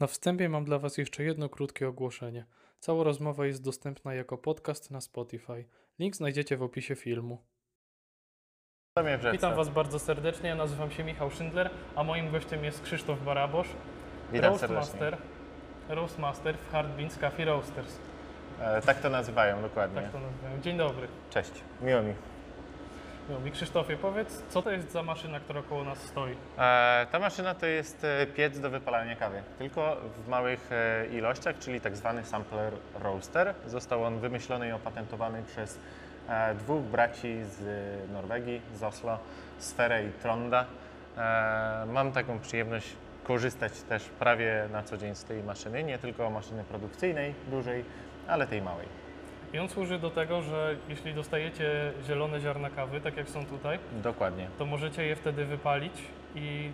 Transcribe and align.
Na 0.00 0.06
wstępie 0.06 0.48
mam 0.48 0.64
dla 0.64 0.78
Was 0.78 0.98
jeszcze 0.98 1.24
jedno 1.24 1.48
krótkie 1.48 1.88
ogłoszenie. 1.88 2.44
Cała 2.80 3.04
rozmowa 3.04 3.46
jest 3.46 3.64
dostępna 3.64 4.14
jako 4.14 4.38
podcast 4.38 4.90
na 4.90 5.00
Spotify. 5.00 5.64
Link 5.98 6.16
znajdziecie 6.16 6.56
w 6.56 6.62
opisie 6.62 6.96
filmu. 6.96 7.38
Witam 9.32 9.54
Was 9.54 9.68
bardzo 9.68 9.98
serdecznie, 9.98 10.48
ja 10.48 10.54
nazywam 10.54 10.90
się 10.90 11.04
Michał 11.04 11.30
Schindler, 11.30 11.70
a 11.96 12.04
moim 12.04 12.30
gościem 12.30 12.64
jest 12.64 12.82
Krzysztof 12.82 13.24
Barabosz, 13.24 13.68
Witam 14.32 14.58
serdecznie. 14.58 14.76
Roastmaster, 14.76 15.18
Roastmaster 15.88 16.58
w 16.58 16.70
Hard 16.70 16.88
Beans 16.96 17.18
Coffee 17.18 17.44
Roasters. 17.44 17.98
E, 18.60 18.82
tak 18.82 19.00
to 19.00 19.10
nazywają 19.10 19.62
dokładnie. 19.62 20.02
Tak 20.02 20.12
to 20.12 20.20
nazywają. 20.20 20.60
Dzień 20.60 20.76
dobry. 20.76 21.08
Cześć, 21.30 21.52
miło 21.80 22.02
mi. 22.02 22.14
No 23.30 23.40
mi 23.40 23.50
Krzysztofie, 23.50 23.96
powiedz, 23.96 24.42
co 24.48 24.62
to 24.62 24.70
jest 24.70 24.92
za 24.92 25.02
maszyna, 25.02 25.40
która 25.40 25.62
koło 25.62 25.84
nas 25.84 25.98
stoi? 25.98 26.36
E, 26.58 27.06
ta 27.12 27.18
maszyna 27.18 27.54
to 27.54 27.66
jest 27.66 28.04
e, 28.04 28.26
piec 28.26 28.60
do 28.60 28.70
wypalania 28.70 29.16
kawy, 29.16 29.42
tylko 29.58 29.96
w 30.24 30.28
małych 30.28 30.72
e, 30.72 31.06
ilościach, 31.06 31.58
czyli 31.58 31.80
tak 31.80 31.96
zwany 31.96 32.24
sampler 32.24 32.72
roaster. 32.94 33.54
Został 33.66 34.04
on 34.04 34.18
wymyślony 34.18 34.68
i 34.68 34.72
opatentowany 34.72 35.42
przez 35.42 35.78
e, 36.28 36.54
dwóch 36.54 36.82
braci 36.82 37.44
z 37.44 37.62
Norwegii, 38.12 38.62
z 38.74 38.82
Oslo, 38.82 39.18
Sferę 39.58 40.04
i 40.04 40.12
Tronda. 40.12 40.64
E, 41.16 41.86
mam 41.92 42.12
taką 42.12 42.38
przyjemność 42.38 42.96
korzystać 43.24 43.72
też 43.82 44.04
prawie 44.04 44.68
na 44.72 44.82
co 44.82 44.96
dzień 44.96 45.14
z 45.14 45.24
tej 45.24 45.42
maszyny, 45.42 45.84
nie 45.84 45.98
tylko 45.98 46.30
maszyny 46.30 46.64
produkcyjnej, 46.64 47.34
dużej, 47.50 47.84
ale 48.28 48.46
tej 48.46 48.62
małej. 48.62 49.05
I 49.52 49.58
on 49.58 49.68
służy 49.68 49.98
do 49.98 50.10
tego, 50.10 50.42
że 50.42 50.76
jeśli 50.88 51.14
dostajecie 51.14 51.92
zielone 52.06 52.40
ziarna 52.40 52.70
kawy, 52.70 53.00
tak 53.00 53.16
jak 53.16 53.28
są 53.28 53.46
tutaj, 53.46 53.78
Dokładnie. 53.92 54.48
to 54.58 54.66
możecie 54.66 55.06
je 55.06 55.16
wtedy 55.16 55.44
wypalić 55.44 55.92
i 56.34 56.70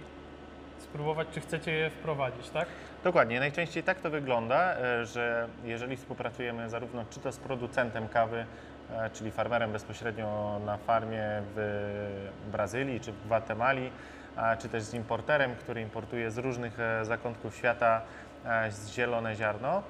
spróbować, 0.79 1.29
czy 1.33 1.41
chcecie 1.41 1.73
je 1.73 1.91
wprowadzić, 1.91 2.51
tak? 2.51 2.69
Dokładnie, 3.05 3.41
najczęściej 3.41 3.83
tak 3.83 4.01
to 4.01 4.11
wygląda, 4.11 4.77
e, 4.77 5.07
że 5.07 5.49
jeżeli 5.65 5.97
współpracujemy 5.97 6.71
zarówno 6.71 7.05
czy 7.11 7.21
to 7.21 7.33
z 7.33 7.39
producentem 7.39 8.09
kawy, 8.09 8.47
e, 8.93 9.11
czyli 9.11 9.31
farmerem 9.31 9.73
bezpośrednio 9.73 10.61
na 10.67 10.77
farmie 10.79 11.23
w 11.57 12.29
Brazylii 12.53 13.01
czy 13.01 13.13
w 13.13 13.25
Gwatemali, 13.27 13.91
a 14.37 14.57
czy 14.57 14.69
też 14.69 14.83
z 14.83 14.95
importerem, 14.95 15.55
który 15.57 15.81
importuje 15.81 16.31
z 16.31 16.39
różnych 16.39 16.81
e, 16.81 17.05
zakątków 17.05 17.57
świata 17.57 18.03
e, 18.47 18.71
zielone 18.91 19.35
ziarno, 19.37 19.83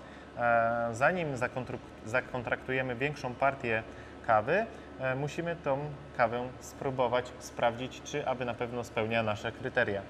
zanim 0.92 1.34
zakontru- 1.36 1.78
zakontraktujemy 2.06 2.94
większą 2.96 3.34
partię 3.34 3.82
kawy, 4.26 4.66
e, 5.00 5.14
musimy 5.14 5.56
tą 5.56 5.78
kawę 6.16 6.48
spróbować, 6.60 7.32
sprawdzić, 7.38 8.02
czy 8.04 8.26
aby 8.28 8.44
na 8.44 8.54
pewno 8.54 8.84
spełnia 8.84 9.22
nasze 9.22 9.52
kryteria. 9.52 10.02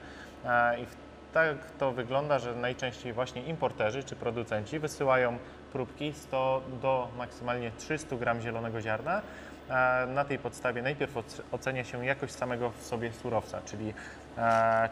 E, 0.44 0.80
I 0.80 0.86
tak 1.32 1.56
to 1.78 1.92
wygląda, 1.92 2.38
że 2.38 2.54
najczęściej 2.54 3.12
właśnie 3.12 3.42
importerzy 3.42 4.04
czy 4.04 4.16
producenci 4.16 4.78
wysyłają 4.78 5.38
próbki 5.72 6.12
100 6.12 6.62
do 6.82 7.08
maksymalnie 7.18 7.70
300 7.78 8.16
gram 8.16 8.40
zielonego 8.40 8.80
ziarna. 8.80 9.22
E, 9.70 10.06
Na 10.06 10.24
tej 10.24 10.38
podstawie 10.38 10.82
najpierw 10.82 11.14
oc- 11.16 11.42
ocenia 11.52 11.84
się 11.84 12.06
jakość 12.06 12.34
samego 12.34 12.70
w 12.70 12.82
sobie 12.82 13.12
surowca, 13.12 13.60
czyli 13.64 13.88
e, 13.88 13.94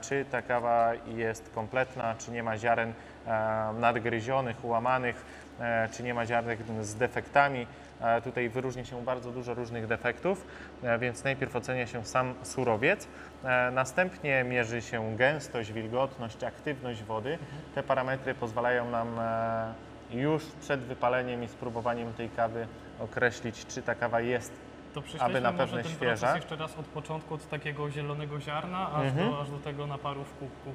czy 0.00 0.24
ta 0.30 0.42
kawa 0.42 0.92
jest 1.06 1.50
kompletna, 1.54 2.14
czy 2.18 2.30
nie 2.30 2.42
ma 2.42 2.58
ziaren 2.58 2.92
e, 3.26 3.72
nadgryzionych, 3.80 4.64
ułamanych, 4.64 5.24
e, 5.60 5.88
czy 5.92 6.02
nie 6.02 6.14
ma 6.14 6.26
ziarnek 6.26 6.58
z 6.80 6.94
defektami. 6.94 7.66
E, 8.00 8.22
Tutaj 8.22 8.48
wyróżnia 8.48 8.84
się 8.84 9.02
bardzo 9.04 9.30
dużo 9.30 9.54
różnych 9.54 9.86
defektów, 9.86 10.46
e, 10.82 10.98
więc 10.98 11.24
najpierw 11.24 11.56
ocenia 11.56 11.86
się 11.86 12.04
sam 12.04 12.34
surowiec, 12.42 13.08
e, 13.44 13.70
następnie 13.70 14.44
mierzy 14.44 14.82
się 14.82 15.16
gęstość, 15.16 15.72
wilgotność, 15.72 16.44
aktywność 16.44 17.02
wody. 17.02 17.38
Te 17.74 17.82
parametry 17.82 18.34
pozwalają 18.34 18.90
nam 18.90 19.18
e, 19.18 19.74
już 20.10 20.42
przed 20.60 20.80
wypaleniem 20.80 21.44
i 21.44 21.48
spróbowaniem 21.48 22.12
tej 22.12 22.28
kawy 22.28 22.66
określić, 23.00 23.66
czy 23.66 23.82
ta 23.82 23.94
kawa 23.94 24.20
jest 24.20 24.52
To 24.94 25.02
Aby 25.18 25.40
na 25.40 25.52
pewno 25.52 25.78
proces 26.00 26.34
jeszcze 26.34 26.56
raz 26.56 26.78
od 26.78 26.86
początku, 26.86 27.34
od 27.34 27.48
takiego 27.48 27.90
zielonego 27.90 28.40
ziarna, 28.40 28.92
aż, 28.92 29.06
Mhm. 29.06 29.30
do, 29.30 29.40
aż 29.40 29.50
do 29.50 29.58
tego 29.58 29.86
naparu 29.86 30.24
w 30.24 30.34
kubku, 30.38 30.72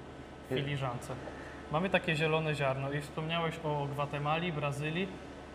w 0.49 0.53
filiżance. 0.55 1.13
Mamy 1.71 1.89
takie 1.89 2.15
zielone 2.15 2.55
ziarno 2.55 2.91
i 2.91 3.01
wspomniałeś 3.01 3.55
o 3.63 3.87
Gwatemali, 3.91 4.53
Brazylii. 4.53 5.07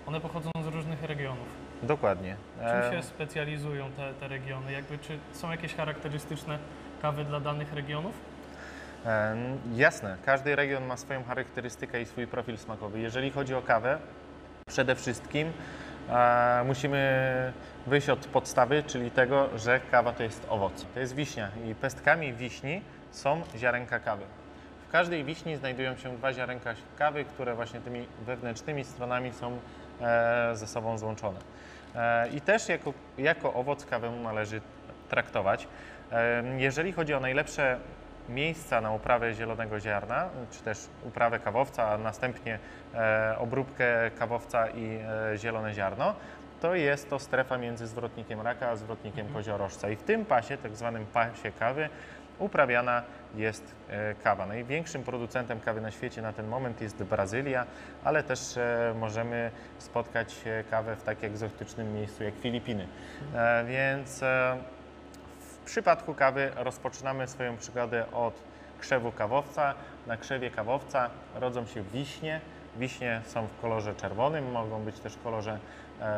One 0.06 0.20
pochodzą 0.20 0.50
z 0.64 0.66
różnych 0.66 1.02
regionów. 1.02 1.46
dokładnie. 1.82 2.36
Czym 2.82 2.92
się 2.92 3.02
specjalizują 3.02 3.90
te, 3.90 4.14
te 4.14 4.28
regiony? 4.28 4.72
Jakby, 4.72 4.98
czy 4.98 5.18
są 5.32 5.50
jakieś 5.50 5.74
charakterystyczne 5.74 6.58
kawy 7.02 7.24
dla 7.24 7.40
danych 7.40 7.72
regionów? 7.72 8.12
E, 9.06 9.36
Jasne, 9.74 10.16
każdy 10.24 10.56
region 10.56 10.84
ma 10.86 10.96
swoją 10.96 11.24
charakterystykę 11.24 12.02
i 12.02 12.06
swój 12.06 12.26
profil 12.26 12.58
smakowy. 12.58 13.00
Jeżeli 13.00 13.30
chodzi 13.30 13.54
o 13.54 13.62
kawę, 13.62 13.98
przede 14.68 14.94
wszystkim 14.94 15.52
e, 16.10 16.62
musimy 16.66 17.52
wyjść 17.86 18.08
od 18.08 18.26
podstawy, 18.26 18.82
czyli 18.82 19.10
tego, 19.10 19.58
że 19.58 19.80
kawa 19.90 20.12
to 20.12 20.22
jest 20.22 20.46
owoc. 20.48 20.86
To 20.94 21.00
jest 21.00 21.14
wiśnia 21.14 21.48
i 21.70 21.74
pestkami 21.74 22.32
wiśni 22.32 22.82
są 23.10 23.42
ziarenka 23.56 23.98
kawy. 24.00 24.22
W 24.88 24.92
każdej 24.92 25.24
wiśni 25.24 25.56
znajdują 25.56 25.96
się 25.96 26.16
dwa 26.16 26.32
ziarenka 26.32 26.74
kawy, 26.98 27.24
które 27.24 27.54
właśnie 27.54 27.80
tymi 27.80 28.06
wewnętrznymi 28.26 28.84
stronami 28.84 29.32
są 29.32 29.58
e, 30.00 30.50
ze 30.56 30.66
sobą 30.66 30.98
złączone. 30.98 31.38
E, 31.96 32.28
I 32.28 32.40
też 32.40 32.68
jako, 32.68 32.92
jako 33.18 33.54
owoc 33.54 33.84
kawę 33.86 34.10
należy 34.10 34.60
traktować. 35.08 35.68
E, 36.12 36.42
Jeżeli 36.58 36.92
chodzi 36.92 37.14
o 37.14 37.20
najlepsze 37.20 37.78
miejsca 38.28 38.80
na 38.80 38.92
uprawę 38.92 39.34
zielonego 39.34 39.80
ziarna, 39.80 40.28
czy 40.50 40.62
też 40.62 40.78
uprawę 41.04 41.38
kawowca, 41.38 41.88
a 41.88 41.98
następnie 41.98 42.58
obróbkę 43.38 44.10
kawowca 44.18 44.68
i 44.70 44.98
zielone 45.36 45.74
ziarno, 45.74 46.14
to 46.60 46.74
jest 46.74 47.10
to 47.10 47.18
strefa 47.18 47.58
między 47.58 47.86
zwrotnikiem 47.86 48.40
raka 48.40 48.68
a 48.68 48.76
zwrotnikiem 48.76 49.32
koziorożca. 49.32 49.90
I 49.90 49.96
w 49.96 50.02
tym 50.02 50.24
pasie, 50.24 50.56
tak 50.56 50.76
zwanym 50.76 51.06
pasie 51.06 51.52
kawy, 51.58 51.88
uprawiana 52.40 53.02
jest 53.34 53.74
e, 53.88 54.14
kawa. 54.14 54.46
Największym 54.46 55.04
producentem 55.04 55.60
kawy 55.60 55.80
na 55.80 55.90
świecie 55.90 56.22
na 56.22 56.32
ten 56.32 56.48
moment 56.48 56.80
jest 56.80 57.04
Brazylia, 57.04 57.66
ale 58.04 58.22
też 58.22 58.56
e, 58.56 58.94
możemy 58.98 59.50
spotkać 59.78 60.36
e, 60.46 60.64
kawę 60.64 60.96
w 60.96 61.02
tak 61.02 61.24
egzotycznym 61.24 61.94
miejscu 61.94 62.24
jak 62.24 62.34
Filipiny. 62.34 62.86
Więc 63.66 64.20
w 65.40 65.64
przypadku 65.64 66.14
kawy 66.14 66.50
rozpoczynamy 66.56 67.28
swoją 67.28 67.56
przygodę 67.56 68.12
od 68.12 68.34
krzewu 68.80 69.12
kawowca. 69.12 69.74
Na 70.06 70.16
krzewie 70.16 70.50
kawowca 70.50 71.10
rodzą 71.34 71.66
się 71.66 71.82
wiśnie. 71.82 72.40
Wiśnie 72.76 73.20
są 73.24 73.46
w 73.46 73.60
kolorze 73.60 73.94
czerwonym, 73.94 74.50
mogą 74.50 74.82
być 74.82 75.00
też 75.00 75.14
w 75.14 75.22
kolorze 75.22 75.58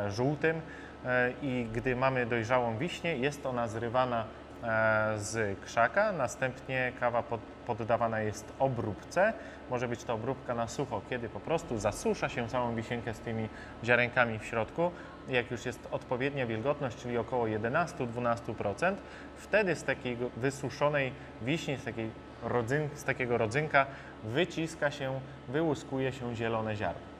żółtym. 0.08 0.60
E, 1.04 1.32
I 1.42 1.66
gdy 1.72 1.96
mamy 1.96 2.26
dojrzałą 2.26 2.76
wiśnię, 2.78 3.16
jest 3.16 3.46
ona 3.46 3.68
zrywana 3.68 4.24
e, 4.62 5.18
z 5.18 5.60
krzaka. 5.60 6.12
Następnie 6.12 6.92
kawa 7.00 7.22
pod, 7.22 7.40
poddawana 7.66 8.20
jest 8.20 8.52
obróbce. 8.58 9.32
Może 9.70 9.88
być 9.88 10.04
to 10.04 10.14
obróbka 10.14 10.54
na 10.54 10.68
sucho, 10.68 11.00
kiedy 11.10 11.28
po 11.28 11.40
prostu 11.40 11.78
zasusza 11.78 12.28
się 12.28 12.48
całą 12.48 12.74
wisienkę 12.74 13.14
z 13.14 13.18
tymi 13.18 13.48
ziarenkami 13.84 14.38
w 14.38 14.44
środku. 14.44 14.90
Jak 15.28 15.50
już 15.50 15.66
jest 15.66 15.88
odpowiednia 15.90 16.46
wilgotność, 16.46 16.96
czyli 16.96 17.18
około 17.18 17.46
11-12%, 17.46 18.94
wtedy 19.36 19.76
z 19.76 19.84
takiej 19.84 20.16
wysuszonej 20.36 21.12
wiśni, 21.42 21.76
z, 21.76 21.84
takiej 21.84 22.10
rodzyn, 22.42 22.88
z 22.94 23.04
takiego 23.04 23.38
rodzynka 23.38 23.86
wyciska 24.24 24.90
się, 24.90 25.20
wyłuskuje 25.48 26.12
się 26.12 26.36
zielone 26.36 26.76
ziarno. 26.76 27.11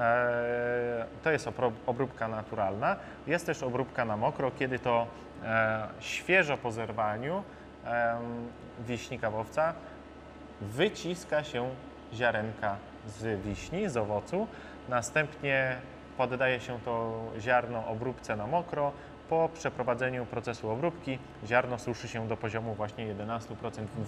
Eee, 0.00 1.04
To 1.22 1.30
jest 1.30 1.48
obróbka 1.86 2.28
naturalna. 2.28 2.96
Jest 3.26 3.46
też 3.46 3.62
obróbka 3.62 4.04
na 4.04 4.16
mokro, 4.16 4.50
kiedy 4.58 4.78
to 4.78 5.06
e, 5.44 5.88
świeżo 6.00 6.56
po 6.56 6.72
zerwaniu 6.72 7.42
em, 7.84 8.18
wiśni 8.86 9.18
kawowca 9.18 9.74
wyciska 10.60 11.44
się 11.44 11.70
ziarenka 12.14 12.76
z 13.06 13.40
wiśni, 13.42 13.88
z 13.88 13.96
owocu. 13.96 14.46
Następnie 14.88 15.76
poddaje 16.16 16.60
się 16.60 16.78
to 16.84 17.24
ziarno 17.38 17.86
obróbce 17.86 18.36
na 18.36 18.46
mokro. 18.46 18.92
Po 19.28 19.48
przeprowadzeniu 19.54 20.26
procesu 20.26 20.70
obróbki 20.70 21.18
ziarno 21.46 21.78
suszy 21.78 22.08
się 22.08 22.28
do 22.28 22.36
poziomu 22.36 22.74
właśnie 22.74 23.14
11%, 23.14 23.38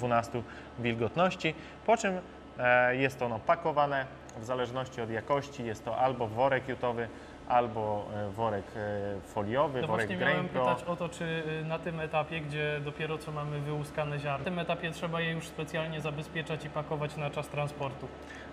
12% 0.00 0.42
wilgotności, 0.78 1.54
po 1.86 1.96
czym 1.96 2.18
e, 2.58 2.96
jest 2.96 3.22
ono 3.22 3.38
pakowane 3.38 4.06
w 4.40 4.44
zależności 4.44 5.00
od 5.00 5.10
jakości. 5.10 5.64
Jest 5.64 5.84
to 5.84 5.96
albo 5.96 6.28
worek 6.28 6.68
jutowy, 6.68 7.08
albo 7.48 8.06
e, 8.14 8.30
worek 8.30 8.64
e, 8.76 9.20
foliowy, 9.20 9.80
No 9.80 9.86
worek 9.86 10.06
właśnie 10.06 10.16
miałem 10.16 10.36
Grain 10.36 10.48
Pro. 10.48 10.66
pytać 10.66 10.84
o 10.88 10.96
to, 10.96 11.08
czy 11.08 11.24
y, 11.24 11.64
na 11.64 11.78
tym 11.78 12.00
etapie, 12.00 12.40
gdzie 12.40 12.80
dopiero 12.84 13.18
co 13.18 13.32
mamy 13.32 13.60
wyłuskane 13.60 14.18
ziarno, 14.18 14.38
na 14.38 14.44
tym 14.44 14.58
etapie 14.58 14.90
trzeba 14.90 15.20
je 15.20 15.30
już 15.30 15.46
specjalnie 15.46 16.00
zabezpieczać 16.00 16.64
i 16.64 16.70
pakować 16.70 17.16
na 17.16 17.30
czas 17.30 17.48
transportu. 17.48 18.08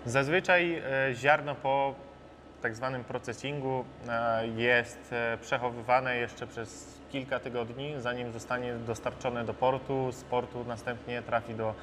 Zazwyczaj 0.06 0.74
e, 0.74 1.14
ziarno 1.14 1.54
po 1.54 1.94
tak 2.62 2.74
zwanym 2.74 3.04
procesingu 3.04 3.84
e, 4.08 4.46
jest 4.46 5.12
e, 5.12 5.38
przechowywane 5.40 6.16
jeszcze 6.16 6.46
przez 6.46 7.00
kilka 7.12 7.40
tygodni, 7.40 7.94
zanim 7.98 8.32
zostanie 8.32 8.74
dostarczone 8.74 9.44
do 9.44 9.54
portu. 9.54 10.12
Z 10.12 10.24
portu 10.24 10.64
następnie 10.64 11.22
trafi 11.22 11.54
do 11.54 11.68
e, 11.68 11.74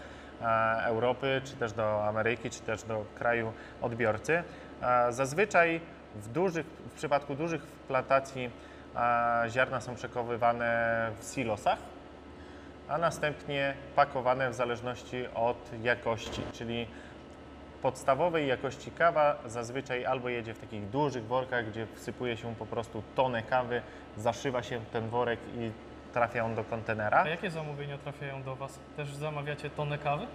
Europy, 0.84 1.42
czy 1.44 1.56
też 1.56 1.74
do 1.74 2.07
Ameryki, 2.07 2.50
czy 2.50 2.60
też 2.60 2.84
do 2.84 3.06
kraju 3.16 3.54
odbiorcy. 3.81 4.44
E, 4.81 5.13
Zazwyczaj 5.13 5.81
w, 6.16 6.28
dużych, 6.28 6.66
w 6.66 6.94
przypadku 6.95 7.36
dużych 7.36 7.62
plantacji 7.62 8.51
e, 8.95 9.50
ziarna 9.50 9.81
są 9.81 9.95
przechowywane 9.95 11.12
w 11.19 11.34
silosach, 11.34 11.80
a 12.88 12.98
następnie 12.98 13.74
pakowane 13.95 14.50
w 14.50 14.54
zależności 14.54 15.25
od 15.36 15.57
jakości, 15.84 16.42
czyli 16.54 16.88
podstawowej 17.81 18.48
jakości 18.48 18.92
kawa 18.92 19.38
zazwyczaj 19.45 20.06
albo 20.06 20.30
jedzie 20.30 20.54
w 20.54 20.60
takich 20.60 20.89
dużych 20.89 21.25
workach, 21.25 21.69
gdzie 21.69 21.88
wsypuje 21.95 22.38
się 22.38 22.56
po 22.56 22.66
prostu 22.66 23.04
tonę 23.16 23.44
kawy, 23.44 23.81
zaszywa 24.18 24.63
się 24.63 24.81
ten 24.92 25.10
worek 25.10 25.39
i 25.57 25.72
trafia 26.13 26.45
on 26.45 26.56
do 26.56 26.63
kontenera. 26.63 27.21
A 27.24 27.27
jakie 27.27 27.51
zamówienia 27.51 27.98
trafiają 27.98 28.44
do 28.44 28.56
Was? 28.56 28.80
Też 28.98 29.15
zamawiacie 29.15 29.69
tonę 29.69 29.98
kawy? 29.98 30.27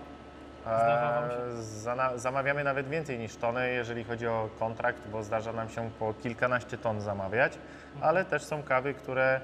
Zdarza 0.63 1.21
wam 1.21 1.31
się? 1.31 1.37
Eee, 1.37 1.63
zana- 1.63 2.19
Zamawiamy 2.19 2.65
nawet 2.65 2.89
więcej 2.89 3.19
niż 3.19 3.37
tonę, 3.37 3.69
jeżeli 3.69 4.05
chodzi 4.05 4.27
o 4.27 4.49
kontrakt, 4.59 5.09
bo 5.09 5.23
zdarza 5.23 5.53
nam 5.53 5.69
się 5.69 5.91
po 5.99 6.15
kilkanaście 6.23 6.79
ton 6.79 7.01
zamawiać, 7.01 7.53
Mhm. 7.95 8.09
ale 8.09 8.25
też 8.25 8.43
są 8.45 8.63
kawy, 8.63 8.95
które, 8.95 9.41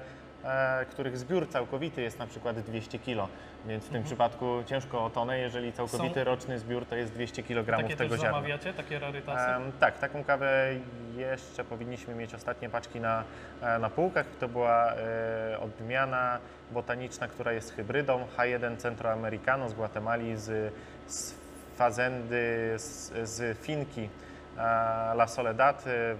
których 0.91 1.17
zbiór 1.17 1.49
całkowity 1.49 2.01
jest 2.01 2.19
na 2.19 2.27
przykład 2.27 2.59
200 2.59 2.99
kg, 2.99 3.27
więc 3.67 3.85
w 3.85 3.89
tym 3.89 4.03
przypadku 4.03 4.63
ciężko 4.65 5.05
o 5.05 5.09
tonę, 5.09 5.39
jeżeli 5.39 5.73
całkowity 5.73 6.07
Mhm. 6.07 6.25
Są- 6.25 6.31
roczny 6.31 6.59
zbiór 6.59 6.85
to 6.85 6.95
jest 6.95 7.13
200 7.13 7.43
kg 7.43 7.77
Takie 7.77 7.95
tego 7.95 8.09
też 8.09 8.21
ziarna. 8.21 8.37
zamawiacie, 8.37 8.73
takie 8.73 8.99
rarytasy? 8.99 9.51
Em, 9.51 9.71
tak, 9.79 9.99
taką 9.99 10.23
kawę 10.23 10.69
jeszcze 11.17 11.63
powinniśmy 11.63 12.15
mieć 12.15 12.33
ostatnie 12.35 12.69
paczki 12.69 12.99
na, 12.99 13.23
e, 13.61 13.79
na 13.79 13.89
półkach. 13.89 14.25
To 14.39 14.47
była 14.47 14.93
e, 14.93 15.59
odmiana 15.59 16.39
botaniczna, 16.71 17.27
która 17.27 17.51
jest 17.51 17.75
hybrydą 17.75 18.25
H1 18.37 18.77
Centroamericano 18.77 19.69
z 19.69 19.73
Gwatemali, 19.73 20.37
z, 20.37 20.73
z 21.07 21.33
Fazendy, 21.75 22.73
z, 22.77 23.11
z 23.29 23.57
Finki 23.57 24.09
e, 24.57 24.61
La 25.13 25.27
Soledad, 25.27 25.85
e, 25.87 26.15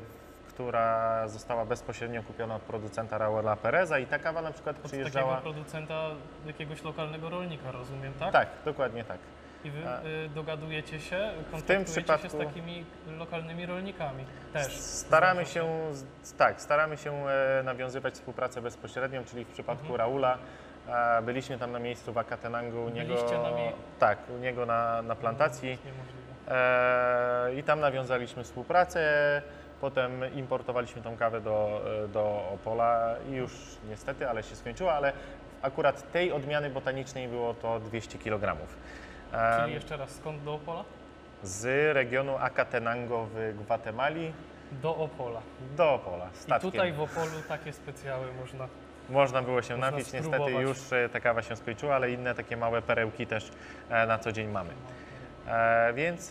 która 0.63 1.27
została 1.27 1.65
bezpośrednio 1.65 2.23
kupiona 2.23 2.55
od 2.55 2.61
producenta 2.61 3.17
Raula 3.17 3.55
Pereza 3.55 3.99
i 3.99 4.05
ta 4.05 4.19
kawa 4.19 4.41
na 4.41 4.51
przykład 4.51 4.75
Od 4.75 4.81
takiego 4.83 5.01
przyjeżdżała... 5.03 5.37
producenta 5.37 6.03
jakiegoś 6.45 6.83
lokalnego 6.83 7.29
rolnika, 7.29 7.71
rozumiem, 7.71 8.13
tak? 8.19 8.31
Tak, 8.33 8.47
dokładnie 8.65 9.03
tak. 9.03 9.17
I 9.63 9.71
Wy 9.71 9.79
y, 9.79 10.29
dogadujecie 10.29 10.99
się, 10.99 11.29
kontaktujecie 11.51 11.93
się 11.93 12.01
przypadku- 12.01 12.29
z 12.29 12.37
takimi 12.47 12.85
lokalnymi 13.17 13.65
rolnikami 13.65 14.25
też? 14.53 14.73
Staramy 14.77 15.45
się, 15.45 15.67
tak, 16.37 16.61
staramy 16.61 16.97
się 16.97 17.27
e, 17.27 17.63
nawiązywać 17.63 18.13
współpracę 18.13 18.61
bezpośrednią, 18.61 19.23
czyli 19.25 19.45
w 19.45 19.47
przypadku 19.51 19.81
Mhm. 19.93 19.99
Raula 19.99 20.37
byliśmy 21.23 21.57
tam 21.57 21.71
na 21.71 21.79
miejscu 21.79 22.13
w 22.13 22.17
Akatenangu 22.17 22.85
u 22.85 22.89
niego, 22.89 23.13
na 23.43 23.51
mie- 23.51 23.71
tak, 23.99 24.17
u 24.35 24.37
niego 24.37 24.65
na, 24.65 25.01
na 25.01 25.15
plantacji 25.15 25.69
Jest 25.69 25.85
niemożliwe. 25.85 26.19
e, 27.47 27.55
i 27.55 27.63
tam 27.63 27.79
nawiązaliśmy 27.79 28.43
współpracę. 28.43 29.01
Potem 29.81 30.33
importowaliśmy 30.35 31.01
tą 31.01 31.17
kawę 31.17 31.41
do, 31.41 31.81
e, 32.03 32.07
do 32.07 32.49
Opola 32.53 33.15
i 33.29 33.33
już 33.35 33.51
niestety, 33.89 34.29
ale 34.29 34.43
się 34.43 34.55
skończyła, 34.55 34.93
ale 34.93 35.13
akurat 35.61 36.11
tej 36.11 36.31
odmiany 36.31 36.69
botanicznej 36.69 37.27
było 37.27 37.53
to 37.53 37.79
200 37.79 38.17
kg. 38.19 38.57
Czyli 39.61 39.73
jeszcze 39.73 39.97
raz, 39.97 40.09
skąd 40.15 40.43
do 40.43 40.53
Opola? 40.53 40.83
z 41.43 41.95
regionu 41.95 42.37
Akatenango 42.37 43.27
w 43.33 43.53
Gwatemali 43.57 44.33
Do 44.71 44.95
Opola. 44.95 45.41
do 45.77 45.93
Opola, 45.93 46.25
I 46.33 46.37
statkiem. 46.37 46.71
tutaj 46.71 46.93
w 46.93 47.01
Opolu 47.01 47.31
takie 47.47 47.73
specjały 47.73 48.25
można. 48.41 48.67
Można 49.09 49.41
było 49.41 49.61
się 49.61 49.73
Można 49.73 49.91
napić, 49.91 50.05
niestety 50.13 50.23
spróbować. 50.27 50.61
już 50.63 50.93
e, 50.93 51.09
ta 51.09 51.19
kawa 51.19 51.41
się 51.41 51.55
skończyła, 51.55 51.95
ale 51.95 52.11
inne 52.11 52.35
takie 52.35 52.57
małe 52.57 52.81
perełki 52.81 53.27
też 53.27 53.51
e, 53.89 54.07
na 54.07 54.17
co 54.19 54.31
dzień 54.31 54.47
mamy. 54.47 54.69
Więc 55.93 56.29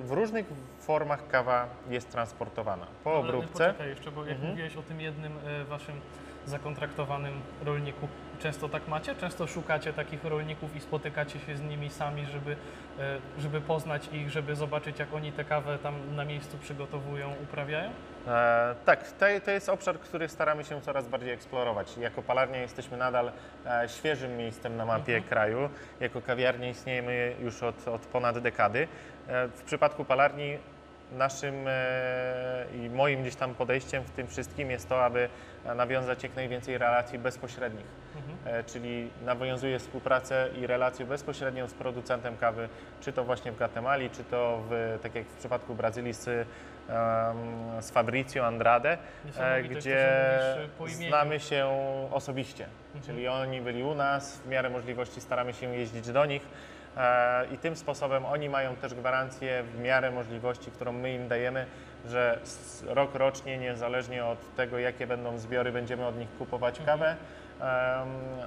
w 0.00 0.08
różnych 0.10 0.46
formach 0.82 1.28
kawa 1.28 1.66
jest 1.90 2.10
transportowana. 2.10 2.86
Po 3.04 3.14
obróbce, 3.18 3.52
Poczekaj 3.52 3.88
jeszcze, 3.88 4.10
bo 4.10 4.20
jak 4.24 4.30
Mhm. 4.34 4.50
mówiłeś 4.50 4.76
o 4.76 4.82
tym 4.82 5.00
jednym 5.00 5.32
e, 5.46 5.64
waszym 5.64 6.00
zakontraktowanym 6.46 7.40
rolniku, 7.64 8.08
często 8.38 8.68
tak 8.68 8.88
macie? 8.88 9.14
Często 9.14 9.46
szukacie 9.46 9.92
takich 9.92 10.24
rolników 10.24 10.76
i 10.76 10.80
spotykacie 10.80 11.38
się 11.40 11.56
z 11.56 11.60
nimi 11.60 11.90
sami, 11.90 12.26
żeby, 12.26 12.56
e, 12.98 13.18
żeby 13.38 13.60
poznać 13.60 14.08
ich, 14.12 14.30
żeby 14.30 14.56
zobaczyć, 14.56 14.98
jak 14.98 15.14
oni 15.14 15.32
tę 15.32 15.44
kawę 15.44 15.78
tam 15.78 16.16
na 16.16 16.24
miejscu 16.24 16.58
przygotowują, 16.58 17.34
uprawiają? 17.42 17.90
e, 18.28 18.74
tak, 18.84 19.12
to, 19.12 19.26
to 19.44 19.50
jest 19.50 19.68
obszar, 19.68 19.98
który 20.00 20.28
staramy 20.28 20.64
się 20.64 20.80
coraz 20.80 21.08
bardziej 21.08 21.30
eksplorować. 21.32 21.96
Jako 21.98 22.22
palarnia 22.22 22.58
jesteśmy 22.58 22.96
nadal 22.96 23.32
e, 23.66 23.88
świeżym 23.88 24.36
miejscem 24.36 24.76
na 24.76 24.84
mapie 24.86 25.14
Mhm. 25.16 25.22
kraju. 25.28 25.68
Jako 26.00 26.20
kawiarnia 26.22 26.68
istniejemy 26.68 27.34
już 27.40 27.62
od, 27.62 27.88
od 27.88 28.00
ponad 28.06 28.38
dekady. 28.38 28.88
E, 29.32 29.48
w 29.48 29.62
przypadku 29.62 30.04
palarni 30.04 30.58
naszym 31.12 31.54
e, 31.68 32.66
i 32.74 32.90
moim 32.90 33.20
gdzieś 33.20 33.34
tam 33.34 33.54
podejściem 33.54 34.04
w 34.04 34.10
tym 34.10 34.26
wszystkim 34.26 34.70
jest 34.70 34.88
to, 34.88 35.04
aby 35.04 35.28
nawiązać 35.76 36.22
jak 36.22 36.36
najwięcej 36.36 36.78
relacji 36.78 37.18
bezpośrednich. 37.18 37.86
Mhm. 38.16 38.58
E, 38.58 38.64
czyli 38.64 39.10
nawiązuje 39.24 39.78
współpracę 39.78 40.48
i 40.58 40.66
relację 40.66 41.06
bezpośrednią 41.06 41.68
z 41.68 41.74
producentem 41.74 42.36
kawy, 42.36 42.68
czy 43.00 43.12
to 43.12 43.24
właśnie 43.24 43.52
w 43.52 43.56
Gwatemali, 43.56 44.10
czy 44.10 44.24
to 44.24 44.62
w, 44.70 44.98
tak 45.02 45.14
jak 45.14 45.24
w 45.24 45.36
przypadku 45.36 45.74
Brazylii 45.74 46.12
z, 46.12 46.48
z 47.80 47.90
Fabrizio 47.90 48.46
Andrade, 48.46 48.98
gdzie 49.70 50.08
znamy 50.86 51.40
się 51.40 51.68
osobiście. 52.12 52.66
Mhm. 52.94 53.04
Czyli 53.04 53.28
oni 53.28 53.60
byli 53.60 53.82
u 53.82 53.94
nas, 53.94 54.38
w 54.38 54.48
miarę 54.48 54.70
możliwości 54.70 55.20
staramy 55.20 55.52
się 55.52 55.74
jeździć 55.74 56.10
do 56.10 56.26
nich 56.26 56.42
i 57.52 57.58
tym 57.58 57.76
sposobem 57.76 58.26
oni 58.26 58.48
mają 58.48 58.76
też 58.76 58.94
gwarancję 58.94 59.62
w 59.62 59.78
miarę 59.80 60.10
możliwości, 60.10 60.70
którą 60.70 60.92
my 60.92 61.14
im 61.14 61.28
dajemy, 61.28 61.66
że 62.08 62.38
rok 62.86 63.14
rocznie, 63.14 63.58
niezależnie 63.58 64.24
od 64.24 64.54
tego 64.56 64.78
jakie 64.78 65.06
będą 65.06 65.38
zbiory, 65.38 65.72
będziemy 65.72 66.06
od 66.06 66.18
nich 66.18 66.28
kupować 66.38 66.80
Mhm. 66.80 66.98
kawę, 66.98 67.16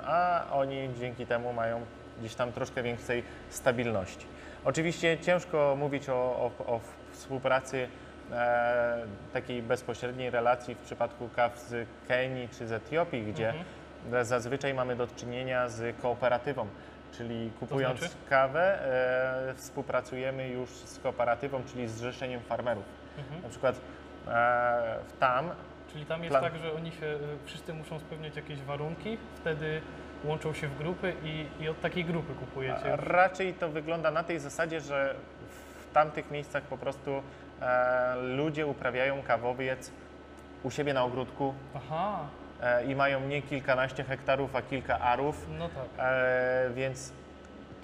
a 0.06 0.44
oni 0.52 0.90
dzięki 1.00 1.26
temu 1.26 1.54
mają 1.54 1.82
gdzieś 2.20 2.36
tam 2.36 2.52
troszkę 2.52 2.84
większej 2.84 3.24
stabilności. 3.50 4.26
Oczywiście 4.66 5.18
ciężko 5.18 5.76
mówić 5.80 6.10
o, 6.10 6.14
o, 6.14 6.52
o 6.76 6.80
współpracy 7.12 7.88
e, 8.32 8.98
takiej 9.34 9.62
bezpośredniej 9.62 10.30
relacji 10.30 10.76
w 10.76 10.80
przypadku 10.80 11.30
kaw 11.36 11.60
z 11.60 11.88
Kenii 12.08 12.50
czy 12.50 12.68
z 12.68 12.72
Etiopii, 12.72 13.24
gdzie 13.24 13.50
Mhm. 13.50 14.26
zazwyczaj 14.26 14.74
mamy 14.74 14.96
do 14.96 15.08
czynienia 15.08 15.70
z 15.70 15.96
kooperatywą, 16.02 16.68
czyli 17.18 17.52
kupując 17.60 18.00
znaczy? 18.00 18.16
kawę 18.30 18.80
e, 19.50 19.54
współpracujemy 19.56 20.48
już 20.50 20.70
z 20.70 21.00
kooperatywą, 21.00 21.64
czyli 21.64 21.88
z 21.88 21.92
zrzeszeniem 21.92 22.42
farmerów. 22.42 22.84
Mhm. 23.18 23.42
Na 23.42 23.50
przykład 23.50 23.82
e, 24.28 25.00
tam 25.20 25.52
Czyli 25.96 26.06
tam 26.06 26.24
jest 26.24 26.36
Plan- 26.36 26.44
tak, 26.44 26.58
że 26.58 26.74
oni 26.74 26.92
się, 26.92 27.06
y, 27.06 27.20
wszyscy 27.46 27.74
muszą 27.74 28.00
spełniać 28.00 28.36
jakieś 28.36 28.62
warunki, 28.62 29.18
wtedy 29.36 29.82
łączą 30.24 30.54
się 30.54 30.68
w 30.68 30.78
grupy 30.78 31.14
i, 31.24 31.46
i 31.60 31.70
od 31.70 31.82
takiej 31.82 32.06
grupy 32.06 32.34
kupujecie. 32.34 32.96
Raczej 32.96 33.54
to 33.54 33.70
wygląda 33.70 34.12
na 34.12 34.24
tej 34.24 34.40
zasadzie, 34.40 34.82
że 34.82 35.16
w 35.50 35.94
tamtych 35.94 36.32
miejscach 36.32 36.64
po 36.64 36.78
prostu 36.78 37.22
e, 37.62 38.16
ludzie 38.16 38.68
uprawiają 38.68 39.24
kawowiec 39.24 39.92
u 40.64 40.72
siebie 40.72 40.94
na 40.94 41.04
ogródku 41.04 41.54
Aha, 41.76 42.20
e, 42.20 42.45
i 42.88 42.96
mają 42.96 43.28
nie 43.28 43.42
kilkanaście 43.42 44.04
hektarów, 44.04 44.56
a 44.56 44.62
kilka 44.62 45.00
arów, 45.00 45.48
no 45.60 45.70
tak. 45.70 45.86
e, 45.98 46.70
więc 46.76 47.12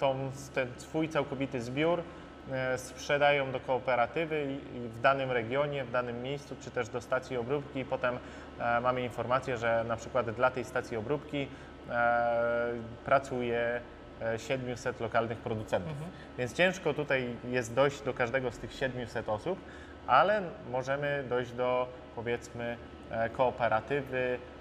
tą, 0.00 0.30
ten 0.54 0.68
swój 0.76 1.08
całkowity 1.08 1.60
zbiór 1.60 2.02
e, 2.50 2.78
sprzedają 2.78 3.52
do 3.52 3.60
kooperatywy 3.60 4.46
w 4.74 5.00
danym 5.00 5.30
regionie, 5.30 5.84
w 5.84 5.90
danym 5.90 6.22
miejscu, 6.22 6.56
czy 6.60 6.70
też 6.70 6.88
do 6.88 7.00
stacji 7.00 7.36
obróbki 7.36 7.80
i 7.80 7.84
potem 7.84 8.18
e, 8.58 8.80
mamy 8.80 9.02
informację, 9.02 9.56
że 9.56 9.84
na 9.88 9.96
przykład 9.96 10.30
dla 10.30 10.50
tej 10.50 10.64
stacji 10.64 10.96
obróbki 10.96 11.48
e, 11.90 12.72
pracuje 13.04 13.80
e, 14.22 14.38
700 14.38 15.00
lokalnych 15.00 15.38
producentów. 15.38 15.92
Mhm. 15.92 16.10
Więc 16.38 16.52
ciężko 16.52 16.94
tutaj 16.94 17.36
jest 17.50 17.74
dojść 17.74 18.02
do 18.02 18.14
każdego 18.14 18.50
z 18.50 18.58
tych 18.58 18.72
700 18.72 19.28
osób, 19.28 19.58
ale 20.06 20.42
możemy 20.70 21.24
dojść 21.28 21.52
do 21.52 21.88
powiedzmy 22.14 22.76
e, 23.10 23.30
kooperatywy, 23.30 24.38
e, 24.38 24.51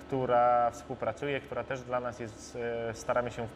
która 0.00 0.70
współpracuje, 0.70 1.40
która 1.40 1.64
też 1.64 1.80
dla 1.80 2.00
nas 2.00 2.20
jest, 2.20 2.58
e, 2.90 2.94
staramy 2.94 3.30
się 3.30 3.46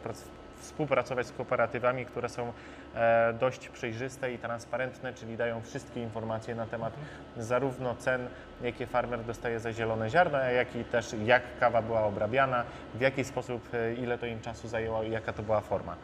współpracować 0.57 1.27
z 1.27 1.31
kooperatywami, 1.31 2.05
które 2.05 2.29
są 2.29 2.53
e, 2.95 3.33
dość 3.33 3.69
przejrzyste 3.69 4.33
i 4.33 4.37
transparentne, 4.37 5.13
czyli 5.13 5.37
dają 5.37 5.61
wszystkie 5.61 6.01
informacje 6.01 6.55
na 6.55 6.65
temat 6.65 6.93
zarówno 7.37 7.95
cen, 7.95 8.27
jakie 8.61 8.87
farmer 8.87 9.23
dostaje 9.23 9.59
za 9.59 9.73
zielone 9.73 10.09
ziarno, 10.09 10.37
jak 10.37 10.75
i 10.75 10.83
też 10.83 11.15
jak 11.25 11.43
kawa 11.59 11.81
była 11.81 12.03
obrabiana, 12.03 12.63
w 12.93 13.01
jaki 13.01 13.23
sposób, 13.23 13.69
e, 13.73 13.93
ile 13.93 14.17
to 14.17 14.25
im 14.25 14.41
czasu 14.41 14.67
zajęło 14.67 15.03
i 15.03 15.11
jaka 15.11 15.33
to 15.33 15.43
była 15.43 15.61
forma. 15.61 15.95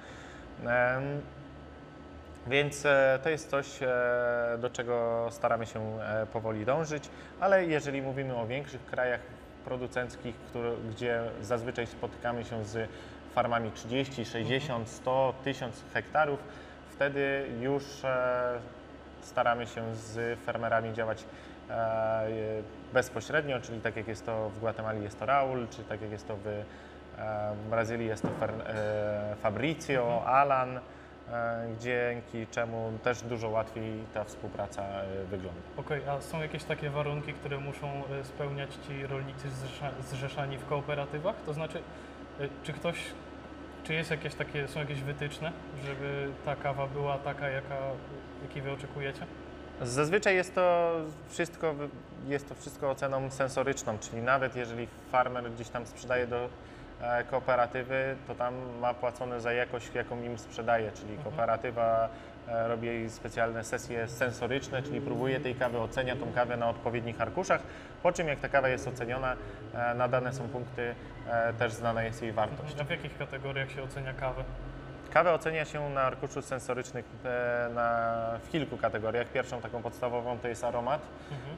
Więc 2.47 2.85
e, 2.85 3.19
to 3.23 3.29
jest 3.29 3.49
coś, 3.49 3.83
e, 3.83 3.87
do 4.59 4.69
czego 4.69 5.27
staramy 5.31 5.65
się 5.65 5.99
e, 6.01 6.25
powoli 6.25 6.65
dążyć, 6.65 7.09
ale 7.39 7.65
jeżeli 7.65 8.01
mówimy 8.01 8.35
o 8.35 8.47
większych 8.47 8.85
krajach 8.85 9.19
producenckich, 9.65 10.35
które, 10.35 10.71
gdzie 10.89 11.21
zazwyczaj 11.41 11.87
spotykamy 11.87 12.43
się 12.43 12.65
z 12.65 12.89
farmami 13.35 13.71
30, 13.71 14.25
60, 14.25 14.89
100, 14.89 15.33
1000 15.43 15.83
hektarów, 15.93 16.39
wtedy 16.89 17.45
już 17.61 17.83
staramy 19.21 19.67
się 19.67 19.95
z 19.95 20.39
fermerami 20.39 20.93
działać 20.93 21.25
bezpośrednio, 22.93 23.59
czyli 23.59 23.81
tak 23.81 23.95
jak 23.95 24.07
jest 24.07 24.25
to 24.25 24.49
w 24.49 24.59
Gwatemali 24.59 25.03
jest 25.03 25.19
to 25.19 25.25
Raul, 25.25 25.67
czy 25.67 25.83
tak 25.83 26.01
jak 26.01 26.11
jest 26.11 26.27
to 26.27 26.35
w 26.35 27.69
Brazylii 27.69 28.07
jest 28.07 28.23
to 28.23 28.29
e, 28.47 29.35
Fabrizio, 29.41 30.25
Alan, 30.25 30.79
dzięki 31.79 32.47
czemu 32.51 32.93
też 33.03 33.21
dużo 33.21 33.49
łatwiej 33.49 33.93
ta 34.13 34.23
współpraca 34.23 34.83
e, 34.83 35.25
wygląda. 35.25 35.61
Okej, 35.77 36.01
a 36.09 36.21
są 36.21 36.41
jakieś 36.41 36.63
takie 36.63 36.89
warunki, 36.89 37.33
które 37.33 37.57
muszą 37.57 37.87
e, 37.87 38.23
spełniać 38.23 38.69
ci 38.87 39.07
rolnicy 39.07 39.49
zrzesza, 39.49 39.91
zrzeszani 40.11 40.57
w 40.57 40.65
kooperatywach? 40.65 41.35
To 41.45 41.53
znaczy, 41.53 41.79
e, 42.39 42.47
czy 42.63 42.73
ktoś, 42.73 42.97
czy 43.83 43.93
jest 43.93 44.11
jakieś 44.11 44.35
takie, 44.35 44.67
są 44.67 44.79
jakieś 44.79 45.01
wytyczne, 45.01 45.51
żeby 45.85 46.29
ta 46.45 46.55
kawa 46.55 46.87
była 46.87 47.17
taka, 47.17 47.49
jaka, 47.49 47.77
jakiej 48.41 48.61
wy 48.61 48.71
oczekujecie? 48.71 49.25
Zazwyczaj 49.81 50.35
jest 50.35 50.55
to 50.55 50.91
wszystko, 51.29 51.75
jest 52.27 52.49
to 52.49 52.55
wszystko 52.55 52.91
oceną 52.91 53.31
sensoryczną, 53.31 53.97
czyli 53.99 54.21
nawet 54.21 54.55
jeżeli 54.55 54.87
farmer 55.11 55.51
gdzieś 55.51 55.69
tam 55.69 55.85
sprzedaje 55.85 56.27
do 56.27 56.45
e, 56.45 56.49
kooperatywy, 57.29 58.15
to 58.27 58.35
tam 58.35 58.53
ma 58.79 58.93
płacone 58.93 59.41
za 59.41 59.53
jakość, 59.53 59.93
jaką 59.93 60.21
im 60.21 60.37
sprzedaje, 60.37 60.91
czyli 60.91 61.17
kooperatywa 61.23 62.09
e, 62.47 62.67
robi 62.67 62.87
jej 62.87 63.09
specjalne 63.09 63.63
sesje 63.63 64.07
sensoryczne, 64.07 64.83
czyli 64.83 65.01
próbuje 65.01 65.39
tej 65.39 65.55
kawy, 65.55 65.79
ocenia 65.79 66.15
tą 66.15 66.33
kawę 66.33 66.57
na 66.57 66.69
odpowiednich 66.69 67.21
arkuszach, 67.21 67.61
po 68.03 68.11
czym 68.11 68.27
jak 68.27 68.39
ta 68.39 68.49
kawa 68.49 68.69
jest 68.69 68.87
oceniona, 68.87 69.35
e, 69.73 69.93
nadane 69.93 70.33
są 70.33 70.47
punkty, 70.47 70.95
e, 71.27 71.53
też 71.53 71.73
znana 71.73 72.03
jest 72.03 72.21
jej 72.21 72.31
wartość. 72.31 72.75
A 72.81 72.83
w 72.83 72.89
jakich 72.89 73.17
kategoriach 73.17 73.71
się 73.71 73.83
ocenia 73.83 74.13
kawę? 74.13 74.43
Kawę 75.13 75.33
ocenia 75.33 75.65
się 75.65 75.89
na 75.89 76.01
arkuszu 76.01 76.41
sensorycznych 76.41 77.05
e, 77.25 77.69
na, 77.73 78.39
w 78.43 78.49
kilku 78.49 78.77
kategoriach. 78.77 79.27
Pierwszą 79.27 79.61
taką 79.61 79.81
podstawową 79.81 80.39
to 80.39 80.47
jest 80.47 80.63
aromat. 80.63 81.01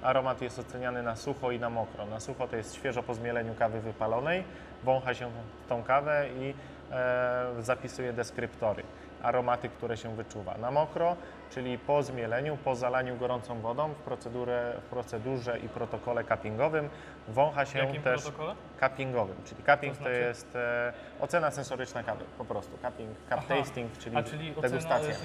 Aromat 0.02 0.42
jest 0.42 0.60
oceniany 0.60 1.04
na 1.04 1.16
sucho 1.16 1.52
i 1.52 1.60
na 1.60 1.70
mokro. 1.70 2.06
Na 2.06 2.20
sucho 2.20 2.48
to 2.48 2.56
jest 2.56 2.76
świeżo 2.76 3.04
po 3.04 3.14
zmieleniu 3.14 3.54
kawy 3.54 3.82
wypalonej, 3.82 4.44
wącha 4.86 5.14
się 5.14 5.32
tą 5.70 5.84
kawę 5.84 6.26
i 6.40 6.54
e, 6.92 7.46
zapisuje 7.60 8.14
deskryptory, 8.14 8.84
aromaty, 9.24 9.70
które 9.70 9.98
się 9.98 10.16
wyczuwa. 10.16 10.58
Na 10.58 10.72
mokro, 10.72 11.16
czyli 11.52 11.78
po 11.78 12.04
zmieleniu, 12.04 12.58
po 12.58 12.76
zalaniu 12.76 13.18
gorącą 13.18 13.60
wodą 13.62 13.90
w, 13.90 13.96
procedurę, 13.96 14.74
w 14.82 14.90
procedurze 14.90 15.60
i 15.60 15.70
protokole 15.70 16.24
cuppingowym 16.24 16.90
wącha 17.28 17.66
W 17.66 17.70
się 17.70 17.80
jakim 17.80 18.02
też 18.02 18.22
protokole? 18.22 18.56
cuppingowym, 18.80 19.36
czyli 19.46 19.64
cupping 19.64 19.94
To 19.94 19.98
to, 19.98 20.04
znaczy? 20.10 20.20
jest 20.20 20.56
e, 20.56 20.94
ocena 21.20 21.52
sensoryczna 21.52 22.04
kawy, 22.04 22.26
po 22.38 22.46
prostu. 22.46 22.78
Cupping, 22.78 23.10
cup 23.30 23.38
Aha. 23.38 23.56
tasting, 23.58 23.98
czyli, 23.98 24.18
A 24.18 24.24
czyli 24.24 24.52
ocena... 24.52 24.62
degustacja. 24.70 25.16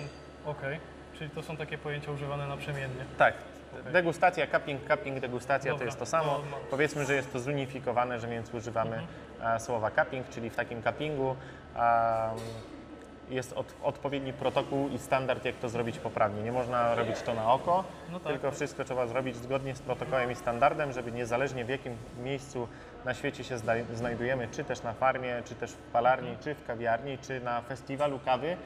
Okej, 0.46 0.78
czyli 1.18 1.30
to 1.30 1.42
są 1.42 1.56
takie 1.56 1.78
pojęcia 1.78 2.12
używane 2.12 2.46
naprzemiennie. 2.48 3.04
Tak. 3.18 3.34
Degustacja, 3.92 4.46
cupping, 4.46 4.80
cupping, 4.88 5.20
degustacja 5.20 5.70
to 5.70 5.74
Dobra, 5.74 5.86
jest 5.86 5.98
to 5.98 6.06
samo. 6.06 6.34
to 6.34 6.42
ma- 6.42 6.56
Powiedzmy, 6.70 7.04
że 7.06 7.14
jest 7.14 7.32
to 7.32 7.38
zunifikowane, 7.40 8.20
że 8.20 8.28
więc 8.28 8.54
używamy 8.54 8.96
Mhm. 8.96 9.56
e, 9.56 9.60
słowa 9.60 9.90
cupping, 9.90 10.28
czyli 10.28 10.50
w 10.50 10.56
takim 10.56 10.82
cuppingu 10.82 11.30
em, 11.30 11.80
jest 13.30 13.52
od, 13.52 13.74
odpowiedni 13.82 14.32
protokół 14.32 14.88
i 14.88 14.98
standard, 14.98 15.44
jak 15.44 15.56
to 15.56 15.68
zrobić 15.68 15.98
poprawnie. 15.98 16.42
Nie 16.42 16.52
można 16.52 16.94
robić 16.94 17.22
to 17.22 17.34
na 17.34 17.52
oko, 17.52 17.84
No 18.12 18.20
tak. 18.20 18.32
tylko 18.32 18.50
wszystko 18.50 18.84
trzeba 18.84 19.06
zrobić 19.06 19.36
zgodnie 19.36 19.74
z 19.74 19.82
protokołem 19.82 20.32
i 20.32 20.34
standardem, 20.34 20.92
żeby 20.92 21.12
niezależnie 21.12 21.64
w 21.64 21.68
jakim 21.68 21.96
miejscu 22.22 22.68
na 23.04 23.14
świecie 23.14 23.44
się 23.44 23.58
znajdujemy, 23.94 24.48
czy 24.48 24.64
też 24.64 24.82
na 24.82 24.92
farmie, 24.92 25.42
czy 25.44 25.54
też 25.54 25.70
w 25.70 25.76
palarni, 25.76 26.36
czy 26.40 26.54
w 26.54 26.66
kawiarni, 26.66 27.18
czy 27.18 27.40
na 27.40 27.62
festiwalu 27.62 28.18
kawy, 28.18 28.56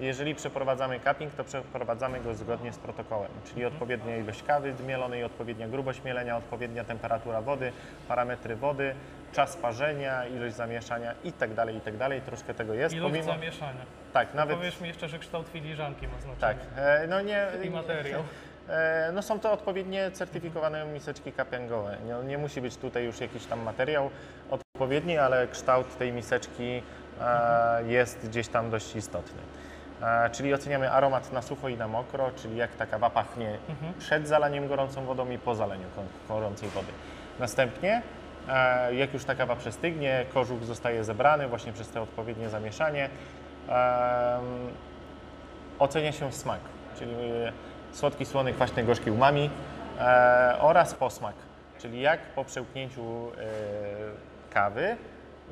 jeżeli 0.00 0.34
przeprowadzamy 0.34 1.00
cupping, 1.00 1.34
to 1.34 1.44
przeprowadzamy 1.44 2.20
go 2.20 2.34
zgodnie 2.34 2.72
z 2.72 2.78
protokołem, 2.78 3.30
czyli 3.44 3.64
odpowiednia 3.64 4.16
ilość 4.16 4.42
kawy 4.42 4.74
zmielonej, 4.74 5.24
odpowiednia 5.24 5.68
grubość 5.68 6.04
mielenia, 6.04 6.36
odpowiednia 6.36 6.84
temperatura 6.84 7.40
wody, 7.40 7.72
parametry 8.08 8.56
wody, 8.56 8.94
czas 9.32 9.56
parzenia, 9.56 10.26
ilość 10.26 10.54
zamieszania 10.54 11.14
i 11.24 11.32
tak 11.32 11.54
dalej, 11.54 11.76
i 11.76 11.80
tak 11.80 11.96
dalej. 11.96 12.20
Troszkę 12.20 12.54
tego 12.54 12.74
jest. 12.74 12.94
Ilość 12.94 13.24
zamieszania. 13.24 13.80
tak, 14.12 14.34
nawet 14.34 14.56
Powiesz 14.56 14.80
mi 14.80 14.88
jeszcze, 14.88 15.08
że 15.08 15.18
kształt 15.18 15.48
filiżanki 15.48 16.08
ma 16.08 16.20
znaczenie. 16.20 16.40
tak, 16.40 16.56
e, 16.76 17.06
no 17.06 17.20
nie. 17.20 17.46
I 17.64 17.70
materiał. 17.70 18.22
E, 18.68 19.10
no 19.14 19.22
są 19.22 19.40
to 19.40 19.52
odpowiednie 19.52 20.10
certyfikowane 20.10 20.84
miseczki 20.84 21.32
cuppingowe. 21.32 21.96
Nie, 22.06 22.28
nie 22.28 22.38
musi 22.38 22.60
być 22.60 22.76
tutaj 22.76 23.04
już 23.04 23.20
jakiś 23.20 23.46
tam 23.46 23.60
materiał 23.62 24.10
odpowiedni, 24.50 25.18
ale 25.18 25.46
kształt 25.48 25.98
tej 25.98 26.12
miseczki 26.12 26.82
e, 27.20 27.82
jest 27.86 28.28
gdzieś 28.28 28.48
tam 28.48 28.70
dość 28.70 28.96
istotny. 28.96 29.40
E, 30.02 30.30
czyli 30.30 30.54
oceniamy 30.54 30.90
aromat 30.90 31.32
na 31.32 31.42
sucho 31.42 31.68
i 31.68 31.76
na 31.76 31.88
mokro, 31.88 32.30
czyli 32.36 32.56
jak 32.56 32.74
ta 32.74 32.86
kawa 32.86 33.10
pachnie 33.10 33.58
przed 33.98 34.28
zalaniem 34.28 34.68
gorącą 34.68 35.04
wodą 35.04 35.30
i 35.30 35.38
po 35.38 35.54
zalaniu 35.54 35.86
ko- 35.96 36.34
gorącej 36.34 36.68
wody. 36.68 36.92
Następnie, 37.38 38.02
jak 38.92 39.14
już 39.14 39.24
ta 39.24 39.34
kawa 39.34 39.56
przestygnie, 39.56 40.24
kożuch 40.34 40.64
zostaje 40.64 41.04
zebrany 41.04 41.48
właśnie 41.48 41.72
przez 41.72 41.88
te 41.88 42.02
odpowiednie 42.02 42.48
zamieszanie. 42.48 43.08
ocenia 45.78 46.12
się 46.12 46.32
smak, 46.32 46.60
czyli 46.98 47.14
słodki, 47.92 48.24
słony, 48.26 48.52
kwaśny, 48.52 48.84
gorzki 48.84 49.10
umami 49.10 49.50
e, 50.00 50.56
oraz 50.60 50.94
posmak, 50.94 51.34
czyli 51.78 52.00
jak 52.00 52.20
po 52.20 52.44
przełknięciu 52.44 53.02
e, 53.02 53.34
kawy 54.54 54.96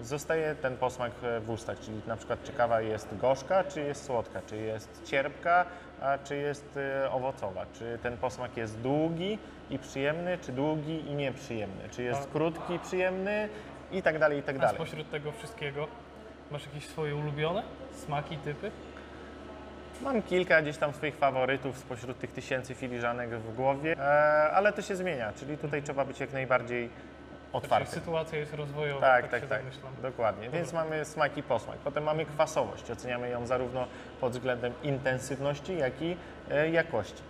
zostaje 0.03 0.55
ten 0.55 0.77
posmak 0.77 1.13
e, 1.23 1.41
w 1.41 1.51
ustach, 1.51 1.81
czyli 1.81 2.01
na 2.07 2.17
przykład 2.17 2.43
czy 2.45 2.53
kawa 2.53 2.81
jest 2.81 3.17
gorzka, 3.17 3.65
czy 3.65 3.81
jest 3.81 4.05
słodka, 4.05 4.41
czy 4.47 4.57
jest 4.57 5.03
cierpka, 5.05 5.65
a 6.03 6.19
czy 6.19 6.37
jest 6.37 6.77
e, 7.05 7.11
owocowa, 7.11 7.67
czy 7.73 7.99
ten 8.03 8.17
posmak 8.17 8.57
jest 8.57 8.81
długi 8.81 9.39
i 9.71 9.79
przyjemny, 9.79 10.39
czy 10.39 10.53
długi 10.53 11.07
i 11.11 11.15
nieprzyjemny, 11.15 11.89
czy 11.91 12.03
jest 12.03 12.23
A- 12.23 12.33
krótki 12.33 12.75
i 12.75 12.79
przyjemny? 12.79 13.49
I 13.93 14.03
tak 14.03 14.19
dalej, 14.19 14.39
i 14.39 14.43
tak 14.43 14.57
A 14.57 14.59
dalej. 14.59 14.75
spośród 14.77 15.11
tego 15.11 15.33
wszystkiego 15.33 15.87
masz 16.51 16.67
jakieś 16.67 16.87
swoje 16.87 17.17
ulubione 17.17 17.63
smaki, 18.05 18.37
typy? 18.39 18.71
Mam 20.03 20.23
kilka 20.23 20.63
gdzieś 20.63 20.77
tam 20.79 20.93
swoich 20.95 21.17
faworytów 21.17 21.79
spośród 21.79 22.19
tych 22.19 22.33
tysięcy 22.33 22.75
filiżanek 22.75 23.31
w 23.31 23.55
głowie, 23.55 23.97
e, 23.99 24.03
ale 24.51 24.73
to 24.73 24.83
się 24.83 24.97
zmienia, 24.97 25.33
czyli 25.33 25.59
tutaj 25.59 25.83
trzeba 25.83 26.05
być 26.05 26.21
jak 26.21 26.33
najbardziej 26.33 26.89
Czyli 26.89 27.65
otwartym. 27.65 27.95
sytuacja 27.95 28.39
jest 28.39 28.55
rozwojowa, 28.55 29.01
Tak, 29.01 29.23
tak, 29.23 29.31
tak, 29.31 29.41
się 29.41 29.47
tak, 29.49 29.61
domyślam. 29.63 29.93
dokładnie. 30.03 30.51
Więc 30.51 30.73
mamy 30.73 31.05
smak 31.05 31.37
i 31.37 31.43
posmak. 31.43 31.77
Potem 31.79 32.05
mamy 32.05 32.25
kwasowość. 32.27 32.91
Oceniamy 32.91 33.29
ją 33.31 33.47
zarówno 33.47 33.87
pod 34.21 34.33
względem 34.33 34.73
intensywności, 34.83 35.79
jak 35.79 36.03
i 36.03 36.17
e, 36.51 36.71
jakości. 36.71 37.23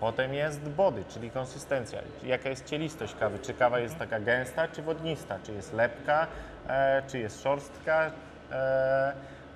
Potem 0.00 0.34
jest 0.34 0.60
body, 0.60 1.04
czyli 1.08 1.30
konsystencja. 1.30 1.98
Jaka 2.22 2.48
jest 2.48 2.64
cielistość 2.66 3.14
kawy? 3.20 3.38
Czy 3.38 3.54
kawa 3.54 3.78
jest 3.78 3.98
taka 3.98 4.20
gęsta, 4.20 4.68
czy 4.68 4.82
wodnista? 4.82 5.38
Czy 5.44 5.52
jest 5.52 5.72
lepka, 5.72 6.26
e, 6.68 7.02
czy 7.08 7.18
jest 7.18 7.42
szorstka? 7.42 8.10
E, 8.52 9.12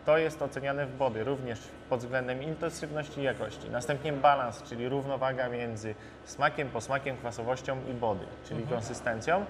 to 0.06 0.18
jest 0.18 0.42
oceniane 0.42 0.86
w 0.86 0.96
body, 0.96 1.24
również 1.24 1.58
pod 1.90 2.00
względem 2.00 2.42
intensywności 2.42 3.20
i 3.20 3.22
jakości. 3.24 3.70
Następnie 3.70 4.12
balans, 4.12 4.62
czyli 4.62 4.88
równowaga 4.88 5.48
między 5.48 5.94
smakiem, 6.24 6.68
posmakiem, 6.68 7.16
kwasowością 7.16 7.76
i 7.90 7.94
body, 7.94 8.26
czyli 8.48 8.62
konsystencją. 8.66 9.44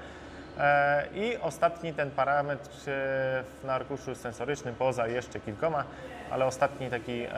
E, 0.58 1.06
I 1.14 1.36
ostatni 1.36 1.92
ten 1.94 2.10
parametr 2.10 2.68
e, 2.70 2.72
w- 2.82 3.60
na 3.64 3.72
arkuszu 3.74 4.14
sensorycznym, 4.14 4.74
poza 4.74 5.06
jeszcze 5.08 5.40
kilkoma, 5.40 5.84
ale 6.30 6.44
ostatni 6.46 6.90
taki 6.90 7.22
e, 7.22 7.28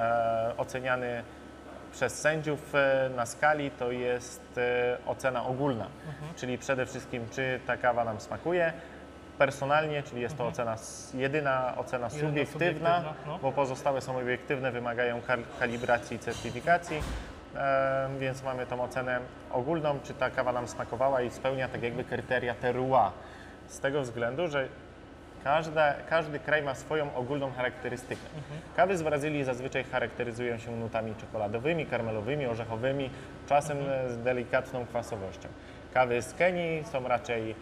oceniany 0.57 1.23
przez 1.93 2.21
sędziów 2.21 2.73
na 3.17 3.27
skali 3.27 3.71
to 3.71 3.91
jest 3.93 4.61
ocena 5.07 5.47
ogólna, 5.47 5.87
czyli 6.37 6.59
przede 6.59 6.87
wszystkim 6.87 7.27
czy 7.31 7.61
ta 7.67 7.77
kawa 7.77 8.05
nam 8.05 8.21
smakuje. 8.21 8.73
Personalnie, 9.39 10.03
czyli 10.03 10.23
jest 10.23 10.37
to 10.39 10.47
ocena, 10.47 10.73
s- 10.75 11.15
jedyna 11.15 11.75
ocena 11.77 12.11
subiektywna, 12.11 12.53
subiektywna, 12.53 13.15
no. 13.27 13.39
bo 13.39 13.53
pozostałe 13.53 14.01
są 14.01 14.19
obiektywne, 14.19 14.73
wymagają 14.73 15.21
kal- 15.21 15.43
kalibracji 15.61 16.17
i 16.17 16.21
certyfikacji, 16.21 17.03
e, 17.57 18.09
więc 18.19 18.43
mamy 18.43 18.67
tą 18.67 18.83
ocenę 18.83 19.21
ogólną, 19.53 19.99
czy 20.05 20.15
ta 20.15 20.31
kawa 20.31 20.53
nam 20.53 20.69
smakowała 20.69 21.23
i 21.23 21.31
spełnia 21.31 21.69
tak 21.69 21.83
jakby 21.83 22.05
kryteria 22.05 22.55
terroir. 22.55 23.11
Z 23.69 23.81
tego 23.81 24.03
względu, 24.03 24.49
że 24.49 24.69
każda, 25.45 25.95
każdy 26.11 26.39
kraj 26.39 26.63
ma 26.63 26.75
swoją 26.75 27.15
ogólną 27.15 27.53
charakterystykę. 27.53 28.21
Kawy 28.77 28.97
z 28.97 29.03
Brazylii 29.03 29.45
zazwyczaj 29.45 29.85
charakteryzują 29.85 30.59
się 30.59 30.71
nutami 30.77 31.15
czekoladowymi, 31.15 31.87
karmelowymi, 31.87 32.47
orzechowymi, 32.47 33.11
czasem 33.49 33.79
e, 33.91 34.11
z 34.11 34.19
delikatną 34.23 34.87
kwasowością. 34.87 35.49
Kawy 35.95 36.23
z 36.23 36.35
Kenii 36.35 36.85
są 36.85 37.09
raczej 37.09 37.55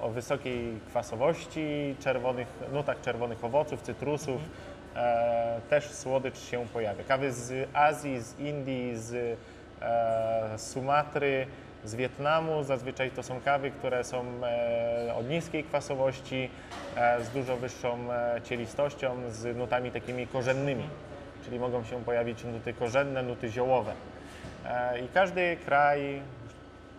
o 0.00 0.08
wysokiej 0.08 0.80
kwasowości, 0.88 1.96
czerwonych, 2.00 2.48
nutach 2.72 3.00
czerwonych 3.00 3.44
owoców, 3.44 3.82
cytrusów. 3.82 4.40
E, 4.96 5.60
też 5.70 5.90
słodycz 5.90 6.38
się 6.38 6.66
pojawia. 6.72 7.04
Kawy 7.04 7.32
z 7.32 7.68
Azji, 7.74 8.20
z 8.20 8.38
Indii, 8.38 8.96
z 8.96 9.38
e, 9.82 10.58
Sumatry, 10.58 11.46
z 11.84 11.94
Wietnamu. 11.94 12.64
Zazwyczaj 12.64 13.10
to 13.10 13.22
są 13.22 13.40
kawy, 13.40 13.70
które 13.70 14.04
są 14.04 14.24
e, 14.42 15.14
o 15.18 15.22
niskiej 15.22 15.64
kwasowości, 15.64 16.50
e, 16.96 17.24
z 17.24 17.30
dużo 17.30 17.56
wyższą 17.56 18.12
e, 18.12 18.40
cielistością, 18.44 19.16
z 19.30 19.56
nutami 19.56 19.90
takimi 19.90 20.26
korzennymi, 20.26 20.84
czyli 21.44 21.58
mogą 21.58 21.84
się 21.84 22.04
pojawić 22.04 22.44
nuty 22.44 22.72
korzenne, 22.72 23.22
nuty 23.22 23.48
ziołowe. 23.48 23.92
E, 24.66 25.00
I 25.00 25.08
każdy 25.14 25.56
kraj, 25.64 26.20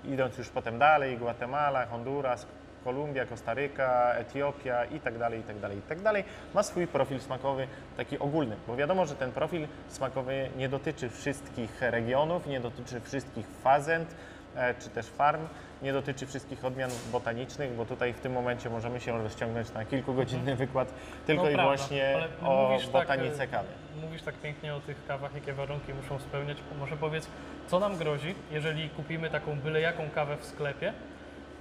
idąc 0.06 0.38
już 0.38 0.50
potem 0.50 0.79
dalej, 0.79 1.18
Gwatemala, 1.18 1.86
Honduras, 1.86 2.48
Kolumbia, 2.84 3.25
Kostaryka, 3.25 4.13
Etiopia 4.13 4.86
i 4.86 5.00
tak 5.00 5.18
dalej, 5.18 5.39
i 5.39 5.44
tak 5.44 5.60
dalej, 5.60 5.77
i 5.77 5.82
tak 5.82 6.01
dalej, 6.01 6.24
ma 6.53 6.63
swój 6.63 6.88
profil 6.88 7.20
smakowy 7.20 7.68
taki 7.98 8.20
ogólny, 8.20 8.56
bo 8.68 8.75
wiadomo, 8.75 9.06
że 9.06 9.15
ten 9.15 9.32
profil 9.32 9.68
smakowy 9.88 10.50
nie 10.58 10.70
dotyczy 10.70 11.10
wszystkich 11.10 11.82
regionów, 11.82 12.48
nie 12.48 12.60
dotyczy 12.60 13.01
wszystkich 13.01 13.48
fazent, 13.63 14.15
e, 14.56 14.74
czy 14.74 14.89
też 14.89 15.06
farm, 15.06 15.41
nie 15.82 15.94
dotyczy 15.94 16.27
wszystkich 16.27 16.65
odmian 16.65 16.89
botanicznych, 17.12 17.74
bo 17.74 17.86
tutaj 17.86 18.13
w 18.13 18.20
tym 18.20 18.32
momencie 18.32 18.70
możemy 18.70 19.00
się 19.00 19.24
rozciągnąć 19.24 19.74
na 19.74 19.86
kilkugodzinny 19.86 20.56
wykład 20.56 20.94
tylko 21.25 21.44
No 21.44 21.50
i 21.50 21.53
prawda, 21.53 21.75
właśnie 21.75 22.27
o 22.44 22.77
tak, 22.82 22.91
botanice 22.91 23.44
e, 23.44 23.48
kawy. 23.48 23.70
Mówisz 24.01 24.22
tak 24.22 24.36
pięknie 24.36 24.75
o 24.75 24.79
tych 24.79 25.06
kawach, 25.08 25.36
jakie 25.36 25.53
warunki 25.53 25.94
muszą 25.94 26.20
spełniać. 26.20 26.58
Może 26.79 26.98
powiedz, 26.98 27.27
co 27.68 27.79
nam 27.79 27.98
grozi, 27.98 28.36
jeżeli 28.51 28.89
kupimy 28.89 29.29
taką 29.29 29.60
byle 29.60 29.82
jaką 29.82 30.10
kawę 30.10 30.38
w 30.38 30.46
sklepie, 30.46 30.94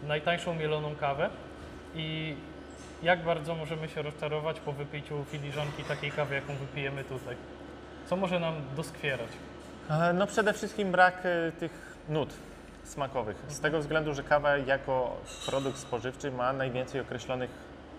najtańszą 0.02 0.54
mieloną 0.54 0.97
kawę 0.97 1.30
i 1.95 2.37
jak 3.02 3.23
bardzo 3.25 3.54
możemy 3.54 3.88
się 3.88 4.02
rozczarować 4.02 4.61
po 4.61 4.73
wypiciu 4.73 5.25
filiżanki 5.25 5.85
takiej 5.85 6.11
kawy, 6.11 6.35
jaką 6.35 6.54
wypijemy 6.54 7.04
tutaj? 7.04 7.37
Co 8.07 8.16
może 8.16 8.40
nam 8.40 8.54
doskwierać? 8.76 9.28
E, 9.90 10.12
No 10.12 10.26
przede 10.26 10.52
wszystkim 10.52 10.92
brak 10.92 11.23
e, 11.25 11.52
tych 11.52 11.97
nut 12.09 12.35
smakowych. 12.85 13.37
Z 13.49 13.61
tego 13.61 13.78
względu, 13.80 14.14
że 14.14 14.23
kawa 14.23 14.57
jako 14.57 15.16
produkt 15.47 15.78
spożywczy 15.78 16.30
ma 16.30 16.52
najwięcej 16.52 17.00
określonych 17.00 17.50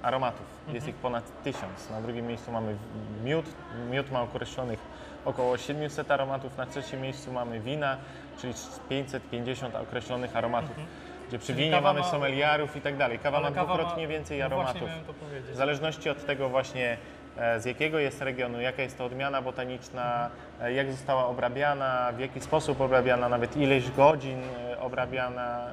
aromatów. 0.02 0.46
Jest 0.74 0.88
ich 0.88 0.96
ponad 0.96 1.24
tysiąc. 1.44 1.90
Na 1.90 2.02
drugim 2.02 2.28
miejscu 2.28 2.52
mamy 2.52 2.76
miód. 3.24 3.46
Miód 3.92 4.12
ma 4.12 4.22
określonych 4.22 4.80
około 5.26 5.58
700 5.58 6.12
aromatów. 6.12 6.58
Na 6.58 6.66
trzecim 6.66 7.02
miejscu 7.02 7.32
mamy 7.34 7.60
wina, 7.60 7.98
czyli 8.42 8.54
550 8.90 9.76
określonych 9.76 10.36
aromatów. 10.36 10.76
Gdzie 11.28 11.40
przy 11.40 11.48
Czyli 11.48 11.64
winie 11.64 11.82
mamy 11.82 12.00
ma- 12.00 12.06
sommeliarów 12.06 12.76
i 12.76 12.82
tak 12.82 12.98
dalej. 12.98 13.20
Kawa 13.20 13.40
ma 13.42 13.52
dwukrotnie 13.52 14.08
więcej 14.08 14.40
no 14.40 14.46
aromatów. 14.46 14.90
Powiedzieć. 15.20 15.52
W 15.52 15.56
zależności 15.56 16.10
od 16.10 16.26
tego 16.26 16.50
właśnie 16.50 16.98
e, 17.38 17.60
z 17.60 17.66
jakiego 17.66 18.00
jest 18.00 18.22
regionu, 18.22 18.62
jaka 18.62 18.82
jest 18.82 18.98
to 18.98 19.06
odmiana 19.06 19.42
botaniczna, 19.42 20.30
e, 20.62 20.74
jak 20.74 20.92
została 20.92 21.26
obrabiana, 21.26 22.12
w 22.12 22.20
jaki 22.20 22.40
sposób 22.42 22.82
obrabiana, 22.82 23.30
nawet 23.30 23.58
ileś 23.58 23.92
godzin 23.92 24.40
e, 24.72 24.80
obrabiana, 24.80 25.68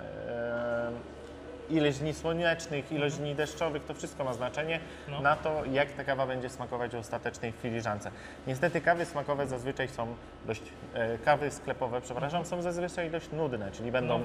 ileś 1.70 1.98
dni 1.98 2.14
słonecznych, 2.14 2.92
ilość 2.92 3.16
dni 3.16 3.34
deszczowych, 3.34 3.84
to 3.84 3.94
wszystko 3.94 4.24
ma 4.24 4.32
znaczenie 4.32 4.80
No. 5.08 5.20
na 5.20 5.36
to, 5.36 5.62
jak 5.72 5.90
ta 5.92 6.04
kawa 6.04 6.26
będzie 6.26 6.48
smakować 6.50 6.92
w 6.92 6.98
ostatecznej 6.98 7.52
filiżance. 7.52 8.10
Niestety 8.46 8.80
kawy 8.80 9.04
smakowe 9.04 9.46
zazwyczaj 9.46 9.88
są 9.88 10.06
dość, 10.46 10.62
e, 10.94 11.18
kawy 11.18 11.50
sklepowe, 11.50 12.00
przepraszam, 12.00 12.44
są 12.44 12.62
zazwyczaj 12.62 13.10
dość 13.10 13.30
nudne, 13.32 13.70
czyli 13.70 13.92
będą 13.92 14.18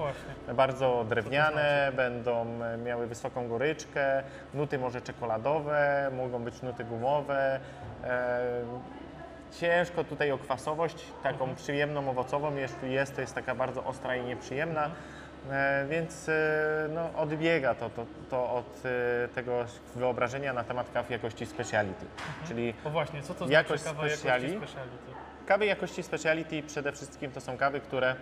No 0.47 0.53
bardzo 0.53 1.05
drewniane, 1.09 1.51
znaczy? 1.91 1.97
będą 1.97 2.45
e, 2.63 2.77
miały 2.77 3.07
wysoką 3.07 3.47
goryczkę, 3.47 4.23
nuty 4.53 4.79
może 4.79 5.01
czekoladowe, 5.01 6.11
mogą 6.17 6.43
być 6.43 6.61
nuty 6.61 6.83
gumowe. 6.83 7.59
E, 8.03 8.39
ciężko 9.59 10.03
tutaj 10.03 10.31
o 10.31 10.37
kwasowość, 10.37 11.05
taką 11.23 11.39
Mhm. 11.39 11.55
przyjemną, 11.55 12.09
owocową, 12.09 12.55
jeśli 12.55 12.91
jest, 12.93 13.15
to 13.15 13.21
jest 13.21 13.35
taka 13.35 13.55
bardzo 13.55 13.83
ostra 13.83 14.15
i 14.15 14.25
nieprzyjemna. 14.25 14.85
E, 14.85 14.89
więc 15.89 16.29
e, 16.29 16.89
no, 16.93 17.09
odbiega 17.17 17.75
to, 17.75 17.89
to, 17.89 18.05
to 18.29 18.51
od 18.53 18.83
e, 18.85 19.27
tego 19.27 19.65
wyobrażenia 19.95 20.53
na 20.53 20.63
temat 20.63 20.91
kaw 20.93 21.09
jakości 21.09 21.45
speciality. 21.45 22.05
Czyli 22.47 22.73
O 22.83 22.89
właśnie, 22.89 23.21
co 23.21 23.33
to 23.33 23.37
znaczy 23.37 23.53
Jakość 23.53 23.83
kawa 23.83 24.03
jakości 24.03 24.19
speciali? 24.19 24.57
speciality? 24.57 25.11
Kawy 25.45 25.65
jakości 25.65 26.03
speciality 26.03 26.63
przede 26.63 26.91
wszystkim 26.91 27.31
to 27.31 27.41
są 27.41 27.57
kawy, 27.57 27.79
które 27.79 28.15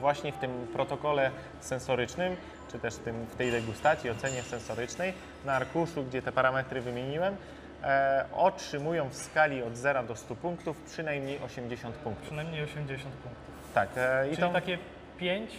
właśnie 0.00 0.32
w 0.32 0.38
tym 0.38 0.66
protokole 0.72 1.30
sensorycznym, 1.60 2.36
czy 2.72 2.78
też 2.78 2.96
tym, 2.96 3.26
w 3.26 3.36
tej 3.36 3.50
degustacji, 3.50 4.10
ocenie 4.10 4.42
sensorycznej, 4.42 5.12
na 5.44 5.52
arkuszu, 5.52 6.04
gdzie 6.04 6.22
te 6.22 6.32
parametry 6.32 6.80
wymieniłem, 6.80 7.36
e, 7.82 8.24
otrzymują 8.32 9.08
w 9.08 9.14
skali 9.14 9.62
od 9.62 9.76
0 9.76 10.02
do 10.02 10.16
100 10.16 10.34
punktów 10.36 10.82
przynajmniej 10.82 11.38
80 11.38 11.96
punktów. 11.96 12.26
Przynajmniej 12.26 12.62
80 12.62 13.14
punktów. 13.14 13.44
Tak, 13.74 13.88
e, 13.96 14.26
i 14.26 14.30
Czyli 14.30 14.42
to 14.42 14.52
takie 14.52 14.78
5, 15.18 15.50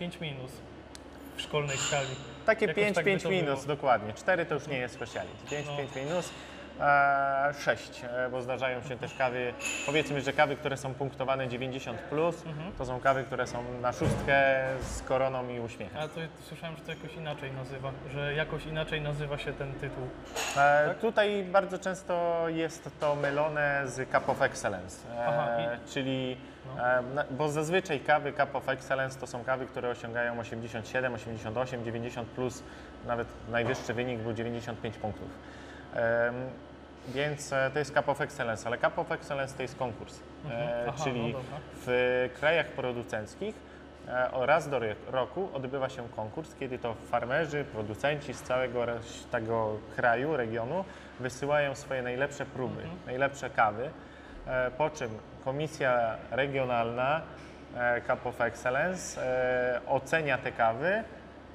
5 0.00 0.20
minus 0.20 0.50
w 1.36 1.42
szkolnej 1.42 1.76
skali. 1.76 2.06
takie 2.46 2.66
jakoś 2.66 2.82
5, 2.84 2.94
tak 2.94 3.04
by 3.04 3.10
5 3.10 3.22
to 3.22 3.30
minus, 3.30 3.64
było. 3.64 3.76
dokładnie. 3.76 4.12
4 4.12 4.46
to 4.46 4.54
już 4.54 4.66
nie 4.66 4.78
jest 4.78 4.94
speciality. 4.94 5.34
5, 5.50 5.66
No. 5.66 5.76
5 5.76 5.94
minus. 5.96 6.30
E, 6.80 7.54
6, 7.60 8.02
e, 8.04 8.28
bo 8.30 8.42
zdarzają 8.42 8.82
się 8.82 8.96
też 8.96 9.14
kawy, 9.14 9.52
powiedzmy, 9.86 10.20
że 10.20 10.32
kawy, 10.32 10.56
które 10.56 10.76
są 10.76 10.94
punktowane 10.94 11.48
90, 11.48 11.98
plus, 12.00 12.46
Mhm. 12.46 12.72
to 12.78 12.84
są 12.86 13.00
kawy, 13.00 13.24
które 13.24 13.46
są 13.46 13.64
na 13.82 13.92
szóstkę 13.92 14.64
z 14.82 15.02
koroną 15.02 15.48
i 15.48 15.60
uśmiechem. 15.60 15.98
Ale 15.98 16.08
to 16.08 16.20
słyszałem, 16.42 16.76
że 16.76 16.82
to 16.82 16.90
jakoś 16.90 17.14
inaczej 17.14 17.52
nazywa, 17.52 17.92
że 18.12 18.34
jakoś 18.34 18.66
inaczej 18.66 19.00
nazywa 19.00 19.38
się 19.38 19.52
ten 19.52 19.72
tytuł. 19.72 20.04
E, 20.52 20.54
Tak? 20.88 20.98
Tutaj 20.98 21.44
bardzo 21.44 21.78
często 21.78 22.44
jest 22.48 22.90
to 23.00 23.14
mylone 23.16 23.82
z 23.84 24.10
Cup 24.10 24.28
of 24.28 24.42
Excellence, 24.42 25.08
e, 25.16 25.26
Aha, 25.26 25.48
czyli, 25.92 26.36
No. 26.76 26.86
e, 26.88 27.02
bo 27.30 27.48
zazwyczaj 27.48 28.00
kawy 28.00 28.32
Cup 28.32 28.54
of 28.56 28.68
Excellence 28.68 29.20
to 29.20 29.26
są 29.26 29.44
kawy, 29.44 29.66
które 29.66 29.88
osiągają 29.90 30.38
87, 30.38 31.14
88, 31.14 31.84
90 31.84 32.28
plus, 32.28 32.62
nawet 33.06 33.28
najwyższy 33.48 33.94
wynik 33.94 34.18
był 34.20 34.32
95 34.32 34.96
punktów. 34.98 35.28
Więc 37.08 37.52
e, 37.52 37.70
to 37.72 37.78
jest 37.78 37.94
Cup 37.94 38.08
of 38.08 38.20
Excellence, 38.20 38.66
ale 38.66 38.78
Cup 38.78 38.98
of 38.98 39.12
Excellence 39.12 39.56
to 39.56 39.62
jest 39.62 39.76
konkurs, 39.78 40.20
Mhm. 40.44 40.68
e, 40.68 40.84
Aha, 40.88 41.04
czyli 41.04 41.32
no 41.32 41.38
w 41.86 42.28
krajach 42.40 42.66
producenckich 42.66 43.54
e, 44.08 44.46
raz 44.46 44.68
do 44.68 44.80
roku 45.10 45.48
odbywa 45.54 45.88
się 45.88 46.08
konkurs, 46.16 46.54
kiedy 46.60 46.78
to 46.78 46.94
farmerzy, 47.10 47.64
producenci 47.64 48.34
z 48.34 48.42
całego 48.42 48.86
tego 49.30 49.76
kraju, 49.96 50.36
regionu 50.36 50.84
wysyłają 51.20 51.74
swoje 51.74 52.02
najlepsze 52.02 52.46
próby, 52.46 52.82
Mhm. 52.82 52.96
najlepsze 53.06 53.50
kawy, 53.50 53.90
po 54.78 54.90
czym 54.90 55.10
Komisja 55.44 56.16
Regionalna 56.30 57.20
Cup 58.06 58.26
of 58.26 58.40
Excellence 58.40 59.20
ocenia 59.86 60.38
te 60.38 60.52
kawy 60.52 61.04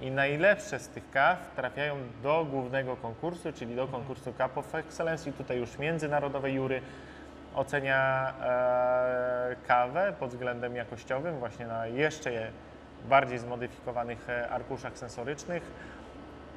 i 0.02 0.12
najlepsze 0.12 0.80
z 0.80 0.88
tych 0.88 1.12
kaw 1.12 1.38
trafiają 1.56 1.96
do 2.24 2.46
głównego 2.52 2.96
konkursu, 2.96 3.54
czyli 3.54 3.76
do 3.76 3.88
konkursu 3.88 4.34
Cup 4.34 4.58
of 4.58 4.76
Excellence 4.76 5.30
i 5.30 5.34
tutaj 5.34 5.58
już 5.58 5.78
międzynarodowe 5.78 6.52
jury 6.52 6.82
ocenia 7.56 8.34
e, 8.42 9.56
kawę 9.68 10.14
pod 10.20 10.30
względem 10.30 10.76
jakościowym, 10.76 11.40
właśnie 11.40 11.68
na 11.68 11.88
jeszcze 11.88 12.52
bardziej 13.10 13.40
zmodyfikowanych 13.40 14.30
e, 14.30 14.50
arkuszach 14.50 14.98
sensorycznych. 14.98 15.64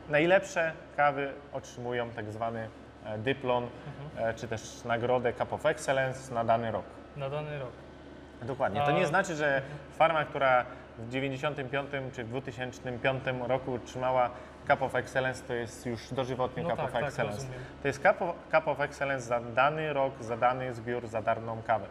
Najlepsze 0.08 0.72
kawy 0.96 1.32
otrzymują 1.52 2.10
tak 2.10 2.30
zwany 2.30 2.68
e, 3.04 3.18
dyplom, 3.18 3.68
e, 4.16 4.34
czy 4.34 4.48
też 4.48 4.84
nagrodę 4.84 5.32
Cup 5.32 5.52
of 5.52 5.66
Excellence 5.66 6.34
na 6.34 6.44
dany 6.44 6.70
rok. 6.70 6.84
Na 7.16 7.30
dany 7.30 7.58
rok. 7.58 7.72
Dokładnie. 8.42 8.80
To 8.80 8.92
nie 8.92 9.06
znaczy, 9.06 9.34
że 9.34 9.62
farma, 9.98 10.24
która 10.24 10.64
w 10.98 11.08
95 11.10 11.90
czy 12.12 12.24
w 12.24 12.28
2005 12.28 13.24
roku 13.46 13.74
otrzymała 13.74 14.30
Cup 14.68 14.82
of 14.82 14.94
Excellence, 14.94 15.42
to 15.44 15.54
jest 15.54 15.86
już 15.86 16.12
dożywotnie 16.12 16.62
No 16.62 16.68
Cup 16.68 16.78
tak, 16.78 16.86
of 16.86 16.92
tak, 16.92 17.04
Excellence. 17.04 17.36
rozumiem. 17.36 17.60
to 17.82 17.88
jest 17.88 18.02
Cup 18.02 18.22
of, 18.22 18.34
Cup 18.52 18.68
of 18.68 18.80
Excellence 18.80 19.26
za 19.26 19.40
dany 19.40 19.92
rok, 19.92 20.12
za 20.20 20.36
dany 20.36 20.74
zbiór, 20.74 21.06
za 21.06 21.22
daną 21.22 21.62
kawę. 21.66 21.86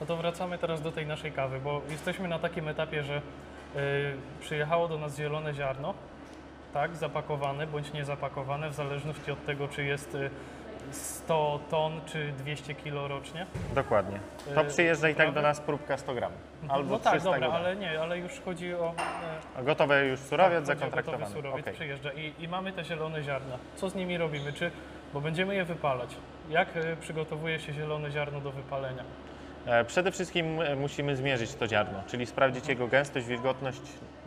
No 0.00 0.06
to 0.06 0.16
wracamy 0.16 0.58
teraz 0.58 0.82
do 0.82 0.92
tej 0.92 1.06
naszej 1.06 1.32
kawy, 1.32 1.60
bo 1.60 1.80
jesteśmy 1.88 2.28
na 2.28 2.38
takim 2.38 2.68
etapie, 2.68 3.02
że 3.02 3.16
y, 3.16 3.20
przyjechało 4.40 4.88
do 4.88 4.98
nas 4.98 5.16
zielone 5.16 5.54
ziarno, 5.54 5.94
tak, 6.72 6.96
zapakowane 6.96 7.66
bądź 7.66 7.92
niezapakowane, 7.92 8.70
w 8.70 8.74
zależności 8.74 9.30
od 9.32 9.44
tego, 9.46 9.68
czy 9.68 9.84
jest 9.84 10.14
y, 10.14 10.30
100 10.90 11.60
ton 11.70 12.00
czy 12.06 12.32
200 12.32 12.74
kilo 12.74 13.08
rocznie. 13.08 13.46
Dokładnie. 13.74 14.20
To 14.54 14.60
E, 14.60 14.64
przyjeżdża 14.64 15.08
i 15.08 15.14
tak 15.14 15.32
do 15.32 15.42
nas 15.42 15.60
próbka 15.60 15.96
100 15.96 16.14
gram. 16.14 16.32
Albo 16.68 16.90
no 16.90 16.98
tak, 16.98 17.12
300 17.12 17.24
dobra, 17.32 17.38
gram. 17.48 17.52
ale 17.52 17.76
nie, 17.76 18.00
ale 18.00 18.18
już 18.18 18.40
chodzi 18.40 18.74
o... 18.74 18.94
e, 19.58 19.64
Gotowy 19.64 20.06
już 20.06 20.20
surowiec 20.20 20.66
tak, 20.66 20.78
zakontraktowany. 20.78 21.24
Gotowy 21.24 21.40
surowiec 21.42 21.60
Okej. 21.64 21.74
przyjeżdża 21.74 22.12
i, 22.12 22.32
i 22.38 22.48
mamy 22.48 22.72
te 22.72 22.84
zielone 22.84 23.22
ziarna. 23.22 23.58
Co 23.76 23.88
z 23.90 23.94
nimi 23.94 24.18
robimy? 24.18 24.52
Czy, 24.52 24.70
bo 25.14 25.20
będziemy 25.20 25.54
je 25.54 25.64
wypalać. 25.64 26.16
Jak 26.50 26.76
y, 26.76 26.96
przygotowuje 27.00 27.60
się 27.60 27.72
zielone 27.72 28.10
ziarno 28.10 28.40
do 28.40 28.50
wypalenia? 28.52 29.04
E, 29.66 29.84
Przede 29.84 30.12
wszystkim 30.12 30.60
e, 30.60 30.76
musimy 30.76 31.16
zmierzyć 31.16 31.54
to 31.54 31.66
ziarno, 31.68 32.02
czyli 32.06 32.26
sprawdzić 32.26 32.68
jego 32.68 32.88
gęstość, 32.88 33.26
wilgotność, 33.26 33.80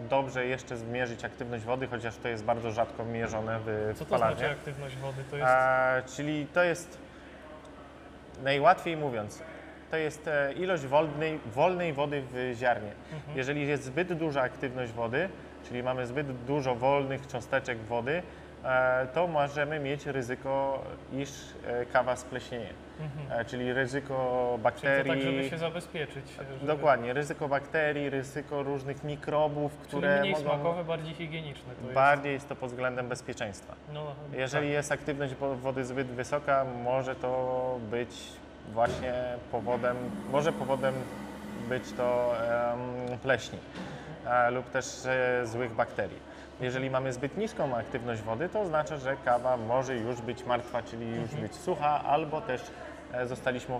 dobrze 0.10 0.45
jeszcze 0.45 0.78
zmierzyć 0.78 1.26
aktywność 1.26 1.63
wody, 1.63 1.88
chociaż 1.88 2.17
to 2.17 2.28
jest 2.28 2.43
bardzo 2.43 2.71
rzadko 2.71 3.06
mierzone 3.06 3.60
w 3.65 3.93
Co 3.95 4.06
to 4.06 4.17
znaczy 4.17 4.50
aktywność 4.50 4.95
wody? 4.98 5.24
To 5.32 5.38
jest... 5.38 5.50
A, 5.50 6.02
czyli 6.15 6.48
to 6.54 6.63
jest 6.63 6.98
najłatwiej 8.43 8.98
mówiąc, 8.98 9.43
to 9.91 9.98
jest 9.98 10.28
e, 10.28 10.54
ilość 10.54 10.84
wolnej, 10.84 11.39
wolnej 11.45 11.93
wody 11.93 12.24
w 12.32 12.54
ziarnie. 12.56 12.91
Mhm. 13.13 13.38
Jeżeli 13.38 13.67
jest 13.67 13.84
zbyt 13.84 14.13
duża 14.13 14.41
aktywność 14.41 14.91
wody, 14.91 15.30
czyli 15.67 15.84
mamy 15.84 16.08
zbyt 16.08 16.43
dużo 16.43 16.76
wolnych 16.76 17.28
cząsteczek 17.28 17.78
wody, 17.78 18.24
to 19.13 19.28
możemy 19.28 19.80
mieć 19.80 20.06
ryzyko, 20.06 20.84
iż 21.13 21.30
e, 21.67 21.86
kawa 21.86 22.15
spleśnieje. 22.15 22.69
Mhm. 22.99 23.41
E, 23.41 23.45
Czyli 23.45 23.73
ryzyko 23.73 24.08
Czyli 24.15 24.58
to 24.58 24.63
bakterii. 24.63 25.12
tak, 25.12 25.21
żeby 25.21 25.49
się 25.49 25.58
zabezpieczyć. 25.58 26.25
Żeby 26.38 26.65
Dokładnie, 26.67 27.13
ryzyko 27.13 27.47
bakterii, 27.47 28.10
ryzyko 28.10 28.63
różnych 28.63 29.04
mikrobów, 29.04 29.71
Czyli 29.78 29.88
które 29.88 30.19
mniej 30.19 30.34
mogą. 30.34 30.43
smakowe, 30.45 30.84
bardziej 30.84 31.13
higieniczne 31.13 31.73
to 31.88 31.93
Bardziej 31.93 32.34
jest 32.34 32.49
to 32.49 32.56
pod 32.56 32.69
względem 32.69 33.08
bezpieczeństwa. 33.10 33.73
jest. 33.80 33.93
No, 33.93 34.15
Jeżeli 34.38 34.69
jest 34.69 34.91
aktywność 34.91 35.36
wo- 35.36 35.56
wody 35.56 35.86
zbyt 35.86 36.08
wysoka, 36.08 36.65
może 36.84 37.15
to 37.15 37.80
być 37.91 38.10
właśnie 38.73 39.13
powodem, 39.51 39.95
może 40.32 40.54
powodem 40.54 40.93
być 41.69 41.84
to 41.97 42.34
em, 42.71 43.17
pleśni 43.19 43.60
e, 44.28 44.51
lub 44.51 44.69
też 44.69 45.06
e, 45.06 45.45
złych 45.45 45.73
bakterii. 45.73 46.35
Jeżeli 46.62 46.89
mamy 46.89 47.13
zbyt 47.13 47.38
niską 47.38 47.76
aktywność 47.76 48.22
wody, 48.22 48.50
to 48.50 48.62
oznacza, 48.62 48.98
że 48.98 49.18
kawa 49.26 49.58
może 49.58 49.96
już 49.98 50.22
być 50.22 50.46
martwa, 50.46 50.82
czyli 50.84 51.15
już 51.15 51.36
być 51.36 51.56
sucha, 51.56 52.04
albo 52.04 52.41
też 52.41 52.62
e, 53.13 53.28
zostaliśmy 53.28 53.76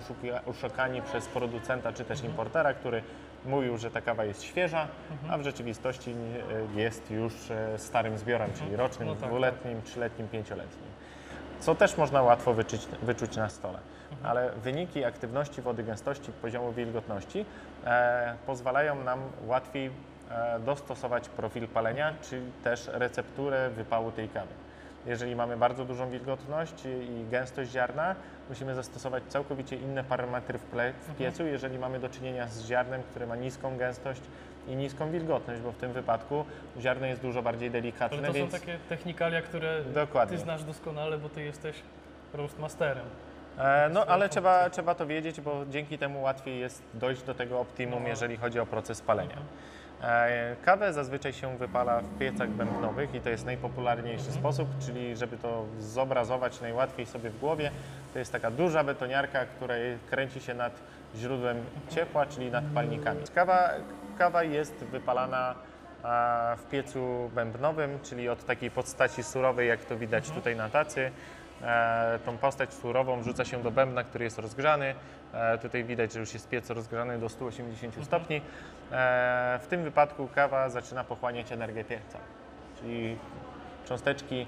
oszukani 0.46 1.02
przez 1.02 1.28
producenta 1.28 1.94
czy 1.94 2.06
też 2.06 2.24
importera, 2.24 2.74
który 2.74 3.04
mówił, 3.46 3.78
że 3.78 3.92
ta 3.92 4.02
kawa 4.02 4.26
jest 4.26 4.44
świeża, 4.44 4.88
a 5.30 5.38
w 5.38 5.42
rzeczywistości 5.44 6.12
e, 6.12 6.82
jest 6.82 7.12
już 7.12 7.52
e, 7.52 7.80
starym 7.80 8.18
zbiorem, 8.18 8.50
czyli 8.60 8.76
rocznym, 8.76 9.08
No 9.08 9.16
tak, 9.16 9.30
dwuletnim, 9.30 9.82
trzyletnim, 9.82 10.28
pięcioletnim. 10.28 10.90
Co 11.60 11.76
też 11.76 11.98
można 11.98 12.22
łatwo 12.22 12.54
wyczuć, 12.54 12.88
wyczuć 13.02 13.36
na 13.36 13.50
stole. 13.50 13.80
Ale 14.24 14.52
wyniki 14.64 15.04
aktywności 15.04 15.62
wody, 15.62 15.84
gęstości, 15.84 16.32
poziomu 16.32 16.72
wilgotności 16.72 17.46
e, 17.86 18.36
pozwalają 18.46 19.04
nam 19.04 19.20
łatwiej 19.48 19.92
dostosować 20.66 21.30
profil 21.30 21.68
palenia, 21.68 22.14
czy 22.22 22.42
też 22.64 22.90
recepturę 22.94 23.70
wypału 23.70 24.12
tej 24.12 24.30
kawy. 24.30 24.54
Jeżeli 25.06 25.36
mamy 25.36 25.58
bardzo 25.58 25.86
dużą 25.86 26.10
wilgotność 26.10 26.74
i 26.86 27.26
gęstość 27.32 27.72
ziarna, 27.72 28.16
musimy 28.50 28.76
zastosować 28.76 29.24
całkowicie 29.24 29.76
inne 29.76 30.04
parametry 30.04 30.58
w, 30.60 30.62
w 31.08 31.16
piecu, 31.18 31.46
jeżeli 31.46 31.80
mamy 31.80 32.00
do 32.00 32.10
czynienia 32.10 32.48
z 32.48 32.66
ziarnem, 32.66 33.04
które 33.04 33.28
ma 33.28 33.36
niską 33.36 33.78
gęstość 33.78 34.22
i 34.68 34.76
niską 34.76 35.12
wilgotność, 35.12 35.62
bo 35.62 35.72
w 35.72 35.76
tym 35.78 35.94
wypadku 35.94 36.46
ziarno 36.80 37.06
jest 37.08 37.22
dużo 37.22 37.42
bardziej 37.42 37.72
delikatne, 37.72 38.18
Ale 38.18 38.28
to 38.28 38.34
więc 38.34 38.52
są 38.52 38.60
takie 38.60 38.80
technikalia, 38.90 39.42
które 39.42 39.84
Dokładnie. 39.84 40.38
ty 40.38 40.44
znasz 40.44 40.64
doskonale, 40.64 41.18
bo 41.18 41.30
ty 41.30 41.44
jesteś 41.44 41.76
roastmasterem. 42.34 43.06
E, 43.58 43.90
no, 43.94 44.06
ale 44.06 44.30
trzeba, 44.30 44.70
trzeba 44.70 44.96
to 44.96 45.06
wiedzieć, 45.08 45.42
bo 45.42 45.66
dzięki 45.70 45.98
temu 45.98 46.22
łatwiej 46.22 46.60
jest 46.60 46.82
dojść 46.94 47.24
do 47.24 47.34
tego 47.34 47.60
optimum, 47.60 48.04
No. 48.04 48.10
jeżeli 48.10 48.38
chodzi 48.38 48.60
o 48.60 48.66
proces 48.66 49.02
palenia. 49.02 49.38
Mhm. 50.02 50.54
E, 50.54 50.56
Kawę 50.66 50.94
zazwyczaj 50.94 51.34
się 51.34 51.58
wypala 51.58 52.00
w 52.02 52.18
piecach 52.18 52.50
bębnowych 52.50 53.16
i 53.16 53.22
to 53.22 53.30
jest 53.30 53.46
najpopularniejszy 53.46 54.26
Mhm. 54.26 54.40
sposób, 54.40 54.68
czyli 54.86 55.16
żeby 55.18 55.38
to 55.38 55.66
zobrazować 55.80 56.62
najłatwiej 56.62 57.06
sobie 57.06 57.30
w 57.30 57.40
głowie, 57.40 57.72
to 58.14 58.20
jest 58.20 58.32
taka 58.32 58.52
duża 58.52 58.84
betoniarka, 58.84 59.46
która 59.46 59.76
kręci 60.10 60.40
się 60.40 60.54
nad 60.54 60.74
źródłem 61.16 61.58
ciepła, 61.90 62.26
czyli 62.26 62.52
nad 62.52 62.64
palnikami. 62.74 63.20
Kawa, 63.36 63.70
kawa 64.18 64.44
jest 64.44 64.74
wypalana 64.76 65.56
w 66.58 66.64
piecu 66.72 67.32
bębnowym, 67.36 68.00
czyli 68.04 68.30
od 68.30 68.46
takiej 68.46 68.72
postaci 68.72 69.24
surowej, 69.24 69.68
jak 69.68 69.86
to 69.86 69.98
widać 69.98 70.30
tutaj 70.30 70.56
na 70.56 70.70
tacy. 70.70 71.12
E, 71.62 72.20
tą 72.26 72.38
postać 72.38 72.74
surową 72.74 73.22
wrzuca 73.22 73.46
się 73.46 73.64
do 73.64 73.72
bębna, 73.72 74.04
który 74.04 74.24
jest 74.24 74.40
rozgrzany. 74.40 74.96
E, 75.34 75.58
tutaj 75.58 75.84
widać, 75.84 76.14
że 76.14 76.20
już 76.20 76.34
jest 76.34 76.50
piec 76.50 76.70
rozgrzany 76.70 77.20
do 77.20 77.30
180 77.30 78.06
stopni. 78.06 78.42
E, 78.92 79.60
w 79.62 79.68
tym 79.68 79.84
wypadku 79.84 80.28
kawa 80.36 80.70
zaczyna 80.70 81.04
pochłaniać 81.04 81.52
energię 81.52 81.84
pieca, 81.84 82.18
czyli 82.80 83.18
cząsteczki 83.86 84.48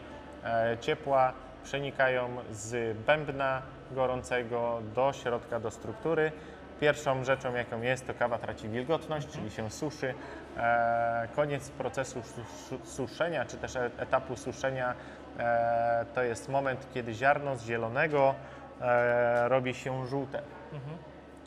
ciepła 0.81 1.33
przenikają 1.63 2.29
z 2.51 2.97
bębna 2.97 3.61
gorącego 3.91 4.81
do 4.95 5.13
środka, 5.13 5.59
do 5.59 5.71
struktury. 5.71 6.31
Pierwszą 6.79 7.23
rzeczą, 7.23 7.53
jaką 7.55 7.81
jest, 7.81 8.07
to 8.07 8.13
kawa 8.13 8.37
traci 8.37 8.69
wilgotność, 8.69 9.27
czyli 9.27 9.51
się 9.51 9.69
suszy. 9.69 10.13
Koniec 11.35 11.69
procesu 11.69 12.23
su- 12.23 12.43
su- 12.43 12.85
suszenia, 12.85 13.45
czy 13.45 13.57
też 13.57 13.75
etapu 13.75 14.35
suszenia, 14.35 14.93
to 16.15 16.23
jest 16.23 16.49
moment, 16.49 16.87
kiedy 16.93 17.13
ziarno 17.13 17.55
z 17.55 17.63
zielonego 17.63 18.35
e, 18.81 19.49
robi 19.49 19.73
się 19.73 20.07
żółte. 20.07 20.41
Mhm. 20.73 20.97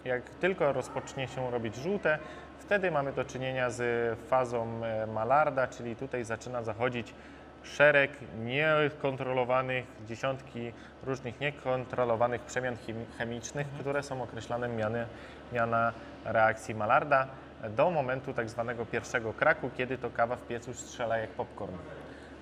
Jak 0.05 0.31
tylko 0.31 0.73
rozpocznie 0.73 1.29
się 1.29 1.51
robić 1.51 1.77
żółte, 1.77 2.19
wtedy 2.59 2.91
mamy 2.91 3.13
do 3.13 3.25
czynienia 3.25 3.71
z 3.71 4.19
fazą 4.19 4.85
e, 4.85 5.07
Malarda, 5.07 5.67
czyli 5.67 5.97
tutaj 5.97 6.25
zaczyna 6.25 6.63
zachodzić 6.63 7.15
szereg 7.63 8.11
niekontrolowanych, 8.39 9.85
dziesiątki 10.07 10.73
różnych 11.03 11.41
niekontrolowanych 11.41 12.41
przemian 12.41 12.77
chemi- 12.77 13.05
chemicznych, 13.19 13.67
które 13.81 14.03
są 14.03 14.23
określane 14.23 14.69
miany, 14.69 15.07
miana 15.53 15.93
reakcji 16.25 16.75
Malarda 16.75 17.27
do 17.69 17.91
momentu 17.91 18.35
tak 18.35 18.51
zwanego 18.51 18.87
pierwszego 18.87 19.33
kraku, 19.33 19.71
kiedy 19.77 19.99
to 19.99 20.11
kawa 20.11 20.37
w 20.37 20.47
piecu 20.47 20.75
strzela 20.75 21.19
jak 21.19 21.31
popcorn. 21.31 21.75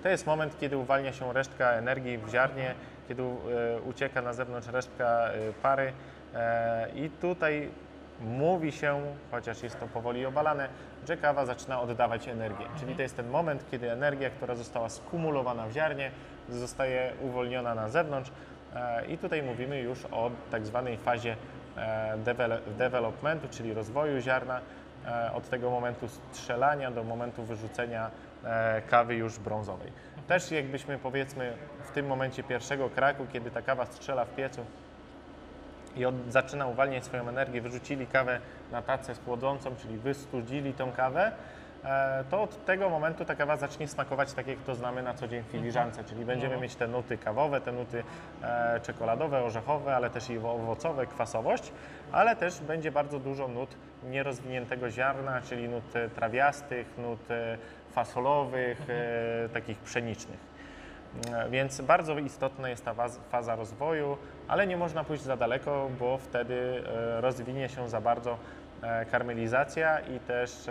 To 0.02 0.08
jest 0.08 0.26
moment, 0.26 0.58
kiedy 0.60 0.76
uwalnia 0.76 1.12
się 1.12 1.32
resztka 1.32 1.70
energii 1.70 2.18
w 2.18 2.28
ziarnie, 2.28 2.74
kiedy 3.08 3.22
e, 3.22 3.26
ucieka 3.80 4.22
na 4.22 4.32
zewnątrz 4.32 4.68
resztka 4.68 5.04
e, 5.04 5.52
pary. 5.62 5.92
E, 6.34 6.88
i 6.94 7.10
tutaj 7.10 7.70
mówi 8.20 8.72
się, 8.72 9.02
chociaż 9.30 9.62
jest 9.62 9.80
to 9.80 9.86
powoli 9.86 10.26
obalane, 10.26 10.68
że 11.08 11.16
kawa 11.16 11.46
zaczyna 11.46 11.80
oddawać 11.80 12.28
energię. 12.28 12.66
Czyli 12.80 12.94
to 12.94 13.02
jest 13.02 13.16
ten 13.16 13.28
moment, 13.28 13.64
kiedy 13.70 13.92
energia, 13.92 14.30
która 14.30 14.54
została 14.54 14.88
skumulowana 14.88 15.66
w 15.66 15.72
ziarnie, 15.72 16.10
zostaje 16.48 17.12
uwolniona 17.22 17.74
na 17.74 17.88
zewnątrz. 17.88 18.30
I 19.08 19.18
tutaj 19.18 19.42
mówimy 19.42 19.80
już 19.80 20.04
o 20.04 20.30
tak 20.50 20.66
zwanej 20.66 20.96
fazie 20.96 21.36
developmentu, 22.78 23.48
czyli 23.50 23.74
rozwoju 23.74 24.20
ziarna, 24.20 24.60
od 25.34 25.48
tego 25.48 25.70
momentu 25.70 26.08
strzelania 26.08 26.90
do 26.90 27.04
momentu 27.04 27.42
wyrzucenia 27.44 28.10
e, 28.44 28.82
kawy 28.82 29.14
już 29.14 29.38
brązowej. 29.38 29.92
Też 30.28 30.50
jakbyśmy 30.50 30.98
powiedzmy 30.98 31.52
w 31.84 31.90
tym 31.90 32.06
momencie 32.06 32.42
pierwszego 32.42 32.90
kraku, 32.90 33.26
kiedy 33.32 33.50
ta 33.50 33.62
kawa 33.62 33.86
strzela 33.86 34.24
w 34.24 34.34
piecu 34.34 34.64
i 35.96 36.04
od, 36.06 36.14
zaczyna 36.28 36.66
uwalniać 36.66 37.04
swoją 37.04 37.28
energię, 37.28 37.60
wyrzucili 37.60 38.06
kawę 38.06 38.40
na 38.72 38.82
tacę 38.82 39.14
schłodzącą, 39.14 39.76
czyli 39.76 39.98
wystudzili 39.98 40.74
tą 40.74 40.92
kawę, 40.92 41.32
e, 41.84 42.24
to 42.30 42.42
od 42.42 42.64
tego 42.64 42.90
momentu 42.90 43.24
ta 43.24 43.34
kawa 43.34 43.56
zacznie 43.56 43.88
smakować 43.88 44.32
tak, 44.32 44.46
jak 44.46 44.58
to 44.58 44.74
znamy 44.74 45.02
na 45.02 45.14
co 45.14 45.28
dzień 45.28 45.42
w 45.42 45.46
filiżance, 45.46 46.04
czyli 46.04 46.24
będziemy 46.24 46.54
No. 46.54 46.60
mieć 46.60 46.76
te 46.76 46.88
nuty 46.88 47.18
kawowe, 47.18 47.60
te 47.60 47.72
nuty 47.72 48.04
e, 48.42 48.80
czekoladowe, 48.82 49.42
orzechowe, 49.42 49.96
ale 49.96 50.10
też 50.10 50.30
i 50.30 50.38
owocowe, 50.38 51.06
kwasowość, 51.06 51.72
ale 52.12 52.36
też 52.36 52.60
będzie 52.60 52.92
bardzo 52.92 53.18
dużo 53.18 53.48
nut 53.48 53.76
nierozwiniętego 54.04 54.90
ziarna, 54.90 55.40
czyli 55.40 55.68
nut 55.68 55.96
e, 55.96 56.08
trawiastych, 56.08 56.98
nut 56.98 57.30
e, 57.30 57.58
fasolowych, 57.92 58.90
e, 58.90 59.48
takich 59.48 59.78
pszenicznych. 59.78 60.58
Więc 61.50 61.80
bardzo 61.80 62.18
istotna 62.18 62.68
jest 62.68 62.84
ta 62.84 62.94
faza 63.30 63.56
rozwoju, 63.56 64.16
ale 64.48 64.66
nie 64.66 64.76
można 64.76 65.04
pójść 65.04 65.22
za 65.22 65.36
daleko, 65.36 65.90
bo 65.98 66.18
wtedy 66.18 66.82
rozwinie 67.20 67.68
się 67.68 67.88
za 67.88 68.00
bardzo 68.00 68.38
karmelizacja 69.10 70.00
i 70.00 70.20
też 70.20 70.66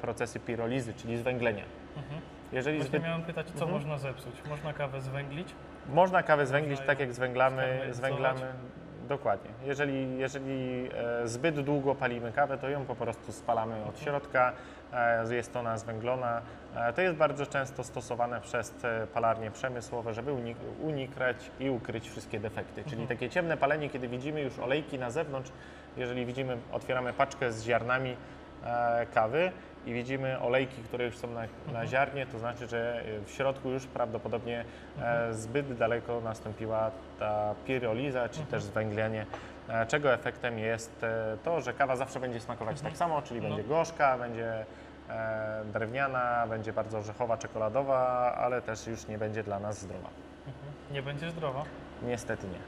procesy 0.00 0.40
pirolizy, 0.40 0.94
czyli 0.94 1.16
zwęglenia. 1.16 1.64
Mhm. 1.96 2.20
Jeżeli 2.52 2.76
Właśnie 2.76 2.88
zbyt, 2.88 3.02
miałem 3.02 3.22
pytać, 3.22 3.46
co 3.46 3.52
Mhm. 3.52 3.70
można 3.70 3.98
zepsuć? 3.98 4.34
Można 4.48 4.72
kawę 4.72 5.00
zwęglić? 5.00 5.54
można 5.88 6.22
kawę 6.22 6.46
zwęglić 6.46 6.70
Można 6.70 6.86
tak 6.86 7.00
jak 7.00 7.14
zwęglamy, 7.14 7.88
zwęglamy 7.90 8.52
dokładnie. 9.10 9.50
Jeżeli, 9.64 10.18
jeżeli 10.18 10.88
e, 10.94 11.28
zbyt 11.28 11.60
długo 11.60 11.94
palimy 11.94 12.32
kawę, 12.32 12.58
to 12.58 12.68
ją 12.68 12.84
po 12.84 12.94
prostu 12.94 13.32
spalamy 13.32 13.84
od 13.88 13.98
środka, 13.98 14.52
e, 14.92 15.34
jest 15.34 15.56
ona 15.56 15.78
zwęglona. 15.78 16.42
E, 16.76 16.92
to 16.92 17.00
jest 17.02 17.16
bardzo 17.16 17.46
często 17.46 17.84
stosowane 17.84 18.40
przez 18.40 18.74
palarnie 19.14 19.50
przemysłowe, 19.50 20.14
żeby 20.14 20.30
unik- 20.30 20.80
unikać 20.82 21.36
i 21.60 21.70
ukryć 21.70 22.10
wszystkie 22.10 22.40
defekty. 22.40 22.84
Czyli 22.84 23.06
takie 23.06 23.30
ciemne 23.30 23.56
palenie, 23.56 23.90
kiedy 23.90 24.08
widzimy 24.08 24.40
już 24.40 24.58
olejki 24.58 24.98
na 24.98 25.10
zewnątrz, 25.10 25.50
jeżeli 25.96 26.26
widzimy, 26.26 26.56
otwieramy 26.72 27.12
paczkę 27.12 27.52
z 27.52 27.62
ziarnami 27.64 28.16
kawy 29.14 29.52
i 29.86 29.92
widzimy 29.94 30.40
olejki, 30.40 30.82
które 30.82 31.04
już 31.04 31.18
są 31.18 31.30
na, 31.30 31.40
na 31.72 31.86
ziarnie, 31.86 32.26
to 32.26 32.38
znaczy, 32.38 32.66
że 32.68 33.02
e, 33.02 33.24
w 33.24 33.30
środku 33.30 33.70
już 33.70 33.86
prawdopodobnie 33.86 34.64
e, 35.02 35.34
zbyt 35.34 35.72
daleko 35.76 36.20
nastąpiła 36.20 36.90
ta 37.18 37.54
piroliza, 37.66 38.28
czy 38.28 38.40
też 38.40 38.62
zwęglenie, 38.62 39.26
e, 39.68 39.86
czego 39.86 40.12
efektem 40.14 40.58
jest 40.58 41.02
e, 41.04 41.36
to, 41.44 41.60
że 41.60 41.72
kawa 41.72 41.96
zawsze 41.96 42.20
będzie 42.20 42.40
smakować 42.40 42.80
tak 42.80 42.96
samo, 42.96 43.22
czyli 43.22 43.40
No. 43.40 43.48
będzie 43.48 43.64
gorzka, 43.64 44.18
będzie 44.18 44.64
e, 45.10 45.62
drewniana, 45.72 46.46
będzie 46.48 46.72
bardzo 46.72 46.98
orzechowa, 46.98 47.36
czekoladowa, 47.36 48.34
ale 48.38 48.62
też 48.62 48.86
już 48.86 49.06
nie 49.08 49.18
będzie 49.18 49.42
dla 49.42 49.58
nas 49.58 49.80
zdrowa. 49.80 50.08
Mhm. 50.46 50.72
Nie 50.90 51.02
będzie 51.02 51.30
zdrowa. 51.30 51.64
Niestety 52.02 52.46
nie. 52.46 52.58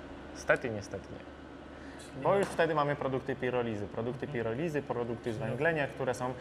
Stety, 0.41 0.71
niestety 0.71 1.07
nie. 1.13 2.23
Bo 2.23 2.35
już 2.37 2.47
wtedy 2.49 2.75
mamy 2.75 2.97
produkty 2.97 3.37
pirolizy. 3.37 3.87
Produkty 3.87 4.27
pirolizy, 4.29 4.83
produkty 4.83 5.33
zwęglenia, 5.33 5.87
które 5.87 6.15
są 6.15 6.35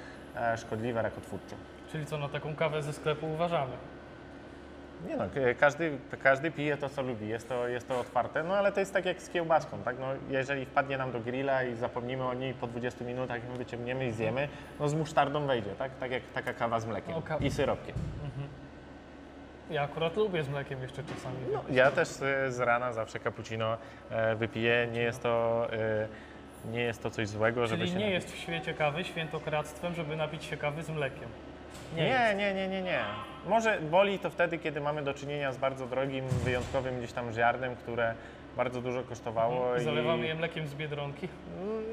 szkodliwe 0.57 1.01
rakotwórczo. 1.01 1.55
Czyli 1.91 2.05
co, 2.05 2.17
na 2.17 2.29
taką 2.29 2.55
kawę 2.55 2.83
ze 2.83 2.93
sklepu 2.93 3.33
uważamy? 3.33 3.73
Nie 5.07 5.17
no, 5.17 5.23
każdy, 5.59 5.97
każdy 6.23 6.51
pije 6.51 6.77
to, 6.77 6.89
co 6.89 7.01
lubi, 7.01 7.27
jest 7.27 7.49
to, 7.49 7.67
jest 7.67 7.87
to 7.87 7.99
otwarte, 7.99 8.43
no 8.43 8.53
ale 8.53 8.71
to 8.71 8.79
jest 8.79 8.93
tak 8.93 9.05
jak 9.05 9.21
z 9.21 9.29
kiełbaską, 9.29 9.77
tak? 9.85 9.95
No, 9.99 10.07
jeżeli 10.29 10.65
wpadnie 10.65 10.97
nam 10.97 11.11
do 11.11 11.19
grilla 11.19 11.63
i 11.63 11.75
zapomnimy 11.75 12.23
o 12.23 12.33
niej 12.33 12.53
po 12.53 12.67
20 12.67 13.05
minutach, 13.05 13.43
ją 13.49 13.57
wyciągniemy 13.57 14.07
i 14.07 14.11
zjemy, 14.11 14.47
no 14.79 14.89
z 14.89 14.93
musztardą 14.93 15.47
wejdzie, 15.47 15.69
tak? 15.69 15.91
Tak 15.99 16.11
jak 16.11 16.23
taka 16.33 16.53
kawa 16.53 16.79
z 16.79 16.85
mlekiem 16.85 17.15
No, 17.29 17.37
i 17.39 17.51
syropkiem. 17.51 17.95
Ja 19.71 19.81
akurat 19.83 20.17
lubię 20.17 20.43
z 20.43 20.49
mlekiem 20.49 20.81
jeszcze 20.81 21.03
czasami. 21.03 21.35
No, 21.53 21.63
ja 21.69 21.91
też 21.91 22.09
e, 22.21 22.51
z 22.51 22.59
rana 22.59 22.93
zawsze 22.93 23.19
cappuccino 23.19 23.77
e, 24.09 24.35
wypiję, 24.35 24.87
nie 24.91 25.01
jest 25.01 25.23
to, 25.23 25.67
e, 25.73 26.07
nie 26.65 26.82
jest 26.82 27.04
to 27.04 27.10
coś 27.10 27.28
złego, 27.28 27.67
żeby 27.67 27.80
Czyli 27.84 27.91
się 27.91 27.97
nie 28.00 28.06
napić. 28.06 28.24
jest 28.24 28.36
w 28.36 28.38
świecie 28.39 28.74
kawy 28.74 29.04
świętokradztwem, 29.04 29.95
żeby 29.95 30.15
napić 30.15 30.43
się 30.45 30.58
kawy 30.58 30.84
z 30.84 30.89
mlekiem. 30.89 31.30
Nie, 31.95 32.04
Nie, 32.04 32.36
nie, 32.38 32.54
nie, 32.54 32.67
nie, 32.67 32.82
nie. 32.82 33.00
Może 33.47 33.80
boli 33.91 34.19
to 34.19 34.30
wtedy, 34.30 34.58
kiedy 34.58 34.82
mamy 34.82 35.04
do 35.04 35.13
czynienia 35.13 35.52
z 35.52 35.58
bardzo 35.58 35.88
drogim, 35.88 36.26
wyjątkowym 36.28 36.97
gdzieś 36.97 37.12
tam 37.13 37.32
ziarnem, 37.34 37.76
które 37.76 38.13
bardzo 38.58 38.82
dużo 38.82 39.04
kosztowało. 39.04 39.78
I 39.78 39.84
Zalewamy 39.84 40.26
i... 40.26 40.28
je 40.28 40.36
mlekiem 40.36 40.67
z 40.67 40.76
Biedronki. 40.76 41.28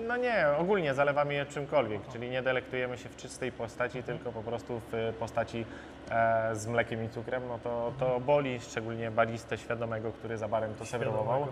No 0.07 0.17
nie, 0.17 0.47
ogólnie 0.59 0.95
zalewamy 0.95 1.35
je 1.35 1.47
czymkolwiek, 1.47 2.01
czyli 2.13 2.31
nie 2.31 2.43
delektujemy 2.43 2.99
się 2.99 3.09
w 3.09 3.17
czystej 3.17 3.53
postaci, 3.53 4.03
tylko 4.03 4.33
po 4.33 4.43
prostu 4.43 4.81
w 4.93 5.15
postaci 5.19 5.65
e, 6.11 6.51
z 6.57 6.67
mlekiem 6.67 7.05
i 7.05 7.09
cukrem, 7.09 7.43
no 7.49 7.59
to, 7.59 7.93
to 7.99 8.21
boli, 8.21 8.61
szczególnie 8.61 9.11
balistę 9.11 9.59
świadomego, 9.59 10.13
który 10.13 10.39
za 10.39 10.49
barem 10.49 10.75
to 10.75 10.87
serwował. 10.87 11.47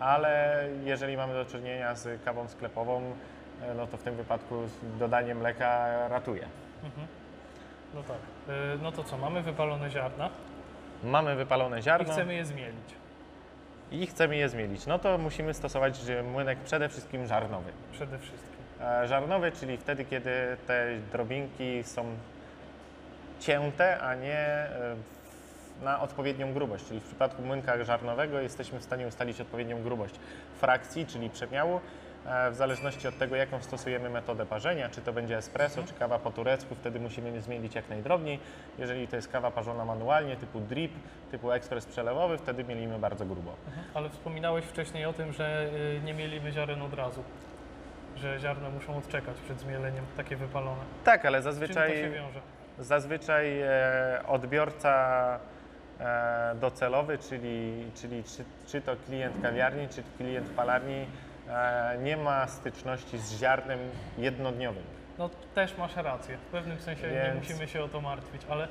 Ale 0.00 0.64
jeżeli 0.84 1.16
mamy 1.16 1.34
do 1.34 1.44
czynienia 1.44 1.94
z 1.94 2.22
kawą 2.24 2.48
sklepową, 2.48 3.02
e, 3.62 3.74
no 3.74 3.86
to 3.86 3.96
w 3.96 4.02
tym 4.02 4.14
wypadku 4.16 4.54
dodanie 4.98 5.34
mleka 5.34 5.88
ratuje. 6.08 6.46
No 7.94 8.02
tak. 8.02 8.16
Y, 8.48 8.78
No 8.82 8.92
to 8.92 9.04
co, 9.04 9.18
mamy 9.18 9.42
wypalone 9.42 9.90
ziarna 9.90 10.30
Mamy 11.04 11.34
wypalone 11.36 11.78
i 11.78 11.82
ziarno 11.82 12.12
chcemy 12.12 12.34
je 12.34 12.44
zmielić 12.44 12.94
i 13.90 14.06
chcemy 14.06 14.36
je 14.36 14.48
zmielić. 14.48 14.86
No 14.86 14.98
to 14.98 15.18
musimy 15.18 15.54
stosować 15.54 16.08
e, 16.08 16.22
młynek 16.22 16.58
przede 16.58 16.88
wszystkim 16.88 17.26
żarnowy. 17.26 17.72
przede 17.92 18.18
wszystkim. 18.18 18.54
E, 18.80 19.08
Żarnowy, 19.08 19.52
czyli 19.52 19.76
wtedy, 19.76 20.04
kiedy 20.04 20.56
te 20.66 20.86
drobinki 21.12 21.84
są 21.84 22.04
cięte, 23.40 24.00
a 24.00 24.14
nie 24.14 24.38
e, 24.38 24.96
na 25.82 26.00
odpowiednią 26.00 26.52
grubość. 26.52 26.84
Czyli 26.88 27.00
w 27.00 27.04
przypadku 27.04 27.42
młynka 27.42 27.84
żarnowego 27.84 28.40
jesteśmy 28.40 28.80
w 28.80 28.82
stanie 28.82 29.06
ustalić 29.06 29.40
odpowiednią 29.40 29.82
grubość 29.82 30.14
frakcji, 30.60 31.06
czyli 31.06 31.30
przemiału, 31.30 31.80
e, 32.26 32.50
w 32.50 32.54
zależności 32.54 33.08
od 33.08 33.18
tego, 33.18 33.36
jaką 33.36 33.62
stosujemy 33.62 34.10
metodę 34.10 34.46
parzenia, 34.46 34.88
czy 34.88 35.00
to 35.00 35.12
będzie 35.12 35.36
espresso, 35.36 35.82
czy 35.82 35.94
kawa 35.94 36.18
po 36.18 36.30
turecku, 36.30 36.74
wtedy 36.74 37.00
musimy 37.00 37.42
zmielić 37.42 37.74
jak 37.74 37.88
najdrobniej. 37.88 38.38
Jeżeli 38.78 39.08
to 39.08 39.16
jest 39.16 39.28
kawa 39.28 39.50
parzona 39.50 39.84
manualnie, 39.84 40.36
typu 40.36 40.60
drip, 40.60 40.92
typu 41.30 41.52
ekspres 41.52 41.86
przelewowy, 41.86 42.38
wtedy 42.38 42.64
mielimy 42.64 42.98
bardzo 42.98 43.26
grubo. 43.26 43.52
Mhm. 43.66 43.86
Ale 43.94 44.10
wspominałeś 44.10 44.64
wcześniej 44.64 45.04
o 45.04 45.12
tym, 45.12 45.32
że 45.32 45.68
y, 45.96 46.00
nie 46.04 46.14
mielimy 46.14 46.52
ziaren 46.52 46.82
od 46.82 46.94
razu. 46.94 47.22
Że 48.16 48.40
ziarna 48.40 48.70
muszą 48.70 48.96
odczekać 48.96 49.36
przed 49.44 49.60
zmieleniem, 49.60 50.04
takie 50.16 50.36
wypalone. 50.36 50.82
Tak, 51.04 51.24
ale 51.24 51.38
Czym 51.38 51.44
to 51.44 51.52
zazwyczaj... 51.52 51.96
się 51.96 52.10
wiąże? 52.10 52.40
Zazwyczaj 52.78 53.60
e, 53.60 54.20
odbiorca 54.26 55.38
docelowy, 56.60 57.18
czyli, 57.18 57.84
czyli 57.94 58.24
czy, 58.24 58.44
czy 58.66 58.80
to 58.80 58.96
klient 59.06 59.42
kawiarni, 59.42 59.88
czy 59.88 60.02
klient 60.18 60.50
palarni, 60.50 61.06
e, 61.48 61.98
nie 62.02 62.16
ma 62.16 62.46
styczności 62.46 63.18
z 63.18 63.38
ziarnem 63.38 63.78
jednodniowym. 64.18 64.82
No 65.18 65.30
też 65.54 65.78
masz 65.78 65.96
rację. 65.96 66.36
W 66.36 66.50
pewnym 66.52 66.80
sensie 66.80 67.06
nie 67.08 67.12
Więc- 67.12 67.36
musimy 67.48 67.68
się 67.68 67.84
o 67.84 67.88
to 67.88 68.00
martwić, 68.00 68.42
ale 68.50 68.68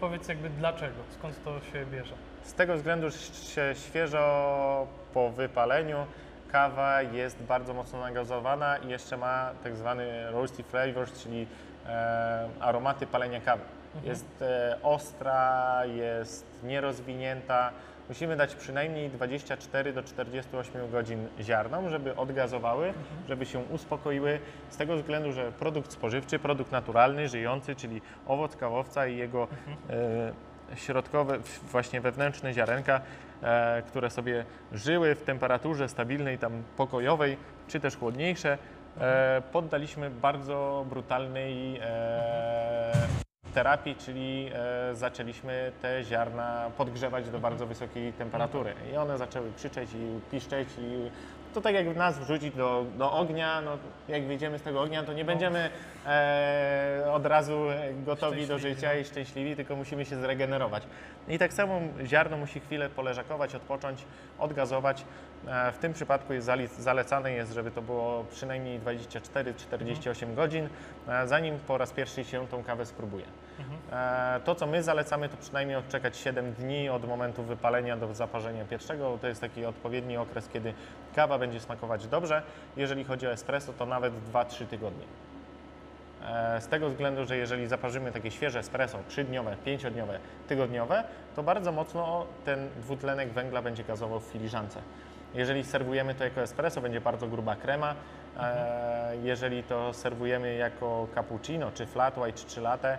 powiedz 0.00 0.28
jakby 0.28 0.50
dlaczego, 0.50 0.94
skąd 1.18 1.44
to 1.44 1.60
się 1.60 1.86
bierze. 1.86 2.14
Z 2.42 2.54
tego 2.54 2.74
względu, 2.74 3.06
że 3.54 3.74
świeżo 3.74 4.86
po 5.14 5.30
wypaleniu 5.30 6.06
kawa 6.52 7.02
jest 7.02 7.42
bardzo 7.42 7.74
mocno 7.74 8.00
nagazowana 8.00 8.76
i 8.76 8.88
jeszcze 8.88 9.16
ma 9.16 9.50
tak 9.64 9.76
zwany 9.76 10.30
roasty 10.30 10.62
flavors, 10.62 11.22
czyli 11.22 11.46
e, 11.86 12.48
aromaty 12.60 13.06
palenia 13.06 13.40
kawy. 13.40 13.62
Jest 14.02 14.42
e, 14.42 14.78
ostra, 14.82 15.82
jest 15.86 16.46
nierozwinięta. 16.64 17.70
Musimy 18.08 18.36
dać 18.36 18.54
przynajmniej 18.54 19.10
24 19.10 19.92
do 19.92 20.02
48 20.02 20.90
godzin 20.90 21.28
ziarnom, 21.40 21.90
żeby 21.90 22.16
odgazowały, 22.16 22.94
żeby 23.28 23.46
się 23.46 23.58
uspokoiły. 23.58 24.38
Z 24.70 24.76
tego 24.76 24.96
względu, 24.96 25.32
że 25.32 25.52
produkt 25.52 25.92
spożywczy, 25.92 26.38
produkt 26.38 26.72
naturalny, 26.72 27.28
żyjący, 27.28 27.76
czyli 27.76 28.00
owoc 28.26 28.56
kawowca 28.56 29.06
i 29.06 29.16
jego 29.16 29.48
e, 29.90 30.76
środkowe, 30.76 31.38
właśnie 31.62 32.00
wewnętrzne 32.00 32.52
ziarenka, 32.52 33.00
e, 33.42 33.82
które 33.82 34.10
sobie 34.10 34.44
żyły 34.72 35.14
w 35.14 35.22
temperaturze 35.22 35.88
stabilnej, 35.88 36.38
tam 36.38 36.62
pokojowej, 36.76 37.36
czy 37.68 37.80
też 37.80 37.96
chłodniejsze, 37.96 38.58
e, 39.00 39.42
poddaliśmy 39.52 40.10
bardzo 40.10 40.86
brutalnej 40.88 41.80
e, 41.82 43.23
terapii, 43.54 43.96
czyli 43.96 44.50
e, 44.54 44.94
zaczęliśmy 44.94 45.72
te 45.82 46.04
ziarna 46.04 46.70
podgrzewać 46.76 47.30
do 47.30 47.38
bardzo 47.38 47.66
wysokiej 47.66 48.12
temperatury. 48.12 48.74
I 48.92 48.96
one 48.96 49.18
zaczęły 49.18 49.52
krzyczeć 49.56 49.90
i 49.94 50.30
piszczeć 50.30 50.68
i 50.78 51.10
to 51.54 51.60
tak 51.60 51.74
jak 51.74 51.96
nas 51.96 52.18
wrzucić 52.18 52.54
do, 52.54 52.84
do 52.98 53.12
ognia, 53.12 53.60
no 53.60 53.78
jak 54.08 54.26
wyjdziemy 54.26 54.58
z 54.58 54.62
tego 54.62 54.82
ognia, 54.82 55.02
to 55.02 55.12
nie 55.12 55.24
będziemy 55.24 55.70
e, 56.06 57.04
od 57.12 57.26
razu 57.26 57.66
gotowi 58.06 58.46
do 58.46 58.58
życia 58.58 58.94
i 58.94 59.04
szczęśliwi, 59.04 59.56
tylko 59.56 59.76
musimy 59.76 60.04
się 60.04 60.16
zregenerować. 60.16 60.82
I 61.28 61.38
tak 61.38 61.52
samo 61.52 61.80
ziarno 62.04 62.36
musi 62.36 62.60
chwilę 62.60 62.88
poleżakować, 62.88 63.54
odpocząć, 63.54 64.04
odgazować. 64.38 65.04
E, 65.46 65.72
w 65.72 65.78
tym 65.78 65.92
przypadku 65.92 66.32
jest 66.32 66.50
zalecane 66.78 67.32
jest, 67.32 67.52
żeby 67.52 67.70
to 67.70 67.82
było 67.82 68.24
przynajmniej 68.30 68.80
24-48 68.80 70.34
godzin, 70.34 70.68
e, 71.08 71.28
zanim 71.28 71.58
po 71.58 71.78
raz 71.78 71.92
pierwszy 71.92 72.24
się 72.24 72.46
tą 72.46 72.64
kawę 72.64 72.86
spróbuje. 72.86 73.24
E, 73.92 74.40
To, 74.44 74.54
co 74.54 74.66
my 74.66 74.82
zalecamy, 74.82 75.28
to 75.28 75.36
przynajmniej 75.36 75.76
odczekać 75.76 76.16
7 76.16 76.52
dni 76.52 76.88
od 76.88 77.08
momentu 77.08 77.42
wypalenia 77.42 77.96
do 77.96 78.14
zaparzenia 78.14 78.64
pierwszego. 78.64 79.18
To 79.20 79.26
jest 79.26 79.40
taki 79.40 79.64
odpowiedni 79.66 80.16
okres, 80.16 80.48
kiedy 80.48 80.74
kawa 81.14 81.38
będzie 81.38 81.60
smakować 81.60 82.06
dobrze. 82.06 82.42
Jeżeli 82.76 83.04
chodzi 83.04 83.26
o 83.26 83.32
espresso, 83.32 83.72
to 83.72 83.86
nawet 83.86 84.14
2-3 84.32 84.66
tygodnie. 84.66 85.04
E, 86.26 86.60
Z 86.60 86.68
tego 86.68 86.88
względu, 86.88 87.24
że 87.24 87.36
jeżeli 87.36 87.66
zaparzymy 87.66 88.12
takie 88.12 88.30
świeże 88.30 88.58
espresso, 88.58 88.98
3-dniowe, 89.08 89.56
5-dniowe, 89.66 90.18
tygodniowe, 90.48 91.04
to 91.36 91.42
bardzo 91.42 91.72
mocno 91.72 92.26
ten 92.44 92.68
dwutlenek 92.80 93.32
węgla 93.32 93.62
będzie 93.62 93.84
gazował 93.84 94.20
w 94.20 94.24
filiżance. 94.24 94.80
Jeżeli 95.34 95.64
serwujemy 95.64 96.14
to 96.14 96.24
jako 96.24 96.40
espresso, 96.40 96.80
będzie 96.80 97.00
bardzo 97.00 97.26
gruba 97.26 97.56
krema. 97.56 97.94
E, 98.40 98.94
Jeżeli 99.22 99.62
to 99.62 99.92
serwujemy 99.92 100.54
jako 100.54 101.06
cappuccino, 101.14 101.70
czy 101.74 101.86
flat 101.86 102.18
white, 102.18 102.38
czy 102.48 102.60
latte, 102.60 102.98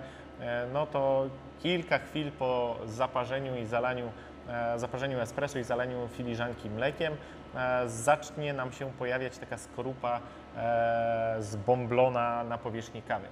no 0.74 0.86
to 0.86 1.26
kilka 1.60 2.00
chwil 2.00 2.32
po 2.32 2.76
zaparzeniu 2.86 3.56
i 3.58 3.66
zalaniu, 3.66 4.12
e, 4.50 4.80
zaparzeniu 4.80 5.20
espresso 5.20 5.60
i 5.60 5.64
zalaniu 5.64 6.08
filiżanki 6.08 6.70
mlekiem, 6.70 7.14
e, 7.56 7.90
zacznie 7.90 8.54
nam 8.54 8.72
się 8.72 8.92
pojawiać 8.92 9.38
taka 9.38 9.58
skorupa 9.58 10.20
e, 10.58 11.36
zbomblona 11.40 12.44
na 12.44 12.58
powierzchni 12.58 13.02
kawy. 13.02 13.28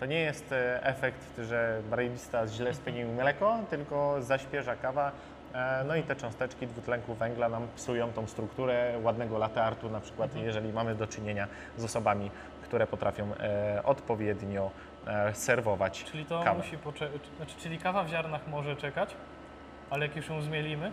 To 0.00 0.06
nie 0.06 0.20
jest 0.20 0.52
e, 0.52 0.84
efekt, 0.84 1.38
że 1.38 1.80
barista 1.90 2.46
źle 2.46 2.74
spienił 2.74 3.08
mleko, 3.08 3.58
tylko 3.70 4.22
zaśpieża 4.22 4.76
kawa. 4.76 5.12
e, 5.54 5.84
No 5.84 5.96
i 5.96 6.02
te 6.02 6.16
cząsteczki 6.16 6.66
dwutlenku 6.66 7.14
węgla 7.14 7.48
nam 7.48 7.68
psują 7.76 8.12
tą 8.12 8.26
strukturę 8.26 8.98
ładnego 9.02 9.38
latte 9.38 9.62
artu, 9.64 9.90
na 9.90 10.00
przykład 10.00 10.36
jeżeli 10.36 10.72
mamy 10.72 10.94
do 10.94 11.06
czynienia 11.06 11.48
z 11.76 11.84
osobami, 11.84 12.30
które 12.62 12.86
potrafią 12.86 13.34
e, 13.34 13.82
odpowiednio 13.84 14.70
e, 14.70 14.89
serwować 15.32 16.04
Czyli 16.04 16.24
to 16.24 16.42
kawę. 16.44 16.58
musi 16.58 16.78
poczekać, 16.78 17.20
znaczy, 17.36 17.54
czyli 17.62 17.78
kawa 17.78 18.04
w 18.04 18.08
ziarnach 18.08 18.46
może 18.48 18.76
czekać, 18.76 19.14
ale 19.90 20.06
jak 20.06 20.16
już 20.16 20.28
ją 20.28 20.42
zmielimy, 20.42 20.92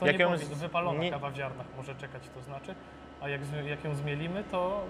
to 0.00 0.06
Jak 0.06 0.16
nie 0.18 0.22
ją 0.22 0.36
wypalona 0.36 1.00
nie- 1.00 1.10
kawa 1.10 1.30
w 1.30 1.34
ziarnach 1.34 1.66
może 1.76 1.94
czekać, 1.94 2.22
to 2.34 2.42
znaczy, 2.42 2.74
a 3.20 3.28
jak, 3.28 3.40
jak 3.66 3.84
ją 3.84 3.94
zmielimy, 3.94 4.44
to 4.44 4.84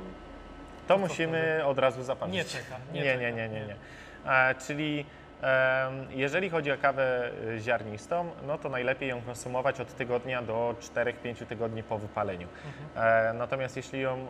To 0.88 0.95
co 0.95 0.99
musimy 0.99 1.61
od 1.64 1.79
razu 1.79 2.03
zaparzyć. 2.03 2.35
Nie 2.35 2.45
czeka, 2.45 2.77
nie 2.92 3.01
Nie, 3.01 3.07
nie, 3.07 3.12
czeka, 3.14 3.31
nie, 3.31 3.49
nie. 3.49 3.61
nie. 3.61 3.66
nie. 3.66 3.77
E, 4.33 4.55
czyli 4.55 5.07
jeżeli 6.11 6.51
chodzi 6.51 6.72
o 6.72 6.77
kawę 6.79 7.31
y, 7.55 7.61
ziarnistą, 7.61 8.31
no 8.46 8.59
to 8.59 8.68
najlepiej 8.68 9.09
ją 9.09 9.22
konsumować 9.22 9.81
od 9.81 9.94
tygodnia 9.94 10.42
do 10.42 10.75
4-5 10.81 11.46
tygodni 11.46 11.83
po 11.83 11.99
wypaleniu. 11.99 12.49
Mhm. 12.94 13.07
E, 13.31 13.33
natomiast 13.33 13.77
jeśli 13.77 14.01
ją 14.01 14.27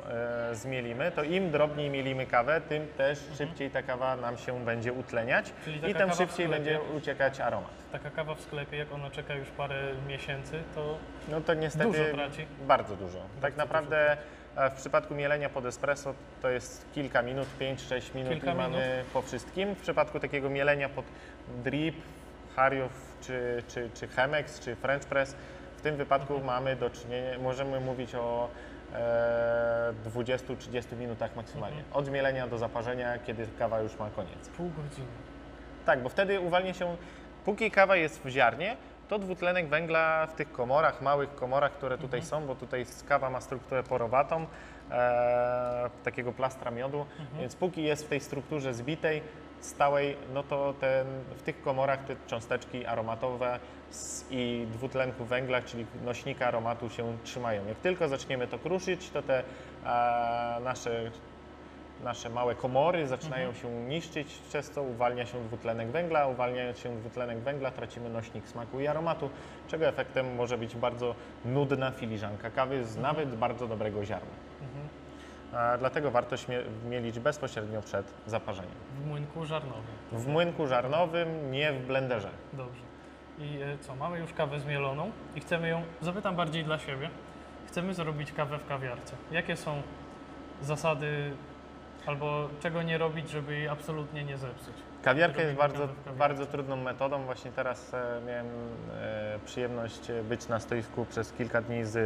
e, 0.51 0.55
zmielimy, 0.55 1.11
to 1.13 1.23
im 1.23 1.51
drobniej 1.51 1.91
mielimy 1.91 2.27
kawę, 2.27 2.61
tym 2.61 2.87
też 2.97 3.19
szybciej 3.39 3.71
ta 3.71 3.83
kawa 3.83 4.17
nam 4.17 4.37
się 4.39 4.65
będzie 4.65 4.93
utleniać 4.93 5.53
Mhm. 5.67 5.91
I 5.91 5.95
tym 5.95 6.13
szybciej 6.13 6.49
będzie 6.49 6.81
uciekać 6.97 7.41
aromat. 7.41 7.71
taka 7.93 8.11
kawa 8.11 8.35
w 8.35 8.41
sklepie, 8.41 8.77
jak 8.77 8.93
ona 8.93 9.11
czeka 9.11 9.35
już 9.35 9.49
parę 9.49 9.77
miesięcy, 10.09 10.63
to 10.75 10.99
No 11.29 11.41
to 11.41 11.55
niestety 11.55 11.85
Dużo 11.87 12.05
traci. 12.15 12.47
bardzo 12.61 12.97
dużo. 12.97 13.19
tak 13.19 13.41
Bardzo 13.41 13.57
naprawdę 13.59 14.13
E, 14.13 14.17
W 14.57 14.73
przypadku 14.77 15.15
mielenia 15.15 15.49
pod 15.49 15.67
espresso 15.67 16.15
to 16.43 16.51
jest 16.51 16.87
kilka 16.95 17.23
minut, 17.23 17.49
5-6 17.61 18.15
minut 18.15 18.33
Kilka 18.33 18.53
i 18.53 18.55
mamy 18.55 19.05
po 19.13 19.23
wszystkim. 19.23 19.75
W 19.75 19.81
przypadku 19.81 20.21
takiego 20.21 20.51
mielenia 20.51 20.89
pod 20.89 21.05
drip, 21.65 21.97
Hariów 22.57 23.17
czy, 23.21 23.63
czy, 23.69 23.91
czy 23.95 24.09
Chemex, 24.09 24.61
czy 24.61 24.77
French 24.77 25.07
Press, 25.07 25.37
w 25.77 25.81
tym 25.81 25.97
wypadku 25.97 26.41
mamy 26.41 26.77
do 26.77 26.91
czynienia, 26.91 27.39
możemy 27.39 27.81
mówić 27.81 28.15
o 28.15 28.49
e, 28.95 29.95
20-30 30.11 30.97
minutach 30.99 31.37
maksymalnie. 31.37 31.83
Od 31.93 32.07
zmielenia 32.07 32.47
do 32.47 32.59
zaparzenia, 32.59 33.19
kiedy 33.19 33.47
kawa 33.59 33.81
już 33.81 33.99
ma 33.99 34.11
koniec. 34.11 34.49
Pół 34.57 34.71
godziny. 34.71 35.09
Tak, 35.87 36.03
bo 36.03 36.09
wtedy 36.09 36.41
uwalnia 36.41 36.75
się, 36.75 36.97
póki 37.45 37.71
kawa 37.71 37.97
jest 37.97 38.23
w 38.23 38.29
ziarnie, 38.29 38.77
to 39.09 39.19
dwutlenek 39.19 39.69
węgla 39.69 40.27
w 40.27 40.35
tych 40.35 40.53
komorach, 40.53 41.03
małych 41.03 41.35
komorach, 41.35 41.73
które 41.73 41.99
tutaj 41.99 42.23
są, 42.23 42.47
bo 42.47 42.55
tutaj 42.55 42.87
kawa 43.09 43.31
ma 43.31 43.41
strukturę 43.41 43.83
porowatą, 43.83 44.47
e, 44.91 45.91
takiego 46.05 46.33
plastra 46.33 46.71
miodu, 46.71 47.07
więc 47.39 47.57
póki 47.57 47.83
jest 47.83 48.05
w 48.05 48.09
tej 48.09 48.21
strukturze 48.21 48.75
zbitej, 48.75 49.23
stałej, 49.61 50.17
no 50.35 50.43
to 50.43 50.75
ten, 50.81 51.07
w 51.37 51.43
tych 51.43 51.63
komorach 51.63 52.05
te 52.05 52.17
cząsteczki 52.27 52.87
aromatowe 52.87 53.59
z, 53.91 54.25
i 54.31 54.67
dwutlenku 54.73 55.25
węgla, 55.25 55.63
czyli 55.63 55.87
nośnika 56.05 56.47
aromatu 56.47 56.91
się 56.91 57.17
trzymają. 57.25 57.67
Jak 57.67 57.79
tylko 57.79 58.09
zaczniemy 58.09 58.47
to 58.47 58.59
kruszyć, 58.59 59.11
to 59.11 59.23
te 59.23 59.39
e, 59.85 60.61
nasze 60.61 61.11
nasze 62.05 62.31
małe 62.31 62.55
komory 62.55 63.07
zaczynają 63.07 63.53
się 63.53 63.71
niszczyć, 63.71 64.39
przez 64.49 64.71
co 64.71 64.83
uwalnia 64.83 65.27
się 65.27 65.45
dwutlenek 65.45 65.89
węgla. 65.89 66.27
Uwalniając 66.27 66.79
się 66.79 66.97
dwutlenek 66.97 67.39
węgla, 67.39 67.71
tracimy 67.71 68.09
nośnik 68.09 68.49
smaku 68.49 68.81
i 68.81 68.87
aromatu, 68.87 69.31
czego 69.69 69.87
efektem 69.87 70.35
może 70.35 70.59
być 70.59 70.77
bardzo 70.77 71.15
nudna 71.45 71.91
filiżanka 71.91 72.51
kawy 72.51 72.85
z 72.85 72.97
nawet 72.97 73.37
bardzo 73.37 73.67
dobrego 73.67 74.05
ziarna. 74.05 74.47
A 75.53 75.79
dlatego 75.79 76.11
warto 76.11 76.37
mielić 76.89 77.19
bezpośrednio 77.19 77.83
przed 77.83 78.15
zaparzeniem. 78.27 78.75
W 79.03 79.07
młynku 79.07 79.47
żarnowym. 79.47 79.83
W 80.13 80.27
młynku 80.27 80.67
żarnowym, 80.67 81.51
nie 81.51 81.73
w 81.73 81.87
blenderze. 81.87 82.31
Dobrze. 82.53 82.83
I 83.39 83.63
e, 83.63 83.79
co, 83.79 83.97
mamy 83.97 84.19
już 84.19 84.33
kawę 84.33 84.61
zmieloną 84.61 85.11
i 85.35 85.41
chcemy 85.41 85.69
ją, 85.69 85.83
zapytam 86.01 86.37
bardziej 86.37 86.65
dla 86.65 86.79
siebie, 86.79 87.11
chcemy 87.67 87.95
zrobić 87.95 88.33
kawę 88.33 88.59
w 88.59 88.67
kawiarce. 88.67 89.17
Jakie 89.31 89.57
są 89.57 89.83
zasady 90.63 91.33
albo 92.07 92.49
czego 92.61 92.83
nie 92.83 92.99
robić, 92.99 93.31
żeby 93.31 93.55
jej 93.55 93.69
absolutnie 93.69 94.25
nie 94.25 94.37
zepsuć? 94.37 94.75
Kawiarka 95.03 95.43
jest 95.43 95.55
bardzo, 95.55 95.89
bardzo 96.19 96.47
trudną 96.47 96.77
metodą. 96.77 97.23
Właśnie 97.25 97.53
teraz 97.53 97.95
e, 97.95 98.21
miałem 98.27 98.47
e, 99.01 99.39
przyjemność 99.45 100.11
e, 100.11 100.23
być 100.23 100.49
na 100.49 100.61
stoisku 100.61 101.05
przez 101.05 101.33
kilka 101.33 101.63
dni 101.63 101.85
z, 101.85 101.97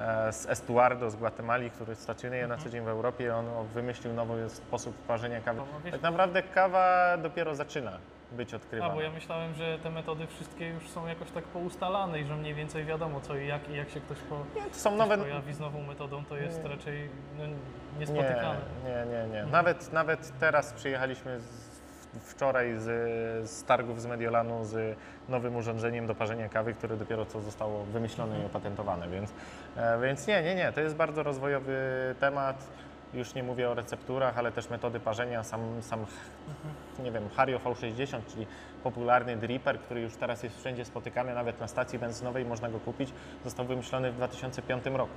e, 0.00 0.32
z 0.32 0.46
Estuardo 0.46 1.10
z 1.10 1.16
Gwatemali, 1.16 1.70
który 1.70 1.94
stacjonuje 1.94 2.42
Mhm. 2.42 2.58
na 2.58 2.64
co 2.64 2.70
dzień 2.70 2.84
w 2.84 2.88
Europie. 2.88 3.36
On 3.36 3.44
wymyślił 3.74 4.12
nowy 4.14 4.50
sposób 4.50 4.94
parzenia 5.06 5.40
kawy. 5.40 5.60
Wiesz- 5.84 5.92
Tak 5.92 6.02
naprawdę 6.02 6.42
kawa 6.42 7.16
dopiero 7.22 7.54
zaczyna 7.54 7.98
być 8.34 8.54
A, 8.54 8.56
odkrywana. 8.56 8.94
bo 8.94 9.00
ja 9.00 9.10
myślałem, 9.10 9.54
że 9.54 9.78
te 9.78 9.90
metody 9.90 10.26
wszystkie 10.26 10.68
już 10.68 10.88
są 10.90 11.06
jakoś 11.06 11.30
tak 11.30 11.44
poustalane 11.44 12.20
i 12.20 12.24
że 12.24 12.36
mniej 12.36 12.54
więcej 12.54 12.84
wiadomo 12.84 13.20
co 13.20 13.36
i 13.36 13.46
jak 13.46 13.68
i 13.68 13.76
jak 13.76 13.90
się 13.90 14.00
ktoś, 14.00 14.18
po, 14.18 14.34
Nie, 14.56 14.62
to 14.70 14.76
są 14.76 14.96
nowe, 14.96 15.18
pojawi 15.18 15.52
z 15.52 15.60
nową 15.60 15.82
metodą, 15.82 16.24
to 16.24 16.36
jest 16.36 16.62
Nie. 16.62 16.68
raczej 16.68 17.08
no, 17.38 17.46
Nie, 17.46 17.52
niespotykane. 17.98 18.56
nie, 18.84 18.90
nie, 19.12 19.18
nie. 19.32 19.40
Mhm. 19.40 19.50
Nawet, 19.50 19.92
nawet 19.92 20.32
teraz 20.40 20.72
przyjechaliśmy 20.72 21.40
z, 21.40 21.74
wczoraj 22.24 22.74
z, 22.78 22.84
z 23.50 23.64
targów 23.64 24.00
z 24.02 24.06
Mediolanu 24.06 24.64
z 24.64 24.96
nowym 25.28 25.56
urządzeniem 25.56 26.06
do 26.06 26.14
parzenia 26.14 26.48
kawy, 26.48 26.74
które 26.74 26.96
dopiero 26.96 27.26
co 27.26 27.40
zostało 27.40 27.84
wymyślone 27.84 28.30
Mhm. 28.32 28.42
i 28.42 28.46
opatentowane, 28.50 29.08
więc, 29.08 29.32
e, 29.76 29.98
więc 30.02 30.26
nie, 30.26 30.42
nie, 30.42 30.54
nie. 30.54 30.72
To 30.72 30.80
jest 30.80 30.96
bardzo 30.96 31.22
rozwojowy 31.22 31.74
temat. 32.20 32.66
Już 33.14 33.34
nie 33.34 33.42
mówię 33.42 33.70
o 33.70 33.74
recepturach, 33.74 34.38
ale 34.38 34.52
też 34.52 34.70
metody 34.70 35.00
parzenia. 35.00 35.42
Sam, 35.42 35.60
sam 35.82 36.06
nie 36.98 37.10
wiem, 37.10 37.28
Hario 37.36 37.58
V60, 37.58 38.20
czyli 38.28 38.46
popularny 38.82 39.36
dripper, 39.36 39.80
który 39.80 40.00
już 40.00 40.16
teraz 40.16 40.42
jest 40.42 40.58
wszędzie 40.58 40.84
spotykany, 40.84 41.34
nawet 41.34 41.60
na 41.60 41.68
stacji 41.68 41.98
benzynowej 41.98 42.44
można 42.44 42.68
go 42.68 42.80
kupić, 42.80 43.12
został 43.44 43.66
wymyślony 43.66 44.12
w 44.12 44.14
2005 44.14 44.84
roku. 44.86 45.12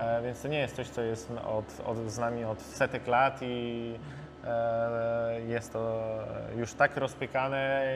E, 0.00 0.22
więc 0.22 0.42
to 0.42 0.48
nie 0.48 0.58
jest 0.58 0.76
coś, 0.76 0.88
co 0.88 1.02
jest 1.02 1.30
od, 1.30 1.80
od, 1.86 2.10
z 2.10 2.18
nami 2.18 2.44
od 2.44 2.62
setek 2.62 3.06
lat 3.06 3.38
i 3.42 3.94
e, 4.44 5.40
jest 5.48 5.72
to 5.72 6.02
już 6.56 6.74
tak 6.74 6.96
rozpykane 6.96 7.86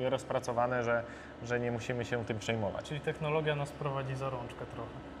i 0.00 0.08
rozpracowane, 0.08 0.84
że, 0.84 1.02
że 1.44 1.60
nie 1.60 1.72
musimy 1.72 2.04
się 2.04 2.24
tym 2.24 2.38
przejmować. 2.38 2.88
Czyli 2.88 3.00
technologia 3.00 3.56
nas 3.56 3.72
prowadzi 3.72 4.14
za 4.14 4.30
rączkę 4.30 4.66
trochę. 4.74 5.13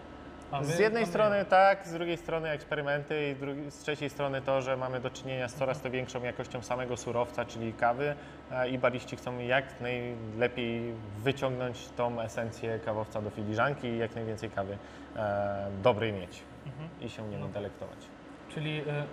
My- 0.52 0.64
Z 0.64 0.78
jednej 0.78 1.02
my- 1.02 1.06
strony 1.08 1.44
tak, 1.44 1.86
z 1.86 1.92
drugiej 1.92 2.16
strony 2.16 2.50
eksperymenty 2.50 3.30
i 3.30 3.34
drugi, 3.34 3.70
z 3.70 3.78
trzeciej 3.78 4.10
strony 4.10 4.42
to, 4.42 4.62
że 4.62 4.76
mamy 4.76 5.00
do 5.00 5.10
czynienia 5.10 5.48
z 5.48 5.54
coraz 5.54 5.80
to 5.80 5.90
większą 5.90 6.22
jakością 6.22 6.62
samego 6.62 6.96
surowca, 6.96 7.44
czyli 7.44 7.72
kawy 7.72 8.14
e, 8.50 8.68
i 8.68 8.78
bariści 8.78 9.16
chcą 9.16 9.38
jak 9.38 9.80
najlepiej 9.80 10.94
wyciągnąć 11.18 11.88
tą 11.88 12.20
esencję 12.20 12.78
kawowca 12.84 13.22
do 13.22 13.30
filiżanki 13.30 13.86
i 13.88 13.98
jak 13.98 14.14
najwięcej 14.14 14.50
kawy 14.50 14.78
e, 15.16 15.66
dobrej 15.82 16.12
mieć 16.12 16.42
Mhm. 16.66 16.88
i 17.00 17.08
się 17.10 17.22
nią 17.28 17.38
No. 17.38 17.48
delektować. 17.48 17.98
Czyli 18.48 18.78
e, 18.78 19.04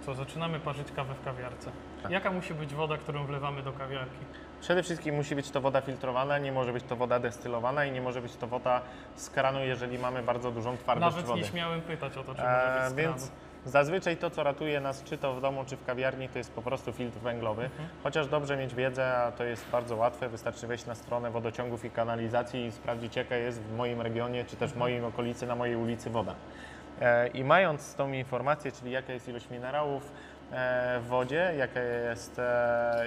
co, 0.00 0.14
zaczynamy 0.14 0.60
parzyć 0.60 0.92
kawę 0.92 1.14
w 1.14 1.24
kawiarce. 1.24 1.70
Tak. 2.02 2.12
Jaka 2.12 2.30
musi 2.30 2.54
być 2.54 2.74
woda, 2.74 2.96
którą 2.96 3.24
wlewamy 3.26 3.62
do 3.62 3.72
kawiarki? 3.72 4.24
Przede 4.60 4.82
wszystkim 4.82 5.14
musi 5.14 5.34
być 5.36 5.50
to 5.50 5.60
woda 5.60 5.80
filtrowana, 5.80 6.38
nie 6.38 6.52
może 6.52 6.72
być 6.72 6.84
to 6.84 6.96
woda 6.96 7.18
destylowana 7.18 7.84
i 7.84 7.92
nie 7.92 8.00
może 8.02 8.20
być 8.22 8.36
to 8.36 8.46
woda 8.46 8.80
z 9.16 9.30
kranu, 9.30 9.60
jeżeli 9.60 9.98
mamy 9.98 10.22
bardzo 10.22 10.50
dużą 10.50 10.76
twardość 10.76 11.10
Nawet 11.16 11.26
wody. 11.28 11.40
nie 11.40 11.46
śmiałem 11.46 11.80
pytać 11.80 12.16
o 12.16 12.24
to, 12.24 12.34
czy 12.34 12.42
E, 12.42 12.44
może 12.66 12.80
być 12.80 12.90
z 12.90 12.94
więc 12.94 13.16
kranu. 13.16 13.32
zazwyczaj 13.64 14.16
to, 14.16 14.30
co 14.30 14.42
ratuje 14.42 14.80
nas, 14.80 15.04
czy 15.04 15.18
to 15.18 15.34
w 15.34 15.40
domu, 15.40 15.64
czy 15.66 15.76
w 15.76 15.84
kawiarni, 15.84 16.28
to 16.28 16.38
jest 16.38 16.52
po 16.52 16.62
prostu 16.62 16.92
filtr 16.92 17.18
węglowy. 17.18 17.62
Mhm. 17.64 17.88
Chociaż 18.02 18.26
dobrze 18.28 18.56
mieć 18.56 18.74
wiedzę, 18.74 19.16
a 19.16 19.32
to 19.32 19.44
jest 19.44 19.64
bardzo 19.72 19.96
łatwe, 19.96 20.28
wystarczy 20.28 20.66
wejść 20.66 20.86
na 20.86 20.94
stronę 20.94 21.30
wodociągów 21.30 21.84
i 21.84 21.90
kanalizacji 21.90 22.66
i 22.66 22.72
sprawdzić, 22.72 23.16
jaka 23.16 23.36
jest 23.36 23.62
w 23.62 23.76
moim 23.76 24.00
regionie, 24.00 24.44
czy 24.44 24.56
też 24.56 24.72
w 24.72 24.76
mojej 24.76 25.04
okolicy, 25.04 25.46
na 25.46 25.54
mojej 25.54 25.76
ulicy 25.76 26.10
woda. 26.10 26.34
E, 27.00 27.28
I 27.28 27.44
mając 27.44 27.94
tą 27.94 28.12
informację, 28.12 28.72
czyli 28.72 28.90
jaka 28.90 29.12
jest 29.12 29.28
ilość 29.28 29.50
minerałów 29.50 30.12
e, 30.52 31.00
w 31.00 31.06
wodzie, 31.06 31.52
jaka 31.58 31.80
jest, 31.80 32.40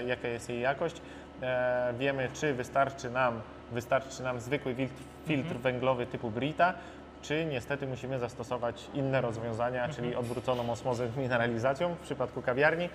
jaka 0.07 0.27
jest 0.27 0.49
jej 0.49 0.61
jakość, 0.61 1.01
e, 1.41 1.93
wiemy, 1.99 2.29
czy 2.33 2.53
wystarczy 2.53 3.09
nam, 3.09 3.41
wystarczy 3.71 4.23
nam 4.23 4.39
zwykły 4.39 4.75
filtr, 4.75 4.93
filtr 5.25 5.53
węglowy 5.57 6.05
typu 6.05 6.29
Brita, 6.31 6.73
czy 7.21 7.45
niestety 7.45 7.87
musimy 7.87 8.19
zastosować 8.19 8.87
inne 8.93 9.21
rozwiązania, 9.21 9.89
czyli 9.89 10.15
odwróconą 10.15 10.71
osmozę 10.71 11.09
z 11.09 11.17
mineralizacją 11.17 11.95
w 11.95 11.99
przypadku 11.99 12.41
kawiarni, 12.41 12.89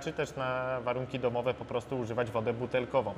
czy 0.00 0.12
też 0.12 0.36
na 0.36 0.80
warunki 0.80 1.18
domowe 1.18 1.54
po 1.54 1.64
prostu 1.64 1.98
używać 1.98 2.30
wodę 2.30 2.52
butelkową. 2.52 3.14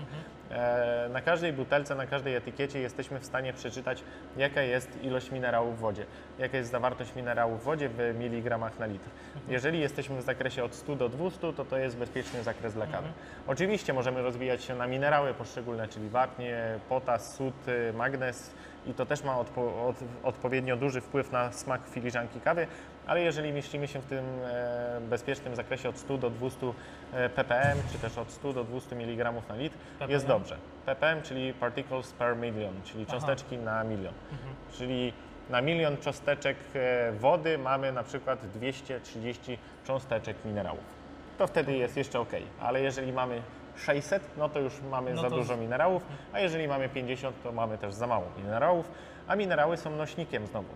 E, 0.51 1.09
Na 1.13 1.21
każdej 1.21 1.53
butelce, 1.53 1.95
na 1.95 2.07
każdej 2.07 2.35
etykiecie 2.37 2.81
jesteśmy 2.81 3.21
w 3.21 3.25
stanie 3.25 3.53
przeczytać, 3.53 4.03
jaka 4.37 4.63
jest 4.63 5.03
ilość 5.03 5.31
minerałów 5.31 5.77
w 5.77 5.81
wodzie, 5.81 6.07
jaka 6.39 6.57
jest 6.57 6.71
zawartość 6.71 7.15
minerałów 7.15 7.61
w 7.61 7.65
wodzie 7.65 7.89
w 7.89 8.15
miligramach 8.19 8.79
na 8.79 8.87
litr. 8.87 9.09
Jeżeli 9.49 9.81
jesteśmy 9.81 10.17
w 10.17 10.23
zakresie 10.23 10.65
od 10.65 10.75
100 10.75 10.97
do 10.97 11.09
200, 11.09 11.53
to 11.53 11.65
to 11.65 11.79
jest 11.79 11.97
bezpieczny 11.97 12.43
zakres 12.43 12.75
dla 12.75 12.87
kawy. 12.87 13.09
Oczywiście 13.47 13.93
możemy 13.93 14.23
rozwijać 14.23 14.65
się 14.65 14.75
na 14.75 14.87
minerały 14.87 15.35
poszczególne, 15.35 15.89
czyli 15.89 16.09
wapnie, 16.09 16.79
potas, 16.89 17.35
sód, 17.35 17.55
y, 17.69 17.93
magnez 17.93 18.51
i 18.87 18.95
to 18.95 19.07
też 19.07 19.25
ma 19.25 19.37
odpo- 19.37 19.89
od, 19.89 19.97
odpowiednio 20.23 20.77
duży 20.77 21.01
wpływ 21.01 21.33
na 21.33 21.53
smak 21.53 21.81
filiżanki 21.91 22.41
kawy, 22.41 22.67
ale 23.09 23.21
jeżeli 23.21 23.53
mieścimy 23.53 23.89
się 23.89 23.99
w 24.01 24.05
tym 24.07 24.25
e, 24.45 25.01
bezpiecznym 25.01 25.57
zakresie 25.57 25.89
od 25.89 25.99
100 25.99 26.19
do 26.19 26.31
200 26.31 26.67
e, 27.13 27.29
ppm, 27.29 27.79
czy 27.93 27.99
też 27.99 28.19
od 28.19 28.31
100 28.31 28.53
do 28.53 28.65
200 28.65 28.97
mg 28.97 29.33
na 29.49 29.55
litr, 29.57 29.77
ppm? 29.99 30.11
jest 30.11 30.27
dobrze. 30.27 30.57
ppm, 30.87 31.23
czyli 31.23 31.55
particles 31.55 32.13
per 32.13 32.37
million, 32.37 32.73
czyli 32.85 33.05
Aha. 33.09 33.13
cząsteczki 33.13 33.59
na 33.59 33.85
milion. 33.85 34.15
Mhm. 34.33 34.55
Czyli 34.73 35.13
na 35.51 35.61
milion 35.61 35.97
cząsteczek 35.97 36.57
e, 36.75 37.13
wody 37.13 37.59
mamy 37.59 37.93
na 37.93 38.03
przykład 38.03 38.47
230 38.47 39.59
cząsteczek 39.85 40.37
minerałów. 40.45 40.99
To 41.39 41.47
wtedy 41.47 41.77
jest 41.77 41.97
jeszcze 41.97 42.21
ok, 42.21 42.33
ale 42.61 42.81
jeżeli 42.81 43.13
mamy 43.13 43.43
600, 43.77 44.23
no 44.37 44.49
to 44.49 44.61
już 44.61 44.73
mamy 44.91 45.15
No 45.15 45.23
za 45.23 45.31
dużo 45.31 45.57
z- 45.57 45.59
minerałów, 45.61 46.03
a 46.33 46.41
jeżeli 46.41 46.69
mamy 46.69 46.89
50, 46.89 47.43
to 47.43 47.53
mamy 47.53 47.79
też 47.79 47.95
za 47.95 48.07
mało 48.07 48.25
minerałów, 48.39 48.91
a 49.29 49.37
minerały 49.37 49.77
są 49.77 49.91
nośnikiem 49.91 50.47
znowu. 50.47 50.69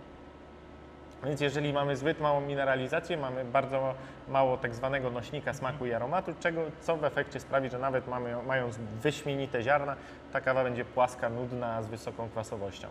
Więc 1.25 1.41
jeżeli 1.41 1.73
mamy 1.73 1.97
zbyt 1.97 2.19
małą 2.19 2.41
mineralizację, 2.41 3.17
mamy 3.17 3.45
bardzo 3.45 3.93
mało 4.27 4.57
tak 4.57 4.75
zwanego 4.75 5.09
nośnika 5.09 5.53
smaku 5.53 5.85
i 5.85 5.93
aromatu, 5.93 6.33
czego, 6.39 6.61
co 6.81 6.97
w 6.97 7.03
efekcie 7.03 7.39
sprawi, 7.39 7.69
że 7.69 7.79
nawet 7.79 8.07
mamy, 8.07 8.35
mając 8.47 8.77
wyśmienite 9.01 9.61
ziarna, 9.63 9.95
ta 10.33 10.41
kawa 10.41 10.63
będzie 10.63 10.85
płaska, 10.85 11.29
nudna, 11.29 11.83
z 11.83 11.87
wysoką 11.87 12.29
kwasowością. 12.29 12.87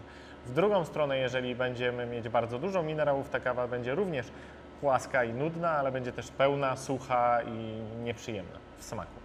W 0.47 0.53
drugą 0.53 0.85
stronę, 0.85 1.19
jeżeli 1.19 1.55
będziemy 1.55 2.07
mieć 2.07 2.29
bardzo 2.29 2.59
dużo 2.59 2.83
minerałów, 2.83 3.29
ta 3.29 3.41
kawa 3.41 3.69
będzie 3.69 3.95
również 3.95 4.27
płaska 4.81 5.25
i 5.25 5.33
nudna, 5.33 5.71
ale 5.71 5.93
będzie 5.93 6.13
też 6.13 6.31
pełna, 6.31 6.77
sucha 6.77 7.43
i 7.43 7.83
nieprzyjemna 8.05 8.59
w 8.79 8.85
smaku. 8.85 9.23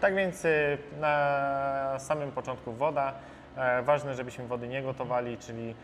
Tak 0.00 0.14
więc 0.14 0.44
y, 0.44 0.78
na 1.00 1.96
samym 1.98 2.32
początku 2.32 2.72
woda. 2.72 3.12
E, 3.56 3.82
Ważne, 3.82 4.14
żebyśmy 4.14 4.46
wody 4.46 4.68
nie 4.68 4.82
gotowali, 4.82 5.38
czyli 5.38 5.74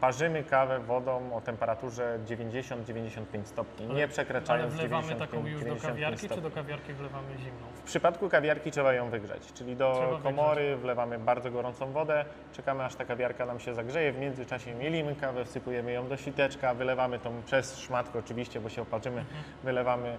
parzymy 0.00 0.44
kawę 0.44 0.78
wodą 0.80 1.34
o 1.34 1.40
temperaturze 1.40 2.18
90-95 2.26 3.44
stopni, 3.44 3.86
nie 3.86 3.92
Ale 3.94 4.08
przekraczając 4.08 4.74
wlewamy 4.74 5.14
taką 5.14 5.46
już 5.46 5.60
do 5.60 5.66
95 5.66 5.82
kawiarki, 5.82 6.18
stopni. 6.18 6.36
czy 6.36 6.42
do 6.42 6.50
kawiarki 6.50 6.92
wlewamy 6.92 7.38
zimną? 7.38 7.66
W 7.74 7.82
przypadku 7.82 8.28
kawiarki 8.28 8.70
trzeba 8.70 8.92
ją 8.92 9.10
wygrzać, 9.10 9.52
czyli 9.52 9.76
do 9.76 9.92
Trzeba 9.92 10.20
komory 10.22 10.76
wlewamy 10.76 11.18
bardzo 11.18 11.50
gorącą 11.50 11.92
wodę, 11.92 12.24
czekamy 12.52 12.84
aż 12.84 12.94
ta 12.94 13.04
kawiarka 13.04 13.46
nam 13.46 13.60
się 13.60 13.74
zagrzeje, 13.74 14.12
w 14.12 14.18
międzyczasie 14.18 14.74
mielimy 14.74 15.16
kawę, 15.16 15.44
wsypujemy 15.44 15.92
ją 15.92 16.08
do 16.08 16.16
siteczka, 16.16 16.74
wylewamy 16.74 17.18
tą 17.18 17.42
przez 17.42 17.78
szmatkę 17.78 18.18
oczywiście, 18.18 18.60
bo 18.60 18.68
się 18.68 18.82
opatrzymy, 18.82 19.24
wylewamy 19.64 20.08
e, 20.08 20.18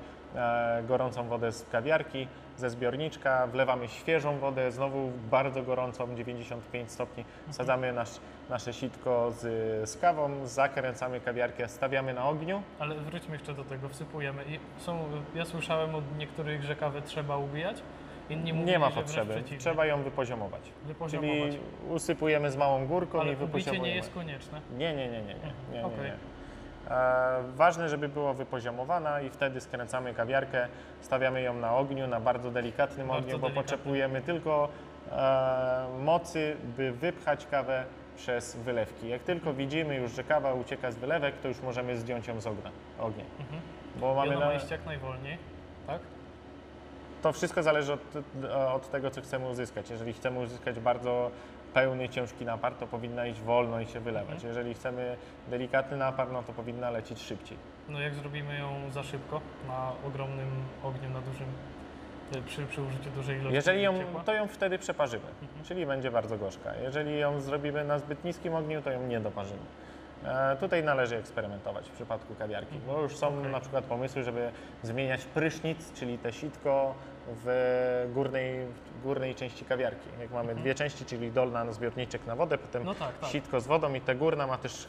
gorącą 0.87 1.27
wodę 1.27 1.51
z 1.51 1.65
kawiarki, 1.71 2.27
ze 2.57 2.69
zbiorniczka, 2.69 3.47
wlewamy 3.47 3.87
świeżą 3.87 4.37
wodę, 4.39 4.71
znowu 4.71 5.11
bardzo 5.31 5.63
gorącą, 5.63 6.15
95 6.15 6.91
stopni, 6.91 7.25
wsadzamy 7.49 7.93
nasz, 7.93 8.09
nasze 8.49 8.73
sitko 8.73 9.31
z, 9.31 9.89
z 9.89 9.97
kawą, 9.97 10.47
zakręcamy 10.47 11.19
kawiarkę, 11.19 11.67
stawiamy 11.67 12.13
na 12.13 12.29
ogniu, 12.29 12.61
Ale 12.79 12.95
wróćmy 12.95 13.35
jeszcze 13.35 13.53
do 13.53 13.63
tego, 13.63 13.89
wsypujemy. 13.89 14.43
I 14.45 14.59
są, 14.81 14.99
ja 15.35 15.45
słyszałem 15.45 15.95
od 15.95 16.17
niektórych, 16.17 16.63
że 16.63 16.75
kawę 16.75 17.01
trzeba 17.01 17.37
ubijać, 17.37 17.81
inni 18.29 18.53
mówili, 18.53 18.71
nie 18.71 18.79
ma 18.79 18.91
potrzeby, 18.91 19.43
trzeba 19.57 19.85
ją 19.85 20.03
wypoziomować. 20.03 20.61
wypoziomować. 20.85 21.39
Czyli 21.51 21.59
usypujemy 21.89 22.51
z 22.51 22.57
małą 22.57 22.87
górką 22.87 23.21
Ale 23.21 23.33
i 23.33 23.35
wypoziomujemy. 23.35 23.87
nie 23.87 23.95
jest 23.95 24.13
konieczne. 24.13 24.61
Nie, 24.77 24.93
nie, 24.95 25.07
nie, 25.07 25.21
nie, 25.21 25.33
nie. 25.33 25.33
nie, 25.73 25.81
nie, 25.81 25.81
nie. 25.97 26.13
E, 26.13 26.38
ważne, 27.55 27.89
żeby 27.89 28.09
była 28.09 28.33
wypoziomowana 28.33 29.21
i 29.21 29.29
wtedy 29.29 29.61
skręcamy 29.61 30.13
kawiarkę, 30.13 30.67
stawiamy 31.01 31.41
ją 31.41 31.53
na 31.53 31.75
ogniu, 31.77 32.07
na 32.07 32.19
bardzo 32.19 32.51
delikatnym 32.51 33.07
Bardzo 33.07 33.19
ogniu, 33.27 33.39
bo 33.39 33.47
delikatnym. 33.47 33.63
potrzebujemy 33.63 34.21
tylko 34.21 34.69
e, 35.11 35.85
mocy, 36.03 36.55
by 36.77 36.91
wypchać 36.91 37.45
kawę 37.45 37.83
przez 38.17 38.55
wylewki. 38.55 39.09
Jak 39.09 39.23
tylko 39.23 39.53
widzimy 39.53 39.95
już, 39.95 40.11
że 40.11 40.23
kawa 40.23 40.53
ucieka 40.53 40.91
z 40.91 40.95
wylewek, 40.95 41.35
to 41.37 41.47
już 41.47 41.61
możemy 41.61 41.97
zdjąć 41.97 42.27
ją 42.27 42.41
z 42.41 42.47
ognia. 42.47 42.71
ognia. 42.99 43.23
Mhm. 43.39 43.61
Bo 43.95 44.13
mamy 44.13 44.33
na, 44.33 44.45
ma 44.45 44.53
iść 44.53 44.71
jak 44.71 44.85
najwolniej, 44.85 45.37
tak? 45.87 45.99
to 47.21 47.33
wszystko 47.33 47.63
zależy 47.63 47.93
od, 47.93 47.99
od 48.73 48.91
tego, 48.91 49.11
co 49.11 49.21
chcemy 49.21 49.47
uzyskać. 49.47 49.89
Jeżeli 49.89 50.13
chcemy 50.13 50.39
uzyskać 50.39 50.79
bardzo 50.79 51.31
pełny, 51.73 52.09
ciężki 52.09 52.45
napar, 52.45 52.73
to 52.73 52.87
powinna 52.87 53.25
iść 53.27 53.41
wolno 53.41 53.79
i 53.81 53.85
się 53.87 53.99
wylewać. 53.99 54.33
Mhm. 54.35 54.47
Jeżeli 54.47 54.73
chcemy 54.73 55.15
delikatny 55.47 55.97
napar, 55.97 56.31
no 56.31 56.43
to 56.43 56.53
powinna 56.53 56.89
lecieć 56.89 57.21
szybciej. 57.21 57.57
No 57.89 57.99
jak 57.99 58.13
zrobimy 58.15 58.59
ją 58.59 58.91
za 58.91 59.03
szybko, 59.03 59.41
na 59.67 59.91
ogromnym 60.07 60.47
ogniu, 60.83 61.09
na 61.09 61.21
dużym, 61.21 61.47
y, 62.35 62.41
przy, 62.41 62.65
przy 62.65 62.81
użyciu 62.81 63.09
dużej 63.15 63.37
ilości 63.37 63.55
Jeżeli 63.55 63.81
ją, 63.81 63.97
ciepła? 63.97 64.23
to 64.23 64.33
ją 64.33 64.47
wtedy 64.47 64.77
przeparzymy, 64.79 65.25
Mhm. 65.41 65.63
czyli 65.65 65.85
będzie 65.85 66.11
bardzo 66.11 66.37
gorzka. 66.37 66.75
Jeżeli 66.75 67.19
ją 67.19 67.39
zrobimy 67.41 67.83
na 67.83 67.99
zbyt 67.99 68.23
niskim 68.23 68.55
ogniu, 68.55 68.81
to 68.81 68.91
ją 68.91 69.07
nie 69.07 69.19
doparzymy. 69.19 69.59
E, 70.25 70.55
tutaj 70.59 70.83
należy 70.83 71.17
eksperymentować 71.17 71.89
w 71.89 71.91
przypadku 71.91 72.35
kawiarki, 72.35 72.75
bo 72.87 73.01
już 73.01 73.15
są 73.17 73.39
Okej. 73.39 73.51
na 73.51 73.59
przykład 73.59 73.83
pomysły, 73.85 74.23
żeby 74.23 74.51
zmieniać 74.83 75.25
prysznic, 75.25 75.93
czyli 75.93 76.17
te 76.17 76.31
sitko 76.33 76.95
w 77.35 78.09
górnej, 78.13 78.59
górnej 79.03 79.35
części 79.35 79.65
kawiarki. 79.65 80.09
Jak 80.19 80.31
mamy 80.31 80.55
dwie 80.55 80.75
części, 80.75 81.05
czyli 81.05 81.31
dolna 81.31 81.71
zbiorniczek 81.73 82.27
na 82.27 82.35
wodę, 82.35 82.57
potem 82.57 82.81
Mhm. 82.81 82.97
No 82.99 83.05
tak, 83.05 83.17
tak. 83.17 83.29
sitko 83.29 83.61
z 83.61 83.67
wodą 83.67 83.93
i 83.93 84.01
ta 84.01 84.15
górna 84.15 84.47
ma 84.47 84.57
też 84.57 84.87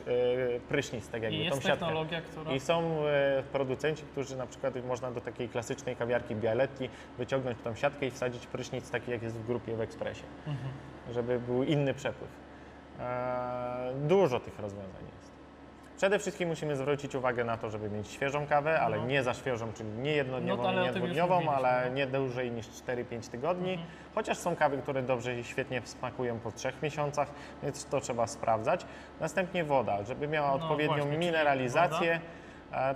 e, 0.56 0.60
prysznic, 0.60 1.08
tak 1.08 1.22
jakby 1.22 1.36
I 1.38 1.40
tą 1.48 1.54
jest 1.54 1.66
siatkę. 1.66 1.70
technologia, 1.78 2.20
która... 2.20 2.52
I 2.52 2.60
są 2.60 3.06
e, 3.06 3.42
producenci, 3.52 4.02
którzy 4.12 4.36
na 4.36 4.46
przykład 4.46 4.74
można 4.84 5.10
do 5.10 5.20
takiej 5.20 5.48
klasycznej 5.48 5.96
kawiarki 5.96 6.34
Bialetti 6.34 6.88
wyciągnąć 7.18 7.58
tą 7.64 7.74
siatkę 7.74 8.06
i 8.06 8.10
wsadzić 8.10 8.46
prysznic 8.46 8.90
taki 8.90 9.10
jak 9.10 9.22
jest 9.22 9.36
w 9.36 9.46
grupie 9.46 9.76
w 9.76 9.80
ekspresie, 9.80 10.22
Mhm. 10.46 10.68
żeby 11.12 11.38
był 11.38 11.62
inny 11.62 11.94
przepływ. 11.94 12.30
E, 13.00 13.92
dużo 14.08 14.40
tych 14.40 14.58
rozwiązań 14.60 15.02
jest. 15.16 15.29
Przede 16.00 16.18
wszystkim 16.18 16.48
musimy 16.48 16.76
zwrócić 16.76 17.14
uwagę 17.14 17.44
na 17.44 17.56
to, 17.56 17.70
żeby 17.70 17.90
mieć 17.90 18.08
świeżą 18.08 18.46
kawę, 18.46 18.80
ale 18.80 18.96
No. 18.98 19.06
nie 19.06 19.22
za 19.22 19.34
świeżą, 19.34 19.72
czyli 19.72 19.88
nie 19.88 20.12
jednodniową, 20.12 20.62
No, 20.62 20.68
ale 20.68 20.82
nie 20.82 20.90
o 20.90 20.92
tym 20.92 21.02
już 21.02 21.10
dwudniową, 21.10 21.34
mówiliśmy, 21.34 21.56
ale 21.56 21.88
no. 21.90 21.94
nie 21.96 22.06
dłużej 22.06 22.50
niż 22.50 22.66
4-5 22.68 23.28
tygodni. 23.30 23.70
Mhm. 23.72 23.88
Chociaż 24.14 24.38
są 24.38 24.56
kawy, 24.56 24.78
które 24.78 25.02
dobrze 25.02 25.38
i 25.38 25.44
świetnie 25.44 25.82
smakują 25.84 26.38
po 26.38 26.52
3 26.52 26.72
miesiącach, 26.82 27.28
więc 27.62 27.84
to 27.84 28.00
trzeba 28.00 28.26
sprawdzać. 28.26 28.86
Następnie 29.20 29.64
woda, 29.64 30.04
żeby 30.04 30.28
miała 30.28 30.48
No 30.48 30.54
odpowiednią 30.54 30.94
właśnie, 30.96 31.10
czyli 31.12 31.18
mineralizację. 31.26 32.12
E, 32.14 32.20